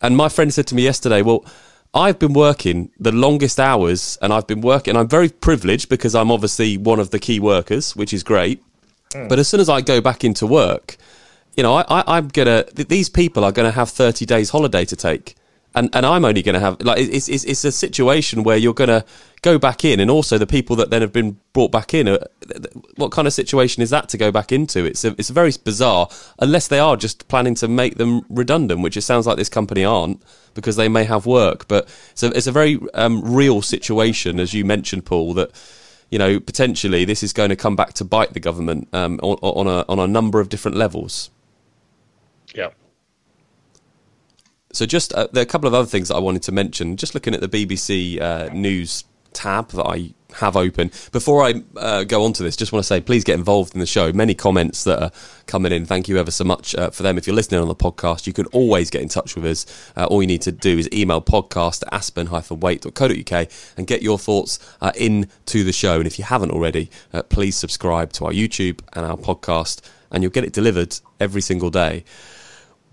And 0.00 0.16
my 0.16 0.28
friend 0.28 0.54
said 0.54 0.66
to 0.68 0.74
me 0.74 0.82
yesterday, 0.82 1.22
Well, 1.22 1.44
I've 1.92 2.18
been 2.18 2.32
working 2.32 2.90
the 2.98 3.12
longest 3.12 3.60
hours 3.60 4.18
and 4.20 4.32
I've 4.32 4.46
been 4.46 4.60
working. 4.60 4.96
I'm 4.96 5.08
very 5.08 5.28
privileged 5.28 5.88
because 5.88 6.14
I'm 6.14 6.30
obviously 6.30 6.76
one 6.76 6.98
of 6.98 7.10
the 7.10 7.18
key 7.18 7.38
workers, 7.38 7.94
which 7.94 8.12
is 8.12 8.22
great. 8.22 8.62
Mm. 9.10 9.28
But 9.28 9.38
as 9.38 9.48
soon 9.48 9.60
as 9.60 9.68
I 9.68 9.80
go 9.80 10.00
back 10.00 10.24
into 10.24 10.46
work, 10.46 10.96
you 11.56 11.62
know, 11.62 11.74
I, 11.74 12.00
I, 12.00 12.18
am 12.18 12.28
gonna. 12.28 12.64
These 12.74 13.08
people 13.08 13.44
are 13.44 13.52
gonna 13.52 13.72
have 13.72 13.90
30 13.90 14.26
days 14.26 14.50
holiday 14.50 14.84
to 14.84 14.96
take 14.96 15.36
and 15.74 15.90
and 15.94 16.06
I'm 16.06 16.24
only 16.24 16.42
going 16.42 16.54
to 16.54 16.60
have 16.60 16.80
like 16.82 16.98
it's, 16.98 17.28
it's 17.28 17.44
it's 17.44 17.64
a 17.64 17.72
situation 17.72 18.44
where 18.44 18.56
you're 18.56 18.74
going 18.74 18.88
to 18.88 19.04
go 19.42 19.58
back 19.58 19.84
in, 19.84 20.00
and 20.00 20.10
also 20.10 20.38
the 20.38 20.46
people 20.46 20.76
that 20.76 20.90
then 20.90 21.02
have 21.02 21.12
been 21.12 21.38
brought 21.52 21.72
back 21.72 21.92
in. 21.92 22.16
What 22.96 23.10
kind 23.10 23.26
of 23.26 23.34
situation 23.34 23.82
is 23.82 23.90
that 23.90 24.08
to 24.10 24.18
go 24.18 24.30
back 24.30 24.52
into? 24.52 24.84
It's 24.84 25.04
a, 25.04 25.14
it's 25.18 25.30
very 25.30 25.52
bizarre, 25.64 26.08
unless 26.38 26.68
they 26.68 26.78
are 26.78 26.96
just 26.96 27.26
planning 27.28 27.54
to 27.56 27.68
make 27.68 27.96
them 27.96 28.24
redundant, 28.28 28.82
which 28.82 28.96
it 28.96 29.02
sounds 29.02 29.26
like 29.26 29.36
this 29.36 29.48
company 29.48 29.84
aren't 29.84 30.22
because 30.54 30.76
they 30.76 30.88
may 30.88 31.04
have 31.04 31.26
work. 31.26 31.66
But 31.66 31.88
so 32.14 32.28
it's 32.28 32.46
a 32.46 32.52
very 32.52 32.78
um, 32.94 33.20
real 33.34 33.60
situation, 33.60 34.38
as 34.38 34.54
you 34.54 34.64
mentioned, 34.64 35.04
Paul. 35.04 35.34
That 35.34 35.50
you 36.10 36.18
know 36.18 36.38
potentially 36.38 37.04
this 37.04 37.24
is 37.24 37.32
going 37.32 37.50
to 37.50 37.56
come 37.56 37.74
back 37.74 37.94
to 37.94 38.04
bite 38.04 38.32
the 38.32 38.40
government 38.40 38.88
um, 38.92 39.18
on, 39.22 39.38
on 39.42 39.66
a 39.66 39.84
on 39.88 39.98
a 39.98 40.06
number 40.06 40.38
of 40.38 40.48
different 40.48 40.76
levels. 40.76 41.30
Yeah. 42.54 42.70
So, 44.72 44.86
just 44.86 45.12
uh, 45.12 45.28
there 45.32 45.42
are 45.42 45.44
a 45.44 45.46
couple 45.46 45.68
of 45.68 45.74
other 45.74 45.86
things 45.86 46.08
that 46.08 46.16
I 46.16 46.20
wanted 46.20 46.42
to 46.44 46.52
mention. 46.52 46.96
Just 46.96 47.14
looking 47.14 47.34
at 47.34 47.40
the 47.40 47.48
BBC 47.48 48.20
uh, 48.20 48.52
News 48.52 49.04
tab 49.34 49.68
that 49.72 49.84
I 49.84 50.14
have 50.34 50.56
open. 50.56 50.90
Before 51.12 51.44
I 51.44 51.62
uh, 51.76 52.04
go 52.04 52.24
on 52.24 52.32
to 52.34 52.42
this, 52.42 52.56
just 52.56 52.72
want 52.72 52.82
to 52.82 52.86
say 52.86 53.00
please 53.00 53.24
get 53.24 53.34
involved 53.34 53.74
in 53.74 53.80
the 53.80 53.86
show. 53.86 54.12
Many 54.12 54.34
comments 54.34 54.84
that 54.84 55.02
are 55.02 55.10
coming 55.46 55.72
in. 55.72 55.86
Thank 55.86 56.08
you 56.08 56.18
ever 56.18 56.30
so 56.30 56.44
much 56.44 56.74
uh, 56.74 56.90
for 56.90 57.02
them. 57.02 57.18
If 57.18 57.26
you're 57.26 57.36
listening 57.36 57.60
on 57.60 57.68
the 57.68 57.74
podcast, 57.74 58.26
you 58.26 58.32
can 58.32 58.46
always 58.46 58.90
get 58.90 59.02
in 59.02 59.08
touch 59.08 59.36
with 59.36 59.44
us. 59.44 59.92
Uh, 59.96 60.06
all 60.06 60.22
you 60.22 60.26
need 60.26 60.42
to 60.42 60.52
do 60.52 60.78
is 60.78 60.88
email 60.92 61.20
podcast 61.20 61.84
at 61.86 61.92
aspen-waite.co.uk 61.92 63.48
and 63.76 63.86
get 63.86 64.02
your 64.02 64.18
thoughts 64.18 64.58
uh, 64.80 64.92
into 64.96 65.62
the 65.62 65.72
show. 65.72 65.98
And 65.98 66.06
if 66.06 66.18
you 66.18 66.24
haven't 66.24 66.50
already, 66.50 66.90
uh, 67.12 67.22
please 67.22 67.56
subscribe 67.56 68.12
to 68.14 68.24
our 68.24 68.32
YouTube 68.32 68.80
and 68.94 69.04
our 69.06 69.16
podcast, 69.16 69.82
and 70.10 70.22
you'll 70.22 70.32
get 70.32 70.44
it 70.44 70.52
delivered 70.52 70.98
every 71.20 71.42
single 71.42 71.70
day. 71.70 72.04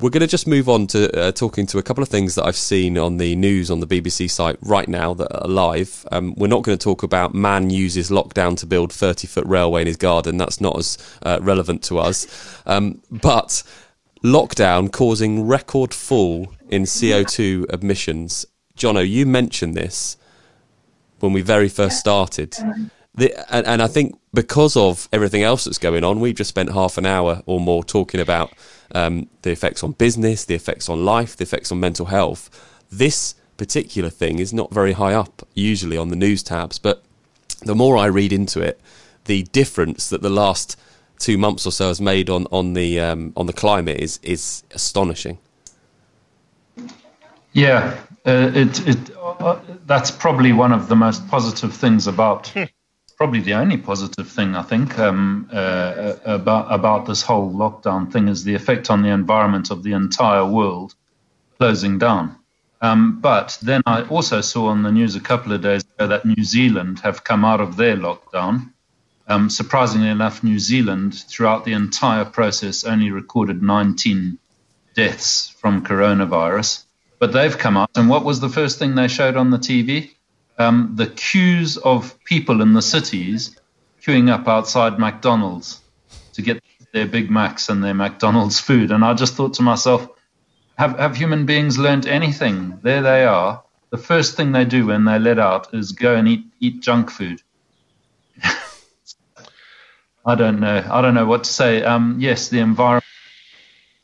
We're 0.02 0.10
going 0.10 0.22
to 0.22 0.28
just 0.28 0.48
move 0.48 0.68
on 0.68 0.88
to 0.88 1.16
uh, 1.16 1.32
talking 1.32 1.68
to 1.68 1.78
a 1.78 1.84
couple 1.84 2.02
of 2.02 2.10
things 2.10 2.34
that 2.34 2.44
I've 2.44 2.56
seen 2.56 2.98
on 2.98 3.18
the 3.18 3.36
news 3.36 3.70
on 3.70 3.82
the 3.82 3.86
BBC 3.86 4.32
site 4.32 4.58
right 4.64 4.88
now 4.88 5.14
that 5.14 5.44
are 5.44 5.48
live. 5.48 6.08
Um, 6.12 6.34
we're 6.36 6.48
not 6.48 6.64
going 6.64 6.76
to 6.76 6.84
talk 6.84 7.04
about 7.04 7.36
man 7.36 7.70
uses 7.70 8.10
lockdown 8.10 8.58
to 8.58 8.66
build 8.66 8.92
30 8.92 9.28
foot 9.28 9.46
railway 9.46 9.82
in 9.82 9.88
his 9.88 9.98
garden. 9.98 10.38
That's 10.38 10.60
not 10.60 10.76
as 10.76 10.98
uh, 11.22 11.38
relevant 11.44 11.84
to 11.84 12.00
us. 12.00 12.26
Um, 12.66 13.04
but 13.12 13.62
lockdown 14.24 14.92
causing 14.92 15.46
record 15.46 15.94
fall 15.94 16.52
in 16.70 16.84
CO2 16.84 17.72
emissions. 17.72 18.48
Johnno, 18.76 19.08
you 19.08 19.28
mentioned 19.28 19.76
this 19.76 20.18
when 21.20 21.32
we 21.32 21.42
very 21.42 21.70
first 21.70 22.00
started. 22.00 22.56
the, 23.14 23.54
and, 23.54 23.68
and 23.68 23.84
I 23.84 23.88
think 23.88 24.20
because 24.34 24.76
of 24.76 25.08
everything 25.14 25.44
else 25.44 25.66
that's 25.66 25.78
going 25.78 26.04
on, 26.04 26.20
we've 26.20 26.34
just 26.34 26.50
spent 26.50 26.72
half 26.72 26.98
an 26.98 27.06
hour 27.06 27.44
or 27.46 27.60
more 27.60 27.84
talking 27.84 28.20
about 28.20 28.52
um, 28.96 29.28
the 29.42 29.52
effects 29.52 29.84
on 29.84 29.92
business, 29.94 30.46
the 30.46 30.56
effects 30.56 30.90
on 30.90 31.06
life, 31.06 31.36
the 31.36 31.44
effects 31.44 31.72
on 31.72 31.80
mental 31.80 32.08
health. 32.08 32.50
This 32.92 33.36
particular 33.58 34.10
thing 34.10 34.40
is 34.40 34.54
not 34.54 34.74
very 34.74 34.94
high 34.94 35.14
up 35.14 35.48
usually 35.54 35.98
on 35.98 36.10
the 36.10 36.16
news 36.16 36.44
tabs, 36.44 36.80
but 36.80 37.04
the 37.62 37.76
more 37.76 37.98
I 37.98 38.08
read 38.08 38.34
into 38.34 38.62
it, 38.62 38.80
the 39.26 39.44
difference 39.44 40.10
that 40.10 40.22
the 40.22 40.30
last 40.30 40.80
two 41.20 41.38
months 41.38 41.66
or 41.66 41.72
so 41.72 41.88
has 41.88 42.02
made 42.02 42.30
on 42.30 42.48
on 42.52 42.74
the 42.74 43.00
um, 43.00 43.34
on 43.38 43.46
the 43.46 43.54
climate 43.54 44.00
is 44.00 44.20
is 44.24 44.64
astonishing. 44.72 45.38
Yeah, 47.54 47.98
uh, 48.26 48.52
it 48.54 48.88
it 48.88 49.16
uh, 49.18 49.60
that's 49.86 50.12
probably 50.12 50.54
one 50.54 50.72
of 50.72 50.88
the 50.88 50.96
most 50.96 51.28
positive 51.28 51.74
things 51.74 52.08
about. 52.08 52.52
Probably 53.22 53.42
the 53.42 53.54
only 53.54 53.78
positive 53.78 54.28
thing 54.28 54.56
I 54.56 54.64
think 54.64 54.98
um, 54.98 55.48
uh, 55.54 56.16
about 56.26 56.74
about 56.74 57.06
this 57.06 57.22
whole 57.22 57.52
lockdown 57.54 58.12
thing 58.12 58.28
is 58.28 58.44
the 58.44 58.56
effect 58.56 58.90
on 58.90 59.04
the 59.04 59.10
environment 59.10 59.70
of 59.70 59.84
the 59.84 59.92
entire 59.92 60.44
world 60.44 60.96
closing 61.60 62.00
down. 62.00 62.36
Um, 62.82 63.22
but 63.22 63.60
then 63.62 63.84
I 63.86 64.02
also 64.06 64.42
saw 64.42 64.70
on 64.70 64.82
the 64.82 64.92
news 64.92 65.16
a 65.16 65.20
couple 65.20 65.54
of 65.54 65.62
days 65.62 65.84
ago 65.84 66.08
that 66.08 66.26
New 66.26 66.44
Zealand 66.44 67.02
have 67.02 67.24
come 67.24 67.46
out 67.46 67.62
of 67.62 67.78
their 67.78 67.96
lockdown. 67.96 68.72
Um, 69.28 69.52
surprisingly 69.52 70.10
enough, 70.10 70.44
New 70.44 70.58
Zealand, 70.58 71.14
throughout 71.14 71.64
the 71.64 71.74
entire 71.74 72.26
process, 72.26 72.86
only 72.86 73.12
recorded 73.12 73.62
19 73.62 74.40
deaths 74.96 75.50
from 75.60 75.86
coronavirus. 75.86 76.86
But 77.20 77.34
they've 77.34 77.56
come 77.56 77.78
out, 77.78 77.92
and 77.94 78.10
what 78.10 78.26
was 78.26 78.40
the 78.40 78.50
first 78.50 78.80
thing 78.80 78.96
they 78.96 79.08
showed 79.08 79.36
on 79.36 79.52
the 79.52 79.60
TV? 79.60 80.10
Um, 80.58 80.94
the 80.96 81.08
queues 81.08 81.78
of 81.78 82.22
people 82.24 82.62
in 82.62 82.74
the 82.74 82.82
cities 82.82 83.56
queuing 84.04 84.30
up 84.30 84.48
outside 84.48 85.00
McDonald's 85.00 85.82
to 86.34 86.42
get 86.42 86.62
their 86.94 87.08
Big 87.08 87.30
Macs 87.30 87.70
and 87.70 87.84
their 87.84 87.94
McDonald's 87.94 88.60
food. 88.60 88.92
And 88.92 89.04
I 89.04 89.14
just 89.14 89.36
thought 89.36 89.54
to 89.56 89.64
myself, 89.64 90.08
have, 90.78 90.98
have 90.98 91.16
human 91.16 91.46
beings 91.46 91.78
learned 91.78 92.08
anything? 92.08 92.80
There 92.82 93.02
they 93.02 93.24
are. 93.26 93.64
The 93.92 93.98
first 93.98 94.36
thing 94.38 94.52
they 94.52 94.66
do 94.66 94.88
when 94.88 95.06
they 95.06 95.20
let 95.20 95.38
out 95.40 95.74
is 95.74 95.92
go 95.92 96.16
and 96.16 96.28
eat, 96.28 96.46
eat 96.60 96.82
junk 96.82 97.12
food. 97.12 97.42
I 100.26 100.36
don't 100.36 100.60
know. 100.60 100.88
I 100.90 101.02
don't 101.02 101.14
know 101.14 101.26
what 101.26 101.44
to 101.44 101.50
say. 101.50 101.84
Um, 101.84 102.18
yes, 102.20 102.50
the 102.50 102.60
environment, 102.60 103.06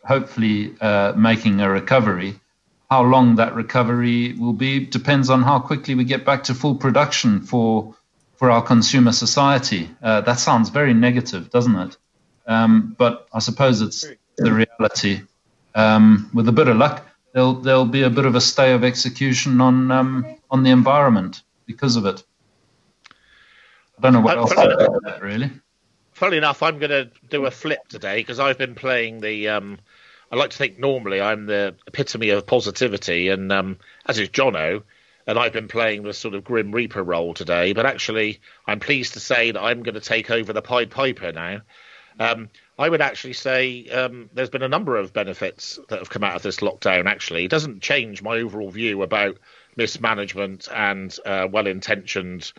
hopefully 0.03 0.75
uh, 0.81 1.13
making 1.15 1.61
a 1.61 1.69
recovery. 1.69 2.39
How 2.89 3.03
long 3.03 3.35
that 3.35 3.55
recovery 3.55 4.33
will 4.33 4.53
be 4.53 4.85
depends 4.85 5.29
on 5.29 5.43
how 5.43 5.59
quickly 5.59 5.95
we 5.95 6.05
get 6.05 6.25
back 6.25 6.45
to 6.45 6.53
full 6.53 6.75
production 6.75 7.41
for 7.41 7.95
for 8.37 8.51
our 8.51 8.61
consumer 8.61 9.11
society. 9.11 9.89
Uh, 10.01 10.21
that 10.21 10.39
sounds 10.39 10.69
very 10.69 10.93
negative, 10.93 11.49
doesn't 11.49 11.75
it? 11.75 11.97
Um, 12.45 12.95
but 12.97 13.27
I 13.33 13.39
suppose 13.39 13.81
it's 13.81 14.05
the 14.37 14.53
reality 14.53 15.21
um, 15.77 16.29
with 16.33 16.49
a 16.49 16.51
bit 16.51 16.67
of 16.67 16.75
luck, 16.75 17.05
there'll 17.33 17.53
there'll 17.53 17.85
be 17.85 18.01
a 18.01 18.09
bit 18.09 18.25
of 18.25 18.35
a 18.35 18.41
stay 18.41 18.73
of 18.73 18.83
execution 18.83 19.61
on 19.61 19.91
um, 19.91 20.37
on 20.49 20.63
the 20.63 20.71
environment 20.71 21.43
because 21.65 21.95
of 21.95 22.05
it. 22.05 22.23
I 23.97 24.01
don't 24.01 24.13
know 24.13 24.21
what 24.21 24.37
uh, 24.37 24.41
else 24.41 24.53
to 24.53 24.61
add 24.61 25.03
that, 25.03 25.21
really. 25.21 25.51
Funnily 26.13 26.37
enough, 26.37 26.63
I'm 26.63 26.79
going 26.79 26.89
to 26.89 27.11
do 27.29 27.45
a 27.45 27.51
flip 27.51 27.87
today 27.89 28.17
because 28.17 28.39
I've 28.39 28.57
been 28.57 28.75
playing 28.75 29.21
the. 29.21 29.49
I 30.31 30.35
like 30.35 30.49
to 30.49 30.57
think 30.57 30.77
normally 30.77 31.21
I'm 31.21 31.45
the 31.45 31.75
epitome 31.87 32.29
of 32.29 32.45
positivity, 32.45 33.29
and 33.29 33.51
um, 33.51 33.77
as 34.05 34.19
is 34.19 34.29
Johnno, 34.29 34.83
and 35.25 35.39
I've 35.39 35.53
been 35.53 35.67
playing 35.67 36.03
the 36.03 36.13
sort 36.13 36.33
of 36.33 36.43
Grim 36.43 36.71
Reaper 36.71 37.03
role 37.03 37.33
today. 37.33 37.73
But 37.73 37.85
actually, 37.85 38.39
I'm 38.65 38.79
pleased 38.79 39.13
to 39.13 39.19
say 39.19 39.51
that 39.51 39.61
I'm 39.61 39.83
going 39.83 39.95
to 39.95 40.01
take 40.01 40.29
over 40.29 40.53
the 40.53 40.61
Pied 40.61 40.91
Piper 40.91 41.31
now. 41.31 41.61
Um, 42.19 42.49
I 42.79 42.89
would 42.89 43.01
actually 43.01 43.33
say 43.33 43.87
um, 43.87 44.29
there's 44.33 44.49
been 44.49 44.63
a 44.63 44.69
number 44.69 44.97
of 44.97 45.13
benefits 45.13 45.79
that 45.89 45.99
have 45.99 46.09
come 46.09 46.23
out 46.23 46.35
of 46.35 46.41
this 46.41 46.57
lockdown. 46.57 47.05
Actually, 47.05 47.45
it 47.45 47.51
doesn't 47.51 47.81
change 47.81 48.21
my 48.21 48.37
overall 48.37 48.69
view 48.69 49.03
about 49.03 49.37
mismanagement 49.75 50.67
and 50.73 51.17
uh, 51.25 51.47
well-intentioned 51.49 52.51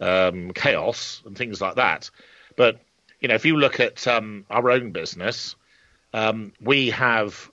um, 0.00 0.52
chaos 0.52 1.22
and 1.24 1.38
things 1.38 1.60
like 1.60 1.76
that. 1.76 2.10
But 2.56 2.80
you 3.20 3.28
know, 3.28 3.34
if 3.34 3.46
you 3.46 3.56
look 3.56 3.80
at 3.80 4.06
um, 4.06 4.44
our 4.50 4.70
own 4.70 4.90
business, 4.90 5.56
um, 6.14 6.52
we 6.60 6.90
have 6.90 7.50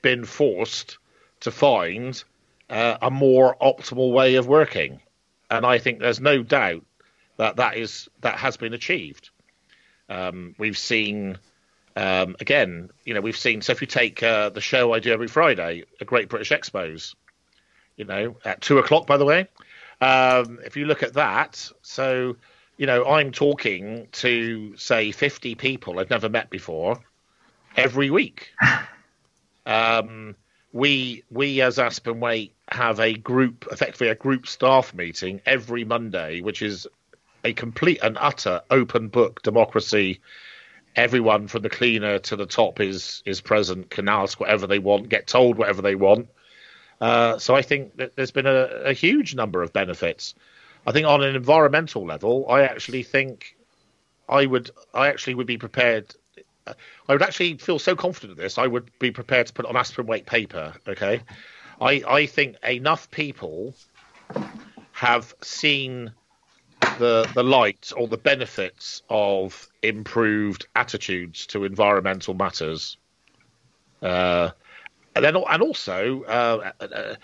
been 0.00 0.24
forced 0.24 0.98
to 1.40 1.50
find 1.50 2.22
uh, 2.70 2.96
a 3.02 3.10
more 3.10 3.56
optimal 3.60 4.12
way 4.12 4.36
of 4.36 4.46
working, 4.46 5.00
and 5.50 5.66
I 5.66 5.78
think 5.78 5.98
there's 5.98 6.20
no 6.20 6.42
doubt 6.42 6.84
that 7.36 7.56
that 7.56 7.76
is 7.76 8.08
that 8.20 8.38
has 8.38 8.56
been 8.56 8.72
achieved. 8.72 9.30
Um, 10.08 10.54
we've 10.58 10.78
seen 10.78 11.38
um, 11.96 12.36
again, 12.40 12.90
you 13.04 13.14
know, 13.14 13.20
we've 13.20 13.36
seen. 13.36 13.62
So 13.62 13.72
if 13.72 13.80
you 13.80 13.88
take 13.88 14.22
uh, 14.22 14.50
the 14.50 14.60
show 14.60 14.92
I 14.92 15.00
do 15.00 15.12
every 15.12 15.28
Friday, 15.28 15.84
a 16.00 16.04
Great 16.04 16.28
British 16.28 16.50
Expos, 16.50 17.16
you 17.96 18.04
know, 18.04 18.36
at 18.44 18.60
two 18.60 18.78
o'clock, 18.78 19.08
by 19.08 19.16
the 19.16 19.24
way. 19.24 19.48
Um, 20.00 20.60
if 20.64 20.76
you 20.76 20.86
look 20.86 21.02
at 21.02 21.14
that, 21.14 21.68
so 21.82 22.36
you 22.76 22.86
know, 22.86 23.06
I'm 23.06 23.32
talking 23.32 24.06
to 24.12 24.76
say 24.76 25.10
50 25.10 25.56
people 25.56 25.98
I've 25.98 26.10
never 26.10 26.28
met 26.28 26.48
before 26.48 27.00
every 27.76 28.10
week. 28.10 28.52
Um, 29.66 30.36
we 30.74 31.24
we 31.30 31.62
as 31.62 31.78
Aspen 31.78 32.20
Waite 32.20 32.52
have 32.70 33.00
a 33.00 33.14
group, 33.14 33.66
effectively 33.72 34.08
a 34.08 34.14
group 34.14 34.46
staff 34.46 34.92
meeting 34.92 35.40
every 35.46 35.84
Monday, 35.84 36.42
which 36.42 36.60
is 36.60 36.86
a 37.44 37.54
complete 37.54 38.00
and 38.02 38.18
utter 38.20 38.60
open 38.70 39.08
book 39.08 39.40
democracy 39.40 40.20
everyone 40.96 41.48
from 41.48 41.62
the 41.62 41.68
cleaner 41.68 42.18
to 42.18 42.36
the 42.36 42.46
top 42.46 42.80
is 42.80 43.22
is 43.26 43.40
present, 43.40 43.90
can 43.90 44.08
ask 44.08 44.38
whatever 44.40 44.66
they 44.66 44.78
want, 44.78 45.08
get 45.08 45.26
told 45.26 45.56
whatever 45.58 45.82
they 45.82 45.94
want. 45.94 46.28
Uh, 47.00 47.38
so 47.38 47.54
I 47.54 47.62
think 47.62 47.96
that 47.96 48.14
there's 48.16 48.30
been 48.30 48.46
a, 48.46 48.68
a, 48.84 48.92
huge 48.92 49.34
number 49.34 49.62
of 49.62 49.72
benefits. 49.72 50.34
I 50.86 50.92
think 50.92 51.06
on 51.06 51.22
an 51.22 51.34
environmental 51.34 52.06
level, 52.06 52.46
I 52.48 52.62
actually 52.62 53.02
think 53.02 53.56
I 54.28 54.46
would 54.46 54.70
I 54.92 55.08
actually 55.08 55.34
would 55.34 55.46
be 55.46 55.58
prepared. 55.58 56.14
I 56.66 57.12
would 57.12 57.22
actually 57.22 57.58
feel 57.58 57.78
so 57.78 57.94
confident 57.94 58.32
of 58.32 58.38
this. 58.38 58.58
I 58.58 58.66
would 58.66 58.90
be 58.98 59.10
prepared 59.10 59.46
to 59.48 59.52
put 59.52 59.66
on 59.66 59.76
Aspen 59.76 60.06
Waite 60.06 60.26
paper. 60.26 60.72
Okay, 60.88 61.20
I 61.80 62.02
I 62.06 62.26
think 62.26 62.56
enough 62.64 63.10
people 63.10 63.74
have 64.92 65.34
seen 65.42 66.12
the 66.98 67.28
the 67.34 67.42
light 67.42 67.92
or 67.96 68.08
the 68.08 68.16
benefits 68.16 69.02
of 69.10 69.68
improved 69.82 70.66
attitudes 70.74 71.46
to 71.48 71.64
environmental 71.64 72.34
matters. 72.34 72.96
Uh, 74.00 74.50
and 75.14 75.24
then 75.24 75.36
and 75.36 75.62
also, 75.62 76.22
uh, 76.24 76.72
uh, 76.80 77.14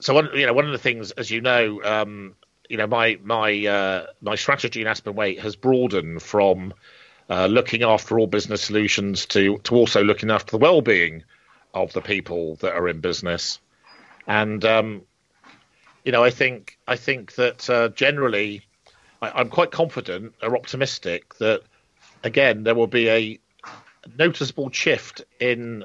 so 0.00 0.14
one 0.14 0.30
you 0.34 0.46
know 0.46 0.52
one 0.52 0.66
of 0.66 0.72
the 0.72 0.78
things, 0.78 1.10
as 1.12 1.30
you 1.30 1.40
know, 1.40 1.82
um, 1.82 2.34
you 2.68 2.76
know 2.76 2.86
my 2.86 3.18
my 3.22 3.66
uh, 3.66 4.06
my 4.20 4.34
strategy 4.34 4.80
in 4.80 4.86
Aspen 4.86 5.14
Waite 5.14 5.40
has 5.40 5.56
broadened 5.56 6.22
from 6.22 6.72
uh, 7.30 7.46
looking 7.46 7.84
after 7.84 8.18
all 8.18 8.26
business 8.26 8.60
solutions 8.60 9.24
to 9.26 9.58
to 9.58 9.76
also 9.76 10.02
looking 10.02 10.30
after 10.30 10.50
the 10.50 10.58
well-being 10.58 11.22
of 11.72 11.92
the 11.92 12.00
people 12.00 12.56
that 12.56 12.74
are 12.74 12.88
in 12.88 13.00
business, 13.00 13.60
and 14.26 14.64
um, 14.64 15.02
you 16.04 16.10
know 16.10 16.24
I 16.24 16.30
think 16.30 16.76
I 16.88 16.96
think 16.96 17.36
that 17.36 17.70
uh, 17.70 17.88
generally 17.90 18.62
I, 19.22 19.40
am 19.40 19.48
quite 19.48 19.70
confident 19.70 20.34
or 20.42 20.56
optimistic 20.56 21.36
that 21.38 21.62
again 22.24 22.64
there 22.64 22.74
will 22.74 22.88
be 22.88 23.08
a 23.08 23.38
noticeable 24.18 24.70
shift 24.70 25.22
in 25.38 25.84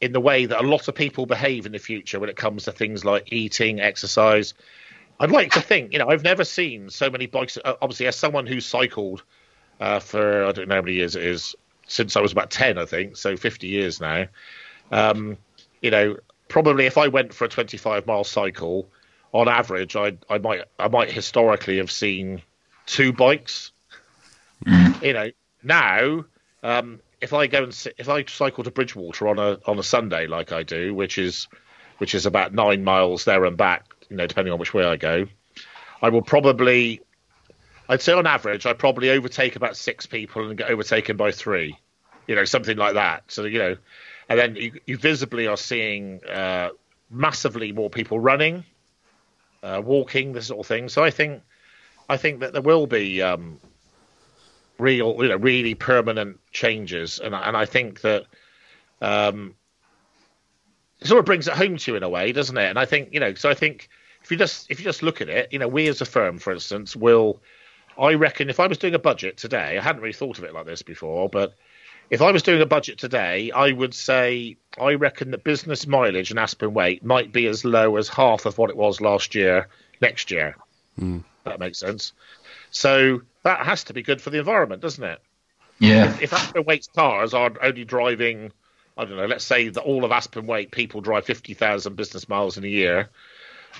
in 0.00 0.12
the 0.12 0.20
way 0.20 0.46
that 0.46 0.60
a 0.60 0.66
lot 0.66 0.88
of 0.88 0.96
people 0.96 1.26
behave 1.26 1.64
in 1.64 1.72
the 1.72 1.78
future 1.78 2.18
when 2.18 2.28
it 2.28 2.36
comes 2.36 2.64
to 2.64 2.72
things 2.72 3.04
like 3.04 3.32
eating, 3.32 3.80
exercise. 3.80 4.52
I'd 5.20 5.30
like 5.30 5.52
to 5.52 5.60
think, 5.60 5.92
you 5.92 6.00
know, 6.00 6.08
I've 6.08 6.24
never 6.24 6.42
seen 6.42 6.90
so 6.90 7.08
many 7.08 7.26
bikes. 7.26 7.56
Obviously, 7.64 8.08
as 8.08 8.16
someone 8.16 8.46
who's 8.46 8.66
cycled 8.66 9.22
uh, 9.80 10.00
for 10.00 10.44
I 10.44 10.52
don't 10.52 10.68
know 10.68 10.76
how 10.76 10.82
many 10.82 10.96
years 10.96 11.16
it 11.16 11.24
is 11.24 11.54
since 11.86 12.16
I 12.16 12.20
was 12.20 12.32
about 12.32 12.50
ten, 12.50 12.78
I 12.78 12.84
think, 12.84 13.16
so 13.16 13.36
50 13.36 13.66
years 13.66 14.00
now. 14.00 14.26
Um, 14.90 15.36
you 15.82 15.90
know, 15.90 16.16
probably 16.48 16.86
if 16.86 16.96
I 16.96 17.08
went 17.08 17.34
for 17.34 17.44
a 17.44 17.48
25 17.48 18.06
mile 18.06 18.24
cycle, 18.24 18.88
on 19.34 19.48
average, 19.48 19.96
I 19.96 20.16
I 20.30 20.38
might 20.38 20.62
I 20.78 20.88
might 20.88 21.10
historically 21.10 21.78
have 21.78 21.90
seen 21.90 22.40
two 22.86 23.12
bikes. 23.12 23.72
Mm. 24.64 25.02
You 25.02 25.12
know, 25.12 25.30
now 25.62 26.24
um, 26.62 27.00
if 27.20 27.32
I 27.32 27.48
go 27.48 27.64
and 27.64 27.86
if 27.98 28.08
I 28.08 28.24
cycle 28.24 28.64
to 28.64 28.70
Bridgwater 28.70 29.28
on 29.28 29.38
a 29.38 29.58
on 29.66 29.78
a 29.78 29.82
Sunday 29.82 30.26
like 30.28 30.52
I 30.52 30.62
do, 30.62 30.94
which 30.94 31.18
is 31.18 31.48
which 31.98 32.14
is 32.14 32.26
about 32.26 32.54
nine 32.54 32.84
miles 32.84 33.24
there 33.24 33.44
and 33.44 33.56
back, 33.56 33.86
you 34.08 34.16
know, 34.16 34.26
depending 34.26 34.52
on 34.52 34.58
which 34.58 34.72
way 34.72 34.84
I 34.84 34.96
go, 34.96 35.26
I 36.00 36.08
will 36.08 36.22
probably, 36.22 37.00
I'd 37.88 38.02
say 38.02 38.12
on 38.12 38.26
average, 38.26 38.66
I 38.66 38.72
probably 38.72 39.10
overtake 39.10 39.56
about 39.56 39.76
six 39.76 40.06
people 40.06 40.48
and 40.48 40.56
get 40.56 40.70
overtaken 40.70 41.16
by 41.16 41.32
three, 41.32 41.78
you 42.26 42.34
know, 42.34 42.44
something 42.44 42.76
like 42.76 42.94
that. 42.94 43.24
So 43.28 43.44
you 43.44 43.58
know, 43.58 43.76
and 44.28 44.38
then 44.38 44.56
you, 44.56 44.80
you 44.86 44.96
visibly 44.96 45.46
are 45.46 45.56
seeing 45.56 46.24
uh, 46.24 46.70
massively 47.10 47.72
more 47.72 47.90
people 47.90 48.18
running 48.18 48.64
uh, 49.64 49.80
walking, 49.84 50.32
this 50.32 50.48
sort 50.48 50.60
of 50.60 50.66
thing. 50.66 50.88
So 50.88 51.02
I 51.02 51.10
think 51.10 51.42
I 52.08 52.18
think 52.18 52.40
that 52.40 52.52
there 52.52 52.62
will 52.62 52.86
be 52.86 53.22
um, 53.22 53.58
real, 54.78 55.16
you 55.22 55.28
know, 55.28 55.36
really 55.36 55.74
permanent 55.74 56.38
changes, 56.52 57.18
and 57.18 57.34
and 57.34 57.56
I 57.56 57.64
think 57.64 58.02
that 58.02 58.26
um, 59.00 59.54
it 61.00 61.08
sort 61.08 61.18
of 61.18 61.24
brings 61.24 61.48
it 61.48 61.54
home 61.54 61.78
to 61.78 61.90
you 61.90 61.96
in 61.96 62.02
a 62.02 62.08
way, 62.08 62.30
doesn't 62.32 62.56
it? 62.56 62.68
And 62.68 62.78
I 62.78 62.84
think 62.84 63.08
you 63.12 63.20
know, 63.20 63.34
so 63.34 63.48
I 63.48 63.54
think 63.54 63.88
if 64.22 64.30
you 64.30 64.36
just 64.36 64.70
if 64.70 64.78
you 64.78 64.84
just 64.84 65.02
look 65.02 65.22
at 65.22 65.30
it, 65.30 65.50
you 65.50 65.58
know, 65.58 65.68
we 65.68 65.88
as 65.88 66.02
a 66.02 66.06
firm, 66.06 66.38
for 66.38 66.52
instance, 66.52 66.94
will. 66.94 67.40
I 67.98 68.14
reckon 68.14 68.50
if 68.50 68.60
I 68.60 68.66
was 68.66 68.78
doing 68.78 68.94
a 68.94 68.98
budget 68.98 69.36
today, 69.36 69.78
I 69.78 69.82
hadn't 69.82 70.02
really 70.02 70.12
thought 70.12 70.38
of 70.38 70.44
it 70.44 70.54
like 70.54 70.66
this 70.66 70.82
before, 70.82 71.28
but 71.28 71.54
if 72.10 72.20
I 72.20 72.30
was 72.30 72.42
doing 72.42 72.60
a 72.60 72.66
budget 72.66 72.98
today, 72.98 73.50
I 73.50 73.72
would 73.72 73.94
say 73.94 74.56
I 74.78 74.94
reckon 74.94 75.30
that 75.30 75.44
business 75.44 75.86
mileage 75.86 76.30
in 76.30 76.38
Aspen 76.38 76.74
Waite 76.74 77.04
might 77.04 77.32
be 77.32 77.46
as 77.46 77.64
low 77.64 77.96
as 77.96 78.08
half 78.08 78.46
of 78.46 78.58
what 78.58 78.70
it 78.70 78.76
was 78.76 79.00
last 79.00 79.34
year 79.34 79.68
next 80.00 80.30
year. 80.30 80.56
Mm. 81.00 81.24
That 81.44 81.60
makes 81.60 81.78
sense. 81.78 82.12
So 82.70 83.22
that 83.42 83.64
has 83.64 83.84
to 83.84 83.94
be 83.94 84.02
good 84.02 84.20
for 84.20 84.30
the 84.30 84.38
environment, 84.38 84.82
doesn't 84.82 85.04
it? 85.04 85.20
Yeah. 85.78 86.10
If, 86.14 86.22
if 86.22 86.32
Aspen 86.32 86.64
Waite's 86.64 86.88
cars 86.88 87.34
are 87.34 87.52
only 87.62 87.84
driving, 87.84 88.52
I 88.96 89.04
don't 89.04 89.16
know, 89.16 89.26
let's 89.26 89.44
say 89.44 89.68
that 89.68 89.82
all 89.82 90.04
of 90.04 90.12
Aspen 90.12 90.46
Waite 90.46 90.70
people 90.70 91.00
drive 91.00 91.24
50,000 91.24 91.96
business 91.96 92.28
miles 92.28 92.56
in 92.58 92.64
a 92.64 92.68
year. 92.68 93.10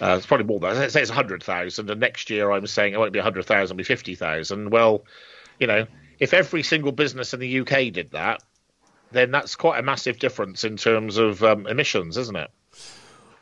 Uh, 0.01 0.17
it's 0.17 0.27
probably 0.27 0.47
more 0.47 0.61
than 0.61 0.75
that. 0.75 0.93
Say 0.93 1.03
it's 1.03 1.11
100,000, 1.11 1.91
and 1.91 2.01
next 2.01 2.31
year 2.31 2.51
I'm 2.51 2.67
saying 2.67 2.95
it 2.95 2.99
won't 2.99 3.13
be 3.13 3.21
100,000, 3.21 3.63
it'll 3.63 3.77
be 3.77 3.85
50,000. 3.85 4.71
Well, 4.71 5.05
you 5.61 5.67
know, 5.67 5.87
if 6.19 6.35
every 6.35 6.63
single 6.63 6.93
business 6.93 7.33
in 7.33 7.41
the 7.41 7.61
UK 7.61 7.93
did 7.93 8.11
that, 8.13 8.43
then 9.13 9.31
that's 9.31 9.55
quite 9.57 9.79
a 9.79 9.83
massive 9.83 10.19
difference 10.19 10.65
in 10.65 10.77
terms 10.77 11.17
of 11.17 11.43
um, 11.45 11.67
emissions, 11.67 12.17
isn't 12.17 12.37
it? 12.37 12.51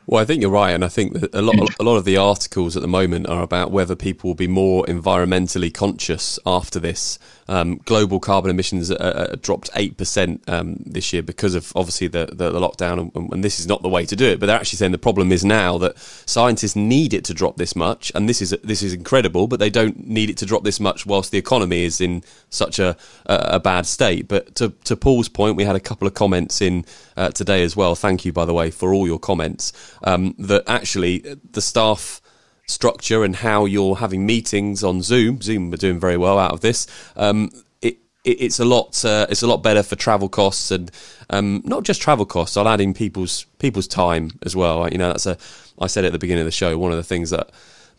Well, 0.05 0.21
I 0.21 0.25
think 0.25 0.41
you're 0.41 0.51
right, 0.51 0.71
and 0.71 0.83
I 0.83 0.89
think 0.89 1.13
that 1.19 1.33
a 1.33 1.41
lot, 1.41 1.55
a 1.79 1.83
lot 1.83 1.95
of 1.95 2.03
the 2.03 2.17
articles 2.17 2.75
at 2.75 2.81
the 2.81 2.89
moment 2.89 3.27
are 3.27 3.41
about 3.41 3.71
whether 3.71 3.95
people 3.95 4.29
will 4.29 4.35
be 4.35 4.47
more 4.47 4.85
environmentally 4.85 5.73
conscious 5.73 6.37
after 6.45 6.77
this. 6.77 7.17
Um, 7.47 7.81
global 7.85 8.19
carbon 8.19 8.51
emissions 8.51 8.89
uh, 8.89 9.35
dropped 9.41 9.69
eight 9.75 9.97
percent 9.97 10.43
um, 10.47 10.77
this 10.85 11.11
year 11.11 11.21
because 11.21 11.55
of 11.55 11.73
obviously 11.75 12.07
the 12.07 12.27
the, 12.31 12.51
the 12.51 12.59
lockdown, 12.59 13.11
and, 13.15 13.33
and, 13.33 13.43
this 13.43 13.59
is 13.59 13.67
not 13.67 13.81
the 13.81 13.89
way 13.89 14.05
to 14.05 14.15
do 14.15 14.25
it. 14.25 14.39
But 14.39 14.45
they're 14.45 14.55
actually 14.55 14.77
saying 14.77 14.91
the 14.91 14.97
problem 14.97 15.31
is 15.31 15.43
now 15.43 15.77
that 15.79 15.97
scientists 15.97 16.75
need 16.75 17.13
it 17.13 17.25
to 17.25 17.33
drop 17.33 17.57
this 17.57 17.75
much, 17.75 18.11
and 18.15 18.29
this 18.29 18.41
is 18.41 18.51
this 18.63 18.81
is 18.81 18.93
incredible, 18.93 19.47
but 19.47 19.59
they 19.59 19.69
don't 19.69 20.07
need 20.07 20.29
it 20.29 20.37
to 20.37 20.45
drop 20.45 20.63
this 20.63 20.79
much 20.79 21.05
whilst 21.05 21.31
the 21.31 21.37
economy 21.37 21.83
is 21.83 21.99
in 21.99 22.23
such 22.49 22.79
a 22.79 22.95
a, 23.25 23.35
a 23.35 23.59
bad 23.59 23.85
state. 23.85 24.27
But 24.27 24.55
to 24.55 24.69
to 24.85 24.95
Paul's 24.95 25.29
point, 25.29 25.57
we 25.57 25.65
had 25.65 25.75
a 25.75 25.81
couple 25.81 26.07
of 26.07 26.13
comments 26.13 26.61
in 26.61 26.85
uh, 27.17 27.29
today 27.29 27.63
as 27.63 27.75
well. 27.75 27.95
Thank 27.95 28.25
you, 28.25 28.31
by 28.31 28.45
the 28.45 28.53
way, 28.53 28.71
for 28.71 28.93
all 28.93 29.05
your 29.05 29.19
comments. 29.19 29.73
Um, 30.03 30.35
that 30.39 30.63
actually 30.67 31.19
the 31.51 31.61
staff 31.61 32.21
structure 32.67 33.23
and 33.23 33.35
how 33.35 33.65
you're 33.65 33.95
having 33.95 34.25
meetings 34.25 34.83
on 34.83 35.01
Zoom. 35.01 35.41
Zoom 35.41 35.73
are 35.73 35.77
doing 35.77 35.99
very 35.99 36.17
well 36.17 36.39
out 36.39 36.51
of 36.51 36.61
this. 36.61 36.87
Um, 37.15 37.49
it, 37.81 37.97
it, 38.23 38.41
it's 38.41 38.59
a 38.59 38.65
lot. 38.65 39.03
Uh, 39.03 39.25
it's 39.29 39.43
a 39.43 39.47
lot 39.47 39.63
better 39.63 39.83
for 39.83 39.95
travel 39.95 40.29
costs 40.29 40.71
and 40.71 40.91
um, 41.29 41.61
not 41.65 41.83
just 41.83 42.01
travel 42.01 42.25
costs. 42.25 42.57
I'll 42.57 42.67
add 42.67 42.81
in 42.81 42.93
people's 42.93 43.45
people's 43.59 43.87
time 43.87 44.31
as 44.43 44.55
well. 44.55 44.87
You 44.89 44.97
know, 44.97 45.09
that's 45.09 45.25
a. 45.25 45.37
I 45.79 45.87
said 45.87 46.05
at 46.05 46.11
the 46.11 46.19
beginning 46.19 46.41
of 46.41 46.45
the 46.45 46.51
show. 46.51 46.77
One 46.77 46.91
of 46.91 46.97
the 46.97 47.03
things 47.03 47.31
that 47.31 47.49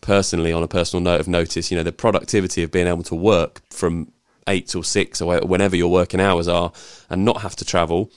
personally, 0.01 0.51
on 0.51 0.63
a 0.63 0.67
personal 0.67 1.03
note, 1.03 1.19
of 1.19 1.27
notice. 1.27 1.71
You 1.71 1.77
know, 1.77 1.83
the 1.83 1.91
productivity 1.91 2.63
of 2.63 2.71
being 2.71 2.87
able 2.87 3.03
to 3.03 3.15
work 3.15 3.61
from 3.69 4.11
eight 4.47 4.67
till 4.67 4.83
six 4.83 5.21
or 5.21 5.39
whenever 5.41 5.75
your 5.75 5.91
working 5.91 6.19
hours 6.19 6.47
are, 6.47 6.71
and 7.09 7.25
not 7.25 7.41
have 7.41 7.55
to 7.57 7.65
travel 7.65 8.11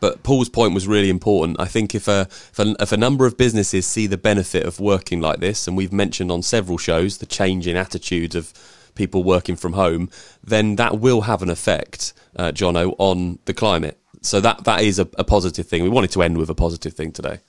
but 0.00 0.22
Paul's 0.22 0.48
point 0.48 0.74
was 0.74 0.86
really 0.86 1.10
important. 1.10 1.60
I 1.60 1.66
think 1.66 1.94
if 1.94 2.08
a, 2.08 2.22
if 2.30 2.58
a, 2.58 2.74
if 2.80 2.92
a 2.92 2.96
number 2.96 3.26
of 3.26 3.36
businesses 3.36 3.86
see 3.86 4.06
the 4.06 4.16
benefit 4.16 4.64
of 4.64 4.80
working 4.80 5.20
like 5.20 5.40
this, 5.40 5.66
and 5.66 5.76
we've 5.76 5.92
mentioned 5.92 6.30
on 6.30 6.42
several 6.42 6.78
shows 6.78 7.18
the 7.18 7.26
change 7.26 7.66
in 7.66 7.76
attitudes 7.76 8.34
of 8.34 8.52
people 8.94 9.24
working 9.24 9.56
from 9.56 9.72
home, 9.72 10.10
then 10.44 10.76
that 10.76 10.98
will 10.98 11.22
have 11.22 11.42
an 11.42 11.50
effect, 11.50 12.12
uh, 12.36 12.52
Johnno, 12.52 12.94
on 12.98 13.38
the 13.46 13.54
climate. 13.54 13.98
So 14.20 14.40
that 14.40 14.64
that 14.64 14.82
is 14.82 14.98
a, 14.98 15.08
a, 15.18 15.24
positive 15.24 15.66
thing. 15.66 15.82
We 15.82 15.88
wanted 15.88 16.12
to 16.12 16.22
end 16.22 16.38
with 16.38 16.48
a 16.48 16.54
positive 16.54 16.94
thing 16.94 17.10
today. 17.10 17.40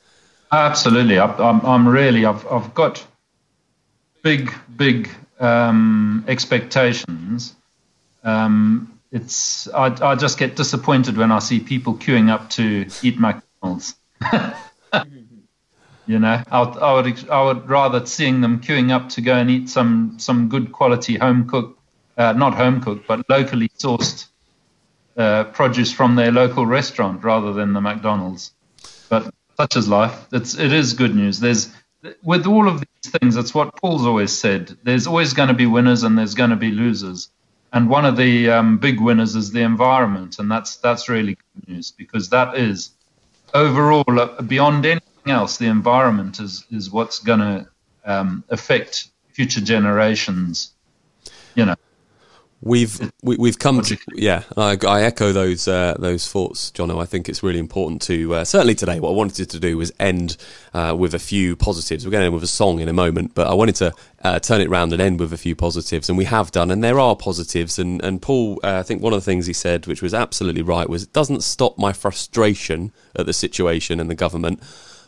Absolutely, 0.52 1.20
I, 1.20 1.26
I'm, 1.26 1.64
I'm 1.66 1.88
really 1.88 2.26
I've 2.26 2.46
I've 2.48 2.74
got 2.74 3.06
big 4.24 4.52
big 4.76 5.10
um, 5.40 6.26
expectations. 6.28 7.56
Um, 8.24 8.93
it's 9.14 9.68
I, 9.70 9.96
I 10.02 10.16
just 10.16 10.40
get 10.40 10.56
disappointed 10.56 11.18
when 11.18 11.32
I 11.32 11.40
see 11.40 11.60
people 11.60 11.94
queuing 11.94 12.30
up 12.30 12.50
to 12.52 12.88
eat 13.04 13.20
McDonald's. 13.20 13.96
you 16.08 16.18
know, 16.20 16.42
I, 16.52 16.62
I 16.62 16.94
would 16.94 17.30
I 17.30 17.44
would 17.44 17.70
rather 17.70 18.04
seeing 18.08 18.42
them 18.42 18.60
queuing 18.60 18.92
up 18.92 19.10
to 19.10 19.22
go 19.22 19.36
and 19.36 19.52
eat 19.52 19.70
some 19.70 20.16
some 20.18 20.50
good 20.50 20.72
quality 20.72 21.16
home 21.16 21.48
cooked, 21.48 21.80
uh, 22.18 22.34
not 22.34 22.56
home 22.56 22.82
cooked, 22.82 23.08
but 23.08 23.30
locally 23.30 23.70
sourced 23.78 24.26
uh, 25.16 25.44
produce 25.44 25.94
from 25.94 26.16
their 26.16 26.32
local 26.32 26.66
restaurant 26.66 27.24
rather 27.24 27.54
than 27.54 27.74
the 27.74 27.82
McDonald's. 27.82 28.52
But 29.10 29.32
such 29.58 29.76
is 29.76 29.88
life. 29.88 30.26
It's 30.32 30.58
it 30.58 30.74
is 30.74 30.94
good 30.94 31.16
news. 31.16 31.40
There's 31.40 31.72
with 32.24 32.48
all 32.48 32.68
of 32.68 32.80
these 32.80 33.12
things, 33.12 33.36
it's 33.36 33.54
what 33.54 33.76
Paul's 33.76 34.08
always 34.08 34.32
said. 34.32 34.76
There's 34.84 35.06
always 35.06 35.34
going 35.34 35.50
to 35.50 35.54
be 35.54 35.68
winners 35.68 36.02
and 36.02 36.18
there's 36.18 36.34
going 36.34 36.50
to 36.50 36.56
be 36.56 36.72
losers 36.72 37.30
and 37.74 37.90
one 37.90 38.06
of 38.06 38.16
the 38.16 38.50
um, 38.50 38.78
big 38.78 39.02
winners 39.02 39.36
is 39.36 39.52
the 39.52 39.62
environment, 39.62 40.38
and 40.40 40.50
that's 40.50 40.78
that's 40.78 41.10
really 41.10 41.36
good 41.36 41.68
news 41.68 41.92
because 41.92 42.30
that 42.30 42.56
is 42.56 42.92
overall 43.54 44.20
uh, 44.20 44.42
beyond 44.44 44.86
anything 44.86 45.32
else, 45.32 45.58
the 45.58 45.66
environment 45.66 46.40
is 46.40 46.66
is 46.72 46.92
what's 46.92 47.20
going 47.20 47.40
to 47.40 47.68
um, 48.06 48.44
affect 48.50 49.10
future 49.30 49.62
generations. 49.62 50.74
You 51.56 51.66
know, 51.66 51.76
We've 52.66 52.98
we, 53.22 53.34
have 53.34 53.40
we 53.40 53.50
have 53.50 53.60
come 53.60 53.82
to 53.82 53.98
yeah. 54.14 54.44
I, 54.56 54.78
I 54.88 55.04
echo 55.04 55.34
those 55.34 55.68
uh, 55.68 55.96
those 56.00 56.30
thoughts, 56.30 56.72
Johnno. 56.72 57.02
I 57.02 57.06
think 57.06 57.28
it's 57.28 57.44
really 57.44 57.60
important 57.60 58.02
to 58.04 58.36
uh, 58.36 58.46
certainly 58.46 58.74
today. 58.74 59.02
What 59.02 59.10
I 59.10 59.14
wanted 59.14 59.50
to 59.50 59.60
do 59.60 59.78
was 59.78 59.92
end 60.00 60.38
uh, 60.74 60.96
with 60.98 61.14
a 61.14 61.20
few 61.20 61.58
positives. 61.58 62.06
We're 62.06 62.12
going 62.12 62.22
to 62.22 62.26
end 62.28 62.34
with 62.34 62.44
a 62.44 62.48
song 62.48 62.80
in 62.80 62.88
a 62.88 62.94
moment, 62.94 63.36
but 63.36 63.48
I 63.48 63.54
wanted 63.54 63.76
to 63.76 63.94
uh, 64.24 64.40
turn 64.40 64.62
it 64.62 64.70
round 64.70 64.94
and 64.94 65.02
end 65.02 65.20
with 65.20 65.34
a 65.34 65.38
few 65.38 65.56
positives, 65.56 66.08
and 66.08 66.18
we 66.18 66.24
have 66.24 66.52
done. 66.52 66.72
And 66.72 66.82
there 66.82 67.02
are 67.02 67.18
positives. 67.18 67.80
And 67.80 68.02
and 68.02 68.22
Paul, 68.22 68.62
uh, 68.64 68.80
I 68.80 68.84
think 68.84 69.02
one 69.02 69.12
of 69.12 69.20
the 69.20 69.26
things 69.26 69.46
he 69.46 69.54
said, 69.54 69.86
which 69.86 70.02
was 70.02 70.14
absolutely 70.14 70.62
right, 70.62 70.88
was 70.88 71.04
it 71.04 71.12
doesn't 71.12 71.44
stop 71.44 71.78
my 71.78 71.92
frustration 71.92 72.94
at 73.14 73.26
the 73.26 73.34
situation 73.34 74.00
and 74.00 74.10
the 74.10 74.16
government 74.16 74.62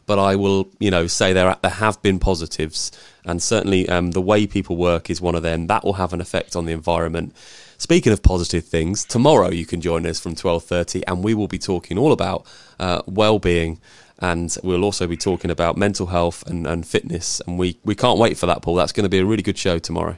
but 0.05 0.19
I 0.19 0.35
will, 0.35 0.69
you 0.79 0.91
know, 0.91 1.07
say 1.07 1.33
there 1.33 1.55
there 1.61 1.71
have 1.71 2.01
been 2.01 2.19
positives, 2.19 2.91
and 3.25 3.41
certainly 3.41 3.87
um, 3.89 4.11
the 4.11 4.21
way 4.21 4.47
people 4.47 4.77
work 4.77 5.09
is 5.09 5.19
one 5.19 5.35
of 5.35 5.43
them. 5.43 5.67
That 5.67 5.83
will 5.83 5.93
have 5.93 6.13
an 6.13 6.21
effect 6.21 6.55
on 6.55 6.65
the 6.65 6.71
environment. 6.71 7.35
Speaking 7.77 8.13
of 8.13 8.23
positive 8.23 8.65
things, 8.65 9.03
tomorrow 9.03 9.49
you 9.49 9.65
can 9.65 9.81
join 9.81 10.05
us 10.05 10.19
from 10.19 10.35
twelve 10.35 10.63
thirty, 10.63 11.05
and 11.07 11.23
we 11.23 11.33
will 11.33 11.47
be 11.47 11.57
talking 11.57 11.97
all 11.97 12.11
about 12.11 12.45
uh, 12.79 13.01
well-being, 13.05 13.79
and 14.19 14.55
we'll 14.63 14.83
also 14.83 15.07
be 15.07 15.17
talking 15.17 15.51
about 15.51 15.77
mental 15.77 16.07
health 16.07 16.47
and, 16.47 16.65
and 16.65 16.87
fitness. 16.87 17.41
And 17.45 17.59
we 17.59 17.77
we 17.83 17.95
can't 17.95 18.19
wait 18.19 18.37
for 18.37 18.45
that, 18.45 18.61
Paul. 18.61 18.75
That's 18.75 18.91
going 18.91 19.03
to 19.03 19.09
be 19.09 19.19
a 19.19 19.25
really 19.25 19.43
good 19.43 19.57
show 19.57 19.79
tomorrow. 19.79 20.17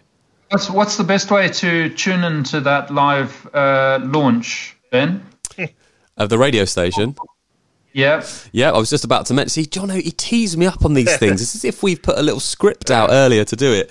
What's 0.50 0.70
what's 0.70 0.98
the 0.98 1.04
best 1.04 1.32
way 1.32 1.50
to 1.50 1.90
tune 1.90 2.24
into 2.24 2.60
that 2.62 2.94
live 2.94 3.48
uh, 3.54 4.00
launch, 4.04 4.78
Ben? 4.92 5.26
of 6.18 6.30
the 6.30 6.38
radio 6.38 6.66
station. 6.66 7.16
Yeah. 7.98 8.24
Yeah, 8.52 8.72
I 8.74 8.78
was 8.78 8.92
just 8.92 9.04
about 9.04 9.26
to 9.26 9.34
mention. 9.34 9.50
See, 9.50 9.66
John, 9.66 9.90
he 9.90 10.12
teased 10.12 10.56
me 10.56 10.68
up 10.68 10.86
on 10.86 10.94
these 10.94 11.18
things. 11.18 11.42
It's 11.42 11.56
as 11.56 11.66
if 11.66 11.82
we've 11.82 12.02
put 12.02 12.20
a 12.20 12.22
little 12.22 12.40
script 12.40 12.92
out 12.92 13.10
earlier 13.12 13.44
to 13.46 13.56
do 13.56 13.74
it. 13.74 13.90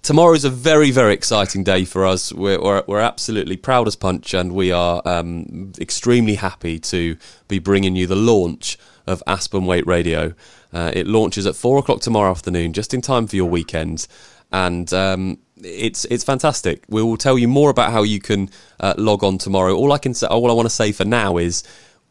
Tomorrow 0.00 0.34
is 0.34 0.44
a 0.44 0.50
very, 0.50 0.92
very 0.92 1.12
exciting 1.12 1.64
day 1.64 1.84
for 1.84 2.06
us. 2.06 2.32
We're, 2.32 2.62
we're, 2.62 2.84
we're 2.86 3.00
absolutely 3.00 3.56
proud 3.56 3.88
as 3.88 3.96
punch, 3.96 4.32
and 4.32 4.52
we 4.52 4.70
are 4.70 5.02
um, 5.04 5.72
extremely 5.80 6.36
happy 6.36 6.78
to 6.78 7.16
be 7.48 7.58
bringing 7.58 7.96
you 7.96 8.06
the 8.06 8.14
launch 8.14 8.78
of 9.08 9.24
Aspen 9.26 9.66
Waite 9.66 9.88
Radio. 9.88 10.34
Uh, 10.72 10.92
it 10.94 11.08
launches 11.08 11.44
at 11.44 11.56
four 11.56 11.78
o'clock 11.78 12.00
tomorrow 12.00 12.30
afternoon, 12.30 12.72
just 12.72 12.94
in 12.94 13.00
time 13.00 13.26
for 13.26 13.34
your 13.34 13.50
weekend, 13.50 14.06
and 14.52 14.92
um, 14.92 15.38
it's 15.56 16.04
it's 16.04 16.22
fantastic. 16.22 16.84
We 16.88 17.02
will 17.02 17.16
tell 17.16 17.36
you 17.36 17.48
more 17.48 17.70
about 17.70 17.90
how 17.90 18.04
you 18.04 18.20
can 18.20 18.50
uh, 18.78 18.94
log 18.96 19.24
on 19.24 19.38
tomorrow. 19.38 19.74
All 19.74 19.92
I 19.92 19.98
can 19.98 20.14
say, 20.14 20.28
all 20.28 20.48
I 20.48 20.54
want 20.54 20.66
to 20.66 20.74
say 20.74 20.92
for 20.92 21.04
now 21.04 21.38
is 21.38 21.64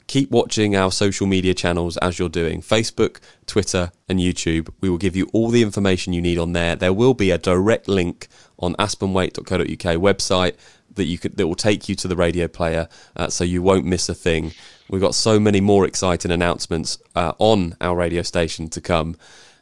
keep 0.08 0.32
watching 0.32 0.76
our 0.76 0.91
social 0.91 1.28
media 1.28 1.53
channels 1.53 1.97
as 1.97 2.18
you're 2.18 2.30
doing 2.30 2.62
Facebook, 2.62 3.20
Twitter, 3.45 3.91
and 4.08 4.20
YouTube. 4.20 4.70
We 4.82 4.89
will 4.89 4.97
give 4.97 5.16
you 5.16 5.30
all 5.34 5.49
the 5.49 5.62
information 5.62 6.14
you 6.14 6.22
need 6.22 6.38
on 6.38 6.53
there. 6.53 6.76
There 6.76 6.93
will 6.93 7.14
be 7.14 7.30
a 7.32 7.38
direct 7.38 7.88
link 7.88 8.28
on 8.58 8.74
aspenwaite.co.uk 8.76 9.97
website 9.97 10.55
that 10.95 11.05
you 11.05 11.18
could, 11.18 11.38
that 11.38 11.47
will 11.47 11.55
take 11.55 11.88
you 11.89 11.95
to 11.95 12.08
the 12.08 12.16
radio 12.16 12.47
player, 12.47 12.88
uh, 13.16 13.28
so 13.28 13.43
you 13.43 13.62
won't 13.62 13.86
miss 13.86 14.10
a 14.10 14.16
thing. 14.16 14.53
We've 14.89 15.01
got 15.01 15.14
so 15.14 15.39
many 15.39 15.62
more 15.62 15.86
exciting 15.86 16.32
announcements 16.32 16.97
uh, 17.16 17.34
on 17.38 17.76
our 17.82 17.95
radio 17.95 18.22
station 18.22 18.70
to 18.70 18.82
come, 18.82 19.16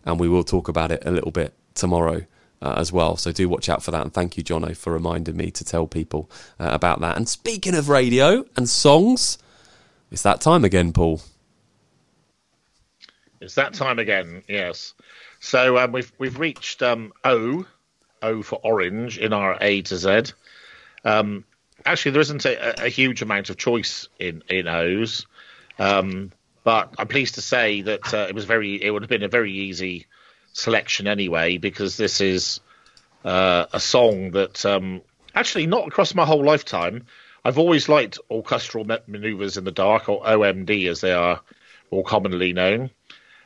and 0.06 0.20
we 0.20 0.30
will 0.30 0.44
talk 0.44 0.68
about 0.68 0.92
it 0.92 1.04
a 1.06 1.12
little 1.12 1.32
bit 1.32 1.54
tomorrow. 1.74 2.26
Uh, 2.62 2.74
as 2.78 2.92
well. 2.92 3.18
So 3.18 3.34
do 3.34 3.50
watch 3.50 3.68
out 3.68 3.84
for 3.84 3.92
that. 3.92 4.02
And 4.02 4.14
thank 4.14 4.38
you, 4.38 4.44
Johnno, 4.44 4.76
for 4.76 4.94
reminding 4.94 5.36
me 5.36 5.52
to 5.52 5.64
tell 5.64 5.86
people 5.86 6.32
uh, 6.58 6.70
about 6.72 7.02
that. 7.02 7.18
And 7.18 7.28
speaking 7.28 7.76
of 7.76 7.90
radio 7.90 8.46
and 8.56 8.68
songs, 8.68 9.38
it's 10.16 10.22
that 10.22 10.40
time 10.40 10.64
again, 10.64 10.94
Paul. 10.94 11.20
It's 13.42 13.56
that 13.56 13.74
time 13.74 14.00
again, 14.00 14.44
yes. 14.48 14.94
So 15.42 15.78
um, 15.78 15.92
we've 15.92 16.10
we've 16.18 16.40
reached 16.40 16.82
um, 16.82 17.12
O, 17.26 17.66
O 18.22 18.42
for 18.42 18.56
orange 18.64 19.18
in 19.18 19.34
our 19.34 19.58
A 19.60 19.82
to 19.82 19.98
Z. 19.98 20.32
Um, 21.04 21.44
actually, 21.86 22.12
there 22.12 22.22
isn't 22.22 22.46
a, 22.46 22.86
a, 22.86 22.88
huge 22.88 23.24
amount 23.24 23.50
of 23.50 23.58
choice 23.58 24.08
in 24.18 24.42
in 24.48 24.70
O's, 24.70 25.28
um, 25.80 26.32
but 26.64 26.96
I'm 26.98 27.10
pleased 27.10 27.36
to 27.36 27.42
say 27.42 27.82
that 27.82 28.14
uh, 28.14 28.28
it 28.30 28.36
was 28.36 28.46
very. 28.46 28.82
It 28.82 28.92
would 28.92 29.02
have 29.02 29.10
been 29.10 29.24
a 29.24 29.28
very 29.28 29.52
easy 29.52 30.08
selection 30.54 31.08
anyway 31.08 31.58
because 31.58 31.98
this 31.98 32.22
is 32.22 32.62
uh, 33.26 33.66
a 33.74 33.82
song 33.82 34.32
that 34.32 34.66
um, 34.66 35.02
actually 35.34 35.68
not 35.68 35.90
across 35.90 36.16
my 36.16 36.24
whole 36.24 36.46
lifetime. 36.46 37.06
I've 37.46 37.60
always 37.60 37.88
liked 37.88 38.18
orchestral 38.32 38.86
manoeuvres 38.86 39.56
in 39.56 39.66
the 39.66 39.72
dark, 39.72 40.10
or 40.10 40.24
OMD 40.24 40.90
as 40.90 41.02
they 41.02 41.14
are 41.14 41.42
more 41.92 42.04
commonly 42.04 42.54
known. 42.54 42.90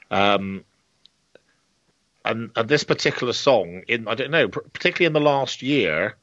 Um, 0.10 0.64
and, 2.24 2.52
and 2.56 2.70
this 2.70 2.86
particular 2.86 3.34
song, 3.34 3.84
in 3.90 4.08
I 4.08 4.16
don't 4.16 4.32
know, 4.32 4.48
particularly 4.48 5.08
in 5.08 5.14
the 5.14 5.20
last 5.20 5.62
year, 5.62 6.16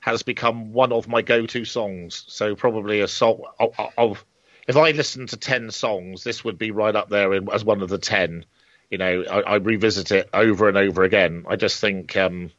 has 0.00 0.24
become 0.24 0.72
one 0.72 0.92
of 0.92 1.06
my 1.06 1.22
go-to 1.22 1.64
songs. 1.64 2.24
So 2.26 2.56
probably 2.56 3.00
a 3.00 3.08
song 3.08 3.42
of, 3.60 3.74
of 3.96 4.24
if 4.66 4.76
I 4.76 4.90
listened 4.90 5.28
to 5.28 5.36
ten 5.36 5.70
songs, 5.70 6.24
this 6.24 6.42
would 6.42 6.58
be 6.58 6.72
right 6.72 6.96
up 6.96 7.10
there 7.10 7.32
in, 7.34 7.48
as 7.52 7.64
one 7.64 7.80
of 7.80 7.88
the 7.88 7.98
ten. 7.98 8.44
You 8.90 8.98
know, 8.98 9.24
I, 9.30 9.40
I, 9.42 9.54
revisit 9.56 10.10
it 10.10 10.28
over 10.32 10.68
and 10.68 10.76
over 10.76 11.04
again. 11.04 11.44
I 11.48 11.54
just 11.54 11.80
think, 11.80 12.16
um, 12.16 12.50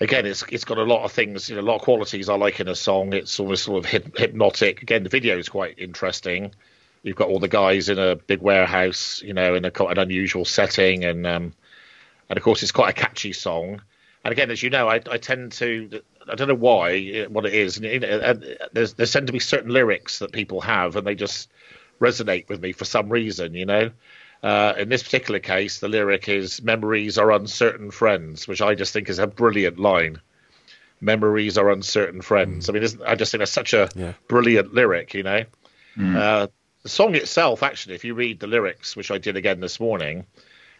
again, 0.00 0.26
it's 0.26 0.44
it's 0.50 0.64
got 0.64 0.78
a 0.78 0.84
lot 0.84 1.04
of 1.04 1.12
things, 1.12 1.48
you 1.48 1.56
know, 1.56 1.62
a 1.62 1.62
lot 1.62 1.76
of 1.76 1.82
qualities 1.82 2.28
I 2.28 2.36
like 2.36 2.60
in 2.60 2.68
a 2.68 2.74
song. 2.74 3.12
It's 3.12 3.38
almost 3.40 3.64
sort 3.64 3.84
of 3.84 3.90
hypnotic. 3.90 4.82
Again, 4.82 5.02
the 5.02 5.08
video 5.08 5.38
is 5.38 5.48
quite 5.48 5.78
interesting. 5.78 6.54
You've 7.02 7.16
got 7.16 7.28
all 7.28 7.38
the 7.38 7.48
guys 7.48 7.88
in 7.88 7.98
a 7.98 8.16
big 8.16 8.40
warehouse, 8.40 9.22
you 9.22 9.32
know, 9.32 9.54
in 9.54 9.64
a, 9.64 9.84
an 9.84 9.98
unusual 9.98 10.44
setting, 10.44 11.04
and 11.04 11.26
um, 11.26 11.52
and 12.28 12.36
of 12.36 12.42
course, 12.42 12.62
it's 12.62 12.72
quite 12.72 12.90
a 12.90 13.00
catchy 13.00 13.32
song 13.32 13.80
and 14.26 14.32
again, 14.32 14.50
as 14.50 14.60
you 14.60 14.70
know, 14.70 14.88
I, 14.88 14.96
I 15.08 15.18
tend 15.18 15.52
to 15.52 16.02
I 16.28 16.34
don't 16.34 16.48
know 16.48 16.54
why 16.54 17.26
what 17.28 17.46
it 17.46 17.54
is. 17.54 17.76
And, 17.76 17.86
and 17.86 18.58
there's 18.72 18.94
there 18.94 19.06
tend 19.06 19.28
to 19.28 19.32
be 19.32 19.38
certain 19.38 19.70
lyrics 19.70 20.18
that 20.18 20.32
people 20.32 20.60
have, 20.62 20.96
and 20.96 21.06
they 21.06 21.14
just 21.14 21.48
resonate 22.00 22.48
with 22.48 22.60
me 22.60 22.72
for 22.72 22.84
some 22.84 23.08
reason. 23.08 23.54
You 23.54 23.66
know, 23.66 23.90
uh, 24.46 24.74
in 24.78 24.88
this 24.88 25.02
particular 25.02 25.40
case, 25.40 25.80
the 25.80 25.88
lyric 25.88 26.28
is 26.28 26.62
"Memories 26.62 27.18
are 27.18 27.32
uncertain 27.32 27.90
friends," 27.90 28.46
which 28.46 28.62
I 28.62 28.76
just 28.76 28.92
think 28.92 29.08
is 29.08 29.18
a 29.18 29.26
brilliant 29.26 29.76
line. 29.76 30.20
Memories 31.00 31.58
are 31.58 31.68
uncertain 31.68 32.22
friends. 32.22 32.66
Mm. 32.66 32.68
I 32.68 32.72
mean, 32.72 33.02
I 33.08 33.14
just 33.16 33.32
think 33.32 33.40
that's 33.40 33.50
such 33.50 33.74
a 33.74 33.88
yeah. 33.96 34.12
brilliant 34.28 34.72
lyric. 34.72 35.14
You 35.14 35.24
know, 35.24 35.44
mm. 35.98 36.16
uh, 36.16 36.46
the 36.84 36.88
song 36.88 37.16
itself, 37.16 37.64
actually, 37.64 37.96
if 37.96 38.04
you 38.04 38.14
read 38.14 38.38
the 38.38 38.46
lyrics, 38.46 38.94
which 38.94 39.10
I 39.10 39.18
did 39.18 39.36
again 39.36 39.58
this 39.58 39.80
morning, 39.80 40.26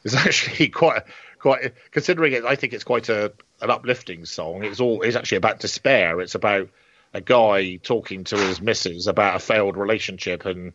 is 0.04 0.14
actually 0.26 0.68
quite 0.68 1.02
quite 1.40 1.74
considering 1.90 2.34
it. 2.34 2.44
I 2.44 2.54
think 2.54 2.72
it's 2.72 2.84
quite 2.84 3.08
a 3.08 3.32
an 3.60 3.70
uplifting 3.70 4.26
song. 4.26 4.62
It's 4.62 4.78
all 4.78 5.02
it's 5.02 5.16
actually 5.16 5.38
about 5.38 5.58
despair. 5.58 6.20
It's 6.20 6.36
about 6.36 6.68
a 7.12 7.20
guy 7.20 7.80
talking 7.82 8.22
to 8.24 8.36
his 8.36 8.60
missus 8.60 9.08
about 9.08 9.34
a 9.34 9.38
failed 9.40 9.76
relationship 9.76 10.46
and 10.46 10.72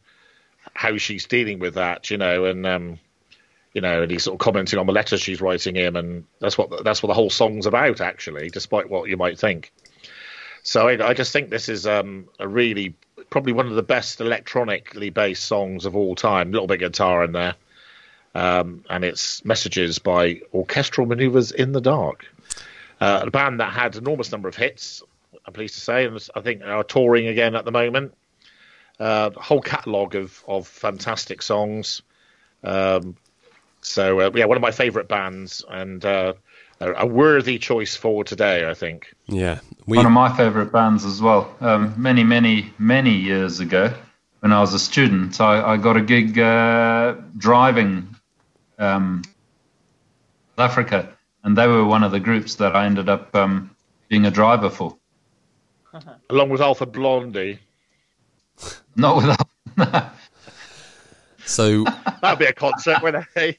how 0.73 0.97
she's 0.97 1.25
dealing 1.25 1.59
with 1.59 1.75
that. 1.75 2.09
You 2.09 2.17
know, 2.17 2.45
and 2.45 2.65
um, 2.65 2.99
you 3.73 3.81
know, 3.81 4.03
and 4.03 4.11
he's 4.11 4.23
sort 4.23 4.35
of 4.35 4.39
commenting 4.39 4.79
on 4.79 4.85
the 4.85 4.93
letters 4.93 5.21
she's 5.21 5.41
writing 5.41 5.75
him, 5.75 5.95
and 5.95 6.25
that's 6.39 6.57
what 6.57 6.83
that's 6.83 7.01
what 7.01 7.07
the 7.07 7.13
whole 7.13 7.29
song's 7.29 7.65
about, 7.65 8.01
actually, 8.01 8.49
despite 8.49 8.89
what 8.89 9.09
you 9.09 9.17
might 9.17 9.39
think. 9.39 9.71
So 10.63 10.87
I, 10.87 11.09
I 11.09 11.13
just 11.13 11.33
think 11.33 11.49
this 11.49 11.69
is 11.69 11.87
um, 11.87 12.27
a 12.39 12.47
really 12.47 12.95
probably 13.29 13.53
one 13.53 13.67
of 13.67 13.75
the 13.75 13.83
best 13.83 14.21
electronically 14.21 15.09
based 15.09 15.43
songs 15.43 15.85
of 15.85 15.95
all 15.95 16.15
time. 16.15 16.49
A 16.49 16.51
little 16.51 16.67
bit 16.67 16.81
of 16.81 16.91
guitar 16.91 17.23
in 17.23 17.31
there 17.31 17.55
um, 18.35 18.83
and 18.89 19.03
it's 19.03 19.43
messages 19.43 19.99
by 19.99 20.41
Orchestral 20.53 21.07
Manoeuvres 21.07 21.51
in 21.51 21.71
the 21.71 21.81
Dark. 21.81 22.25
Uh, 22.99 23.23
a 23.23 23.31
band 23.31 23.59
that 23.59 23.73
had 23.73 23.95
an 23.95 24.03
enormous 24.03 24.31
number 24.31 24.47
of 24.47 24.55
hits, 24.55 25.03
I'm 25.45 25.53
pleased 25.53 25.75
to 25.75 25.81
say, 25.81 26.05
and 26.05 26.29
I 26.35 26.41
think 26.41 26.63
are 26.63 26.83
touring 26.83 27.27
again 27.27 27.55
at 27.55 27.65
the 27.65 27.71
moment. 27.71 28.13
Uh, 29.01 29.31
a 29.35 29.41
whole 29.41 29.61
catalogue 29.61 30.13
of, 30.13 30.43
of 30.47 30.67
fantastic 30.67 31.41
songs. 31.41 32.03
Um, 32.63 33.15
so 33.81 34.19
uh, 34.19 34.31
yeah, 34.35 34.45
one 34.45 34.57
of 34.57 34.61
my 34.61 34.69
favourite 34.69 35.07
bands, 35.07 35.65
and 35.67 36.05
uh, 36.05 36.33
a 36.79 37.07
worthy 37.07 37.57
choice 37.57 37.95
for 37.95 38.23
today, 38.23 38.69
I 38.69 38.75
think. 38.75 39.11
Yeah, 39.25 39.59
we... 39.87 39.97
one 39.97 40.05
of 40.05 40.11
my 40.11 40.37
favourite 40.37 40.71
bands 40.71 41.03
as 41.03 41.19
well. 41.19 41.51
Um, 41.61 41.95
many, 41.97 42.23
many, 42.23 42.71
many 42.77 43.15
years 43.15 43.59
ago, 43.59 43.91
when 44.41 44.51
I 44.51 44.59
was 44.59 44.75
a 44.75 44.79
student, 44.79 45.41
I, 45.41 45.73
I 45.73 45.77
got 45.77 45.97
a 45.97 46.01
gig 46.01 46.37
uh, 46.37 47.15
driving 47.35 48.15
um, 48.77 49.23
Africa, 50.59 51.09
and 51.43 51.57
they 51.57 51.65
were 51.65 51.85
one 51.85 52.03
of 52.03 52.11
the 52.11 52.19
groups 52.19 52.53
that 52.55 52.75
I 52.75 52.85
ended 52.85 53.09
up 53.09 53.35
um, 53.35 53.75
being 54.09 54.27
a 54.27 54.31
driver 54.31 54.69
for. 54.69 54.95
Along 56.29 56.49
with 56.49 56.61
Alpha 56.61 56.85
Blondy. 56.85 57.57
Not 58.95 59.15
with. 59.17 59.37
Alpha. 59.77 60.11
so 61.45 61.83
that'd 62.21 62.39
be 62.39 62.45
a 62.45 62.53
concert, 62.53 63.01
wouldn't 63.01 63.25
it? 63.35 63.57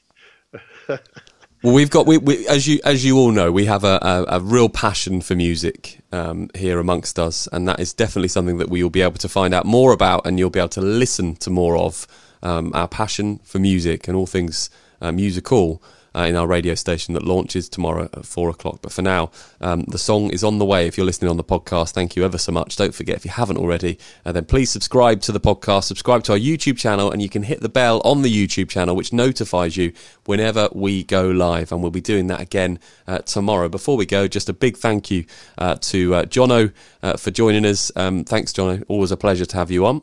Well, 1.63 1.73
we've 1.73 1.89
got 1.89 2.05
we, 2.05 2.17
we, 2.17 2.45
as 2.49 2.67
you 2.67 2.81
as 2.83 3.05
you 3.05 3.17
all 3.17 3.31
know, 3.31 3.49
we 3.49 3.65
have 3.67 3.85
a, 3.85 3.97
a, 4.01 4.25
a 4.35 4.39
real 4.41 4.67
passion 4.67 5.21
for 5.21 5.33
music 5.33 5.99
um, 6.11 6.49
here 6.55 6.77
amongst 6.77 7.17
us, 7.17 7.47
and 7.53 7.65
that 7.69 7.79
is 7.79 7.93
definitely 7.93 8.27
something 8.27 8.57
that 8.57 8.69
we 8.69 8.83
will 8.83 8.89
be 8.89 9.01
able 9.01 9.17
to 9.19 9.29
find 9.29 9.53
out 9.53 9.65
more 9.65 9.93
about, 9.93 10.27
and 10.27 10.37
you'll 10.37 10.49
be 10.49 10.59
able 10.59 10.67
to 10.69 10.81
listen 10.81 11.35
to 11.37 11.49
more 11.49 11.77
of 11.77 12.05
um, 12.41 12.73
our 12.73 12.89
passion 12.89 13.39
for 13.45 13.59
music 13.59 14.09
and 14.09 14.17
all 14.17 14.27
things 14.27 14.69
uh, 15.01 15.13
musical 15.13 15.81
uh, 16.15 16.21
in 16.21 16.35
our 16.35 16.47
radio 16.47 16.75
station 16.75 17.13
that 17.13 17.23
launches 17.23 17.69
tomorrow 17.69 18.09
at 18.13 18.25
four 18.25 18.49
o'clock. 18.49 18.79
But 18.81 18.91
for 18.91 19.01
now, 19.01 19.31
um, 19.61 19.83
the 19.83 19.97
song 19.97 20.29
is 20.29 20.43
on 20.43 20.59
the 20.59 20.65
way. 20.65 20.87
If 20.87 20.97
you're 20.97 21.05
listening 21.05 21.29
on 21.29 21.37
the 21.37 21.43
podcast, 21.43 21.91
thank 21.91 22.15
you 22.15 22.23
ever 22.23 22.37
so 22.37 22.51
much. 22.51 22.75
Don't 22.75 22.93
forget, 22.93 23.15
if 23.15 23.25
you 23.25 23.31
haven't 23.31 23.57
already, 23.57 23.97
uh, 24.25 24.31
then 24.31 24.45
please 24.45 24.69
subscribe 24.69 25.21
to 25.21 25.31
the 25.31 25.39
podcast, 25.39 25.85
subscribe 25.85 26.23
to 26.23 26.33
our 26.33 26.37
YouTube 26.37 26.77
channel, 26.77 27.11
and 27.11 27.21
you 27.21 27.29
can 27.29 27.43
hit 27.43 27.61
the 27.61 27.69
bell 27.69 28.01
on 28.03 28.21
the 28.21 28.31
YouTube 28.31 28.69
channel, 28.69 28.95
which 28.95 29.13
notifies 29.13 29.77
you 29.77 29.93
whenever 30.25 30.69
we 30.73 31.03
go 31.03 31.29
live. 31.29 31.71
And 31.71 31.81
we'll 31.81 31.91
be 31.91 32.01
doing 32.01 32.27
that 32.27 32.41
again 32.41 32.79
uh, 33.07 33.19
tomorrow. 33.19 33.69
Before 33.69 33.97
we 33.97 34.05
go, 34.05 34.27
just 34.27 34.49
a 34.49 34.53
big 34.53 34.77
thank 34.77 35.11
you 35.11 35.25
uh, 35.57 35.75
to 35.81 36.15
uh, 36.15 36.23
Johnno 36.25 36.73
uh, 37.01 37.17
for 37.17 37.31
joining 37.31 37.65
us. 37.65 37.91
Um, 37.95 38.23
thanks, 38.23 38.53
Johnno. 38.53 38.83
Always 38.87 39.11
a 39.11 39.17
pleasure 39.17 39.45
to 39.45 39.57
have 39.57 39.71
you 39.71 39.85
on. 39.85 40.01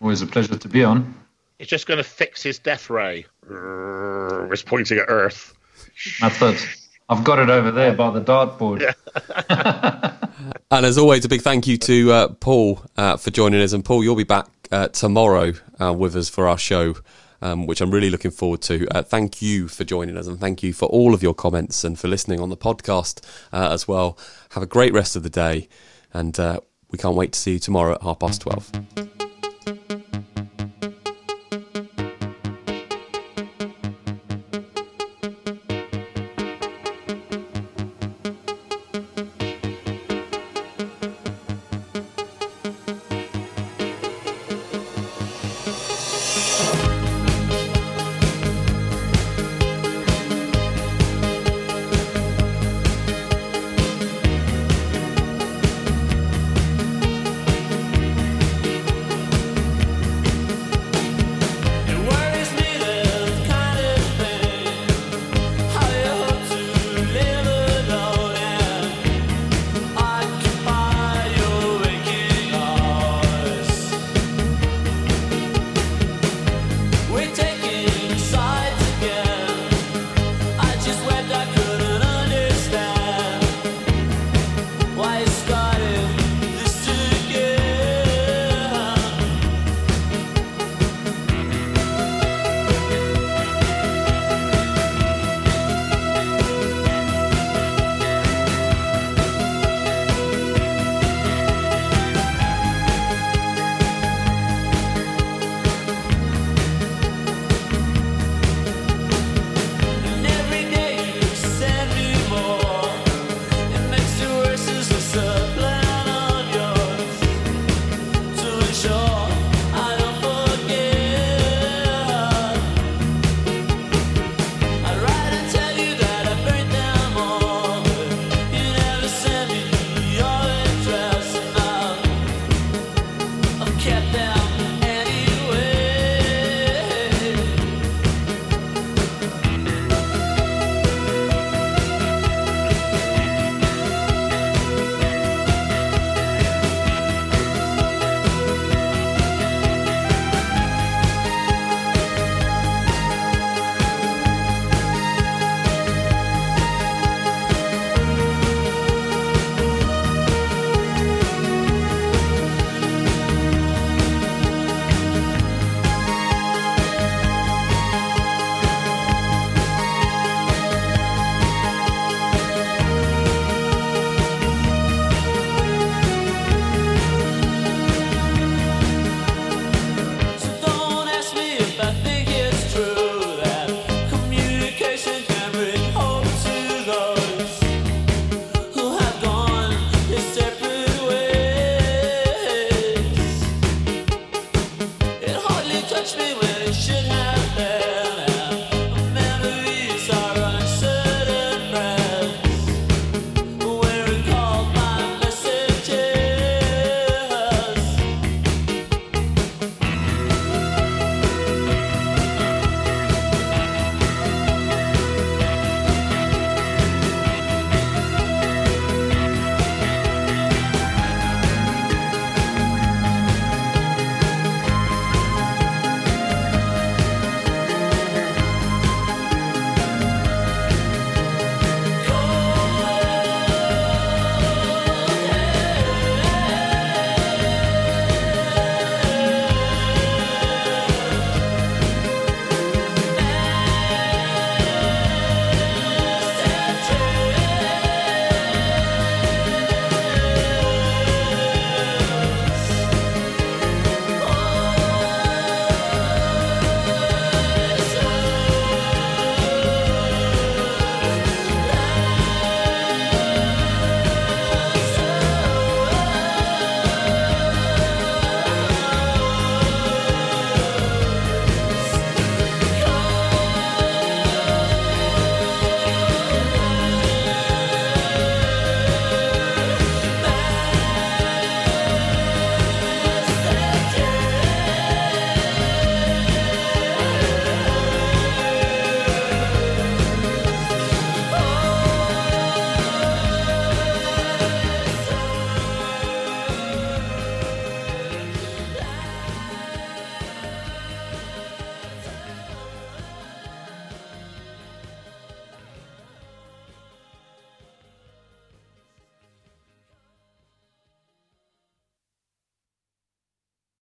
Always 0.00 0.22
a 0.22 0.26
pleasure 0.26 0.56
to 0.56 0.68
be 0.68 0.84
on. 0.84 1.23
It's 1.58 1.70
just 1.70 1.86
going 1.86 1.98
to 1.98 2.04
fix 2.04 2.42
his 2.42 2.58
death 2.58 2.90
ray. 2.90 3.26
It's 3.48 4.62
pointing 4.62 4.98
at 4.98 5.06
Earth. 5.08 5.54
That's 6.20 6.42
it. 6.42 6.66
I've 7.08 7.22
got 7.22 7.38
it 7.38 7.50
over 7.50 7.70
there 7.70 7.92
by 7.92 8.10
the 8.10 8.20
dartboard. 8.20 8.80
Yeah. 8.80 10.16
and 10.70 10.86
as 10.86 10.96
always, 10.96 11.24
a 11.24 11.28
big 11.28 11.42
thank 11.42 11.66
you 11.66 11.76
to 11.78 12.12
uh, 12.12 12.28
Paul 12.28 12.82
uh, 12.96 13.16
for 13.16 13.30
joining 13.30 13.60
us. 13.60 13.72
And 13.72 13.84
Paul, 13.84 14.02
you'll 14.02 14.16
be 14.16 14.24
back 14.24 14.48
uh, 14.72 14.88
tomorrow 14.88 15.52
uh, 15.80 15.92
with 15.92 16.16
us 16.16 16.30
for 16.30 16.48
our 16.48 16.56
show, 16.56 16.94
um, 17.42 17.66
which 17.66 17.82
I'm 17.82 17.90
really 17.90 18.08
looking 18.08 18.30
forward 18.30 18.62
to. 18.62 18.88
Uh, 18.88 19.02
thank 19.02 19.42
you 19.42 19.68
for 19.68 19.84
joining 19.84 20.16
us, 20.16 20.26
and 20.26 20.40
thank 20.40 20.62
you 20.62 20.72
for 20.72 20.86
all 20.86 21.12
of 21.12 21.22
your 21.22 21.34
comments 21.34 21.84
and 21.84 21.98
for 21.98 22.08
listening 22.08 22.40
on 22.40 22.48
the 22.48 22.56
podcast 22.56 23.22
uh, 23.52 23.68
as 23.70 23.86
well. 23.86 24.18
Have 24.50 24.62
a 24.62 24.66
great 24.66 24.94
rest 24.94 25.14
of 25.14 25.22
the 25.22 25.30
day, 25.30 25.68
and 26.14 26.36
we 26.90 26.96
can't 26.96 27.16
wait 27.16 27.32
to 27.32 27.38
see 27.38 27.52
you 27.52 27.58
tomorrow 27.58 27.94
at 27.94 28.02
half 28.02 28.18
past 28.18 28.40
twelve. 28.40 28.70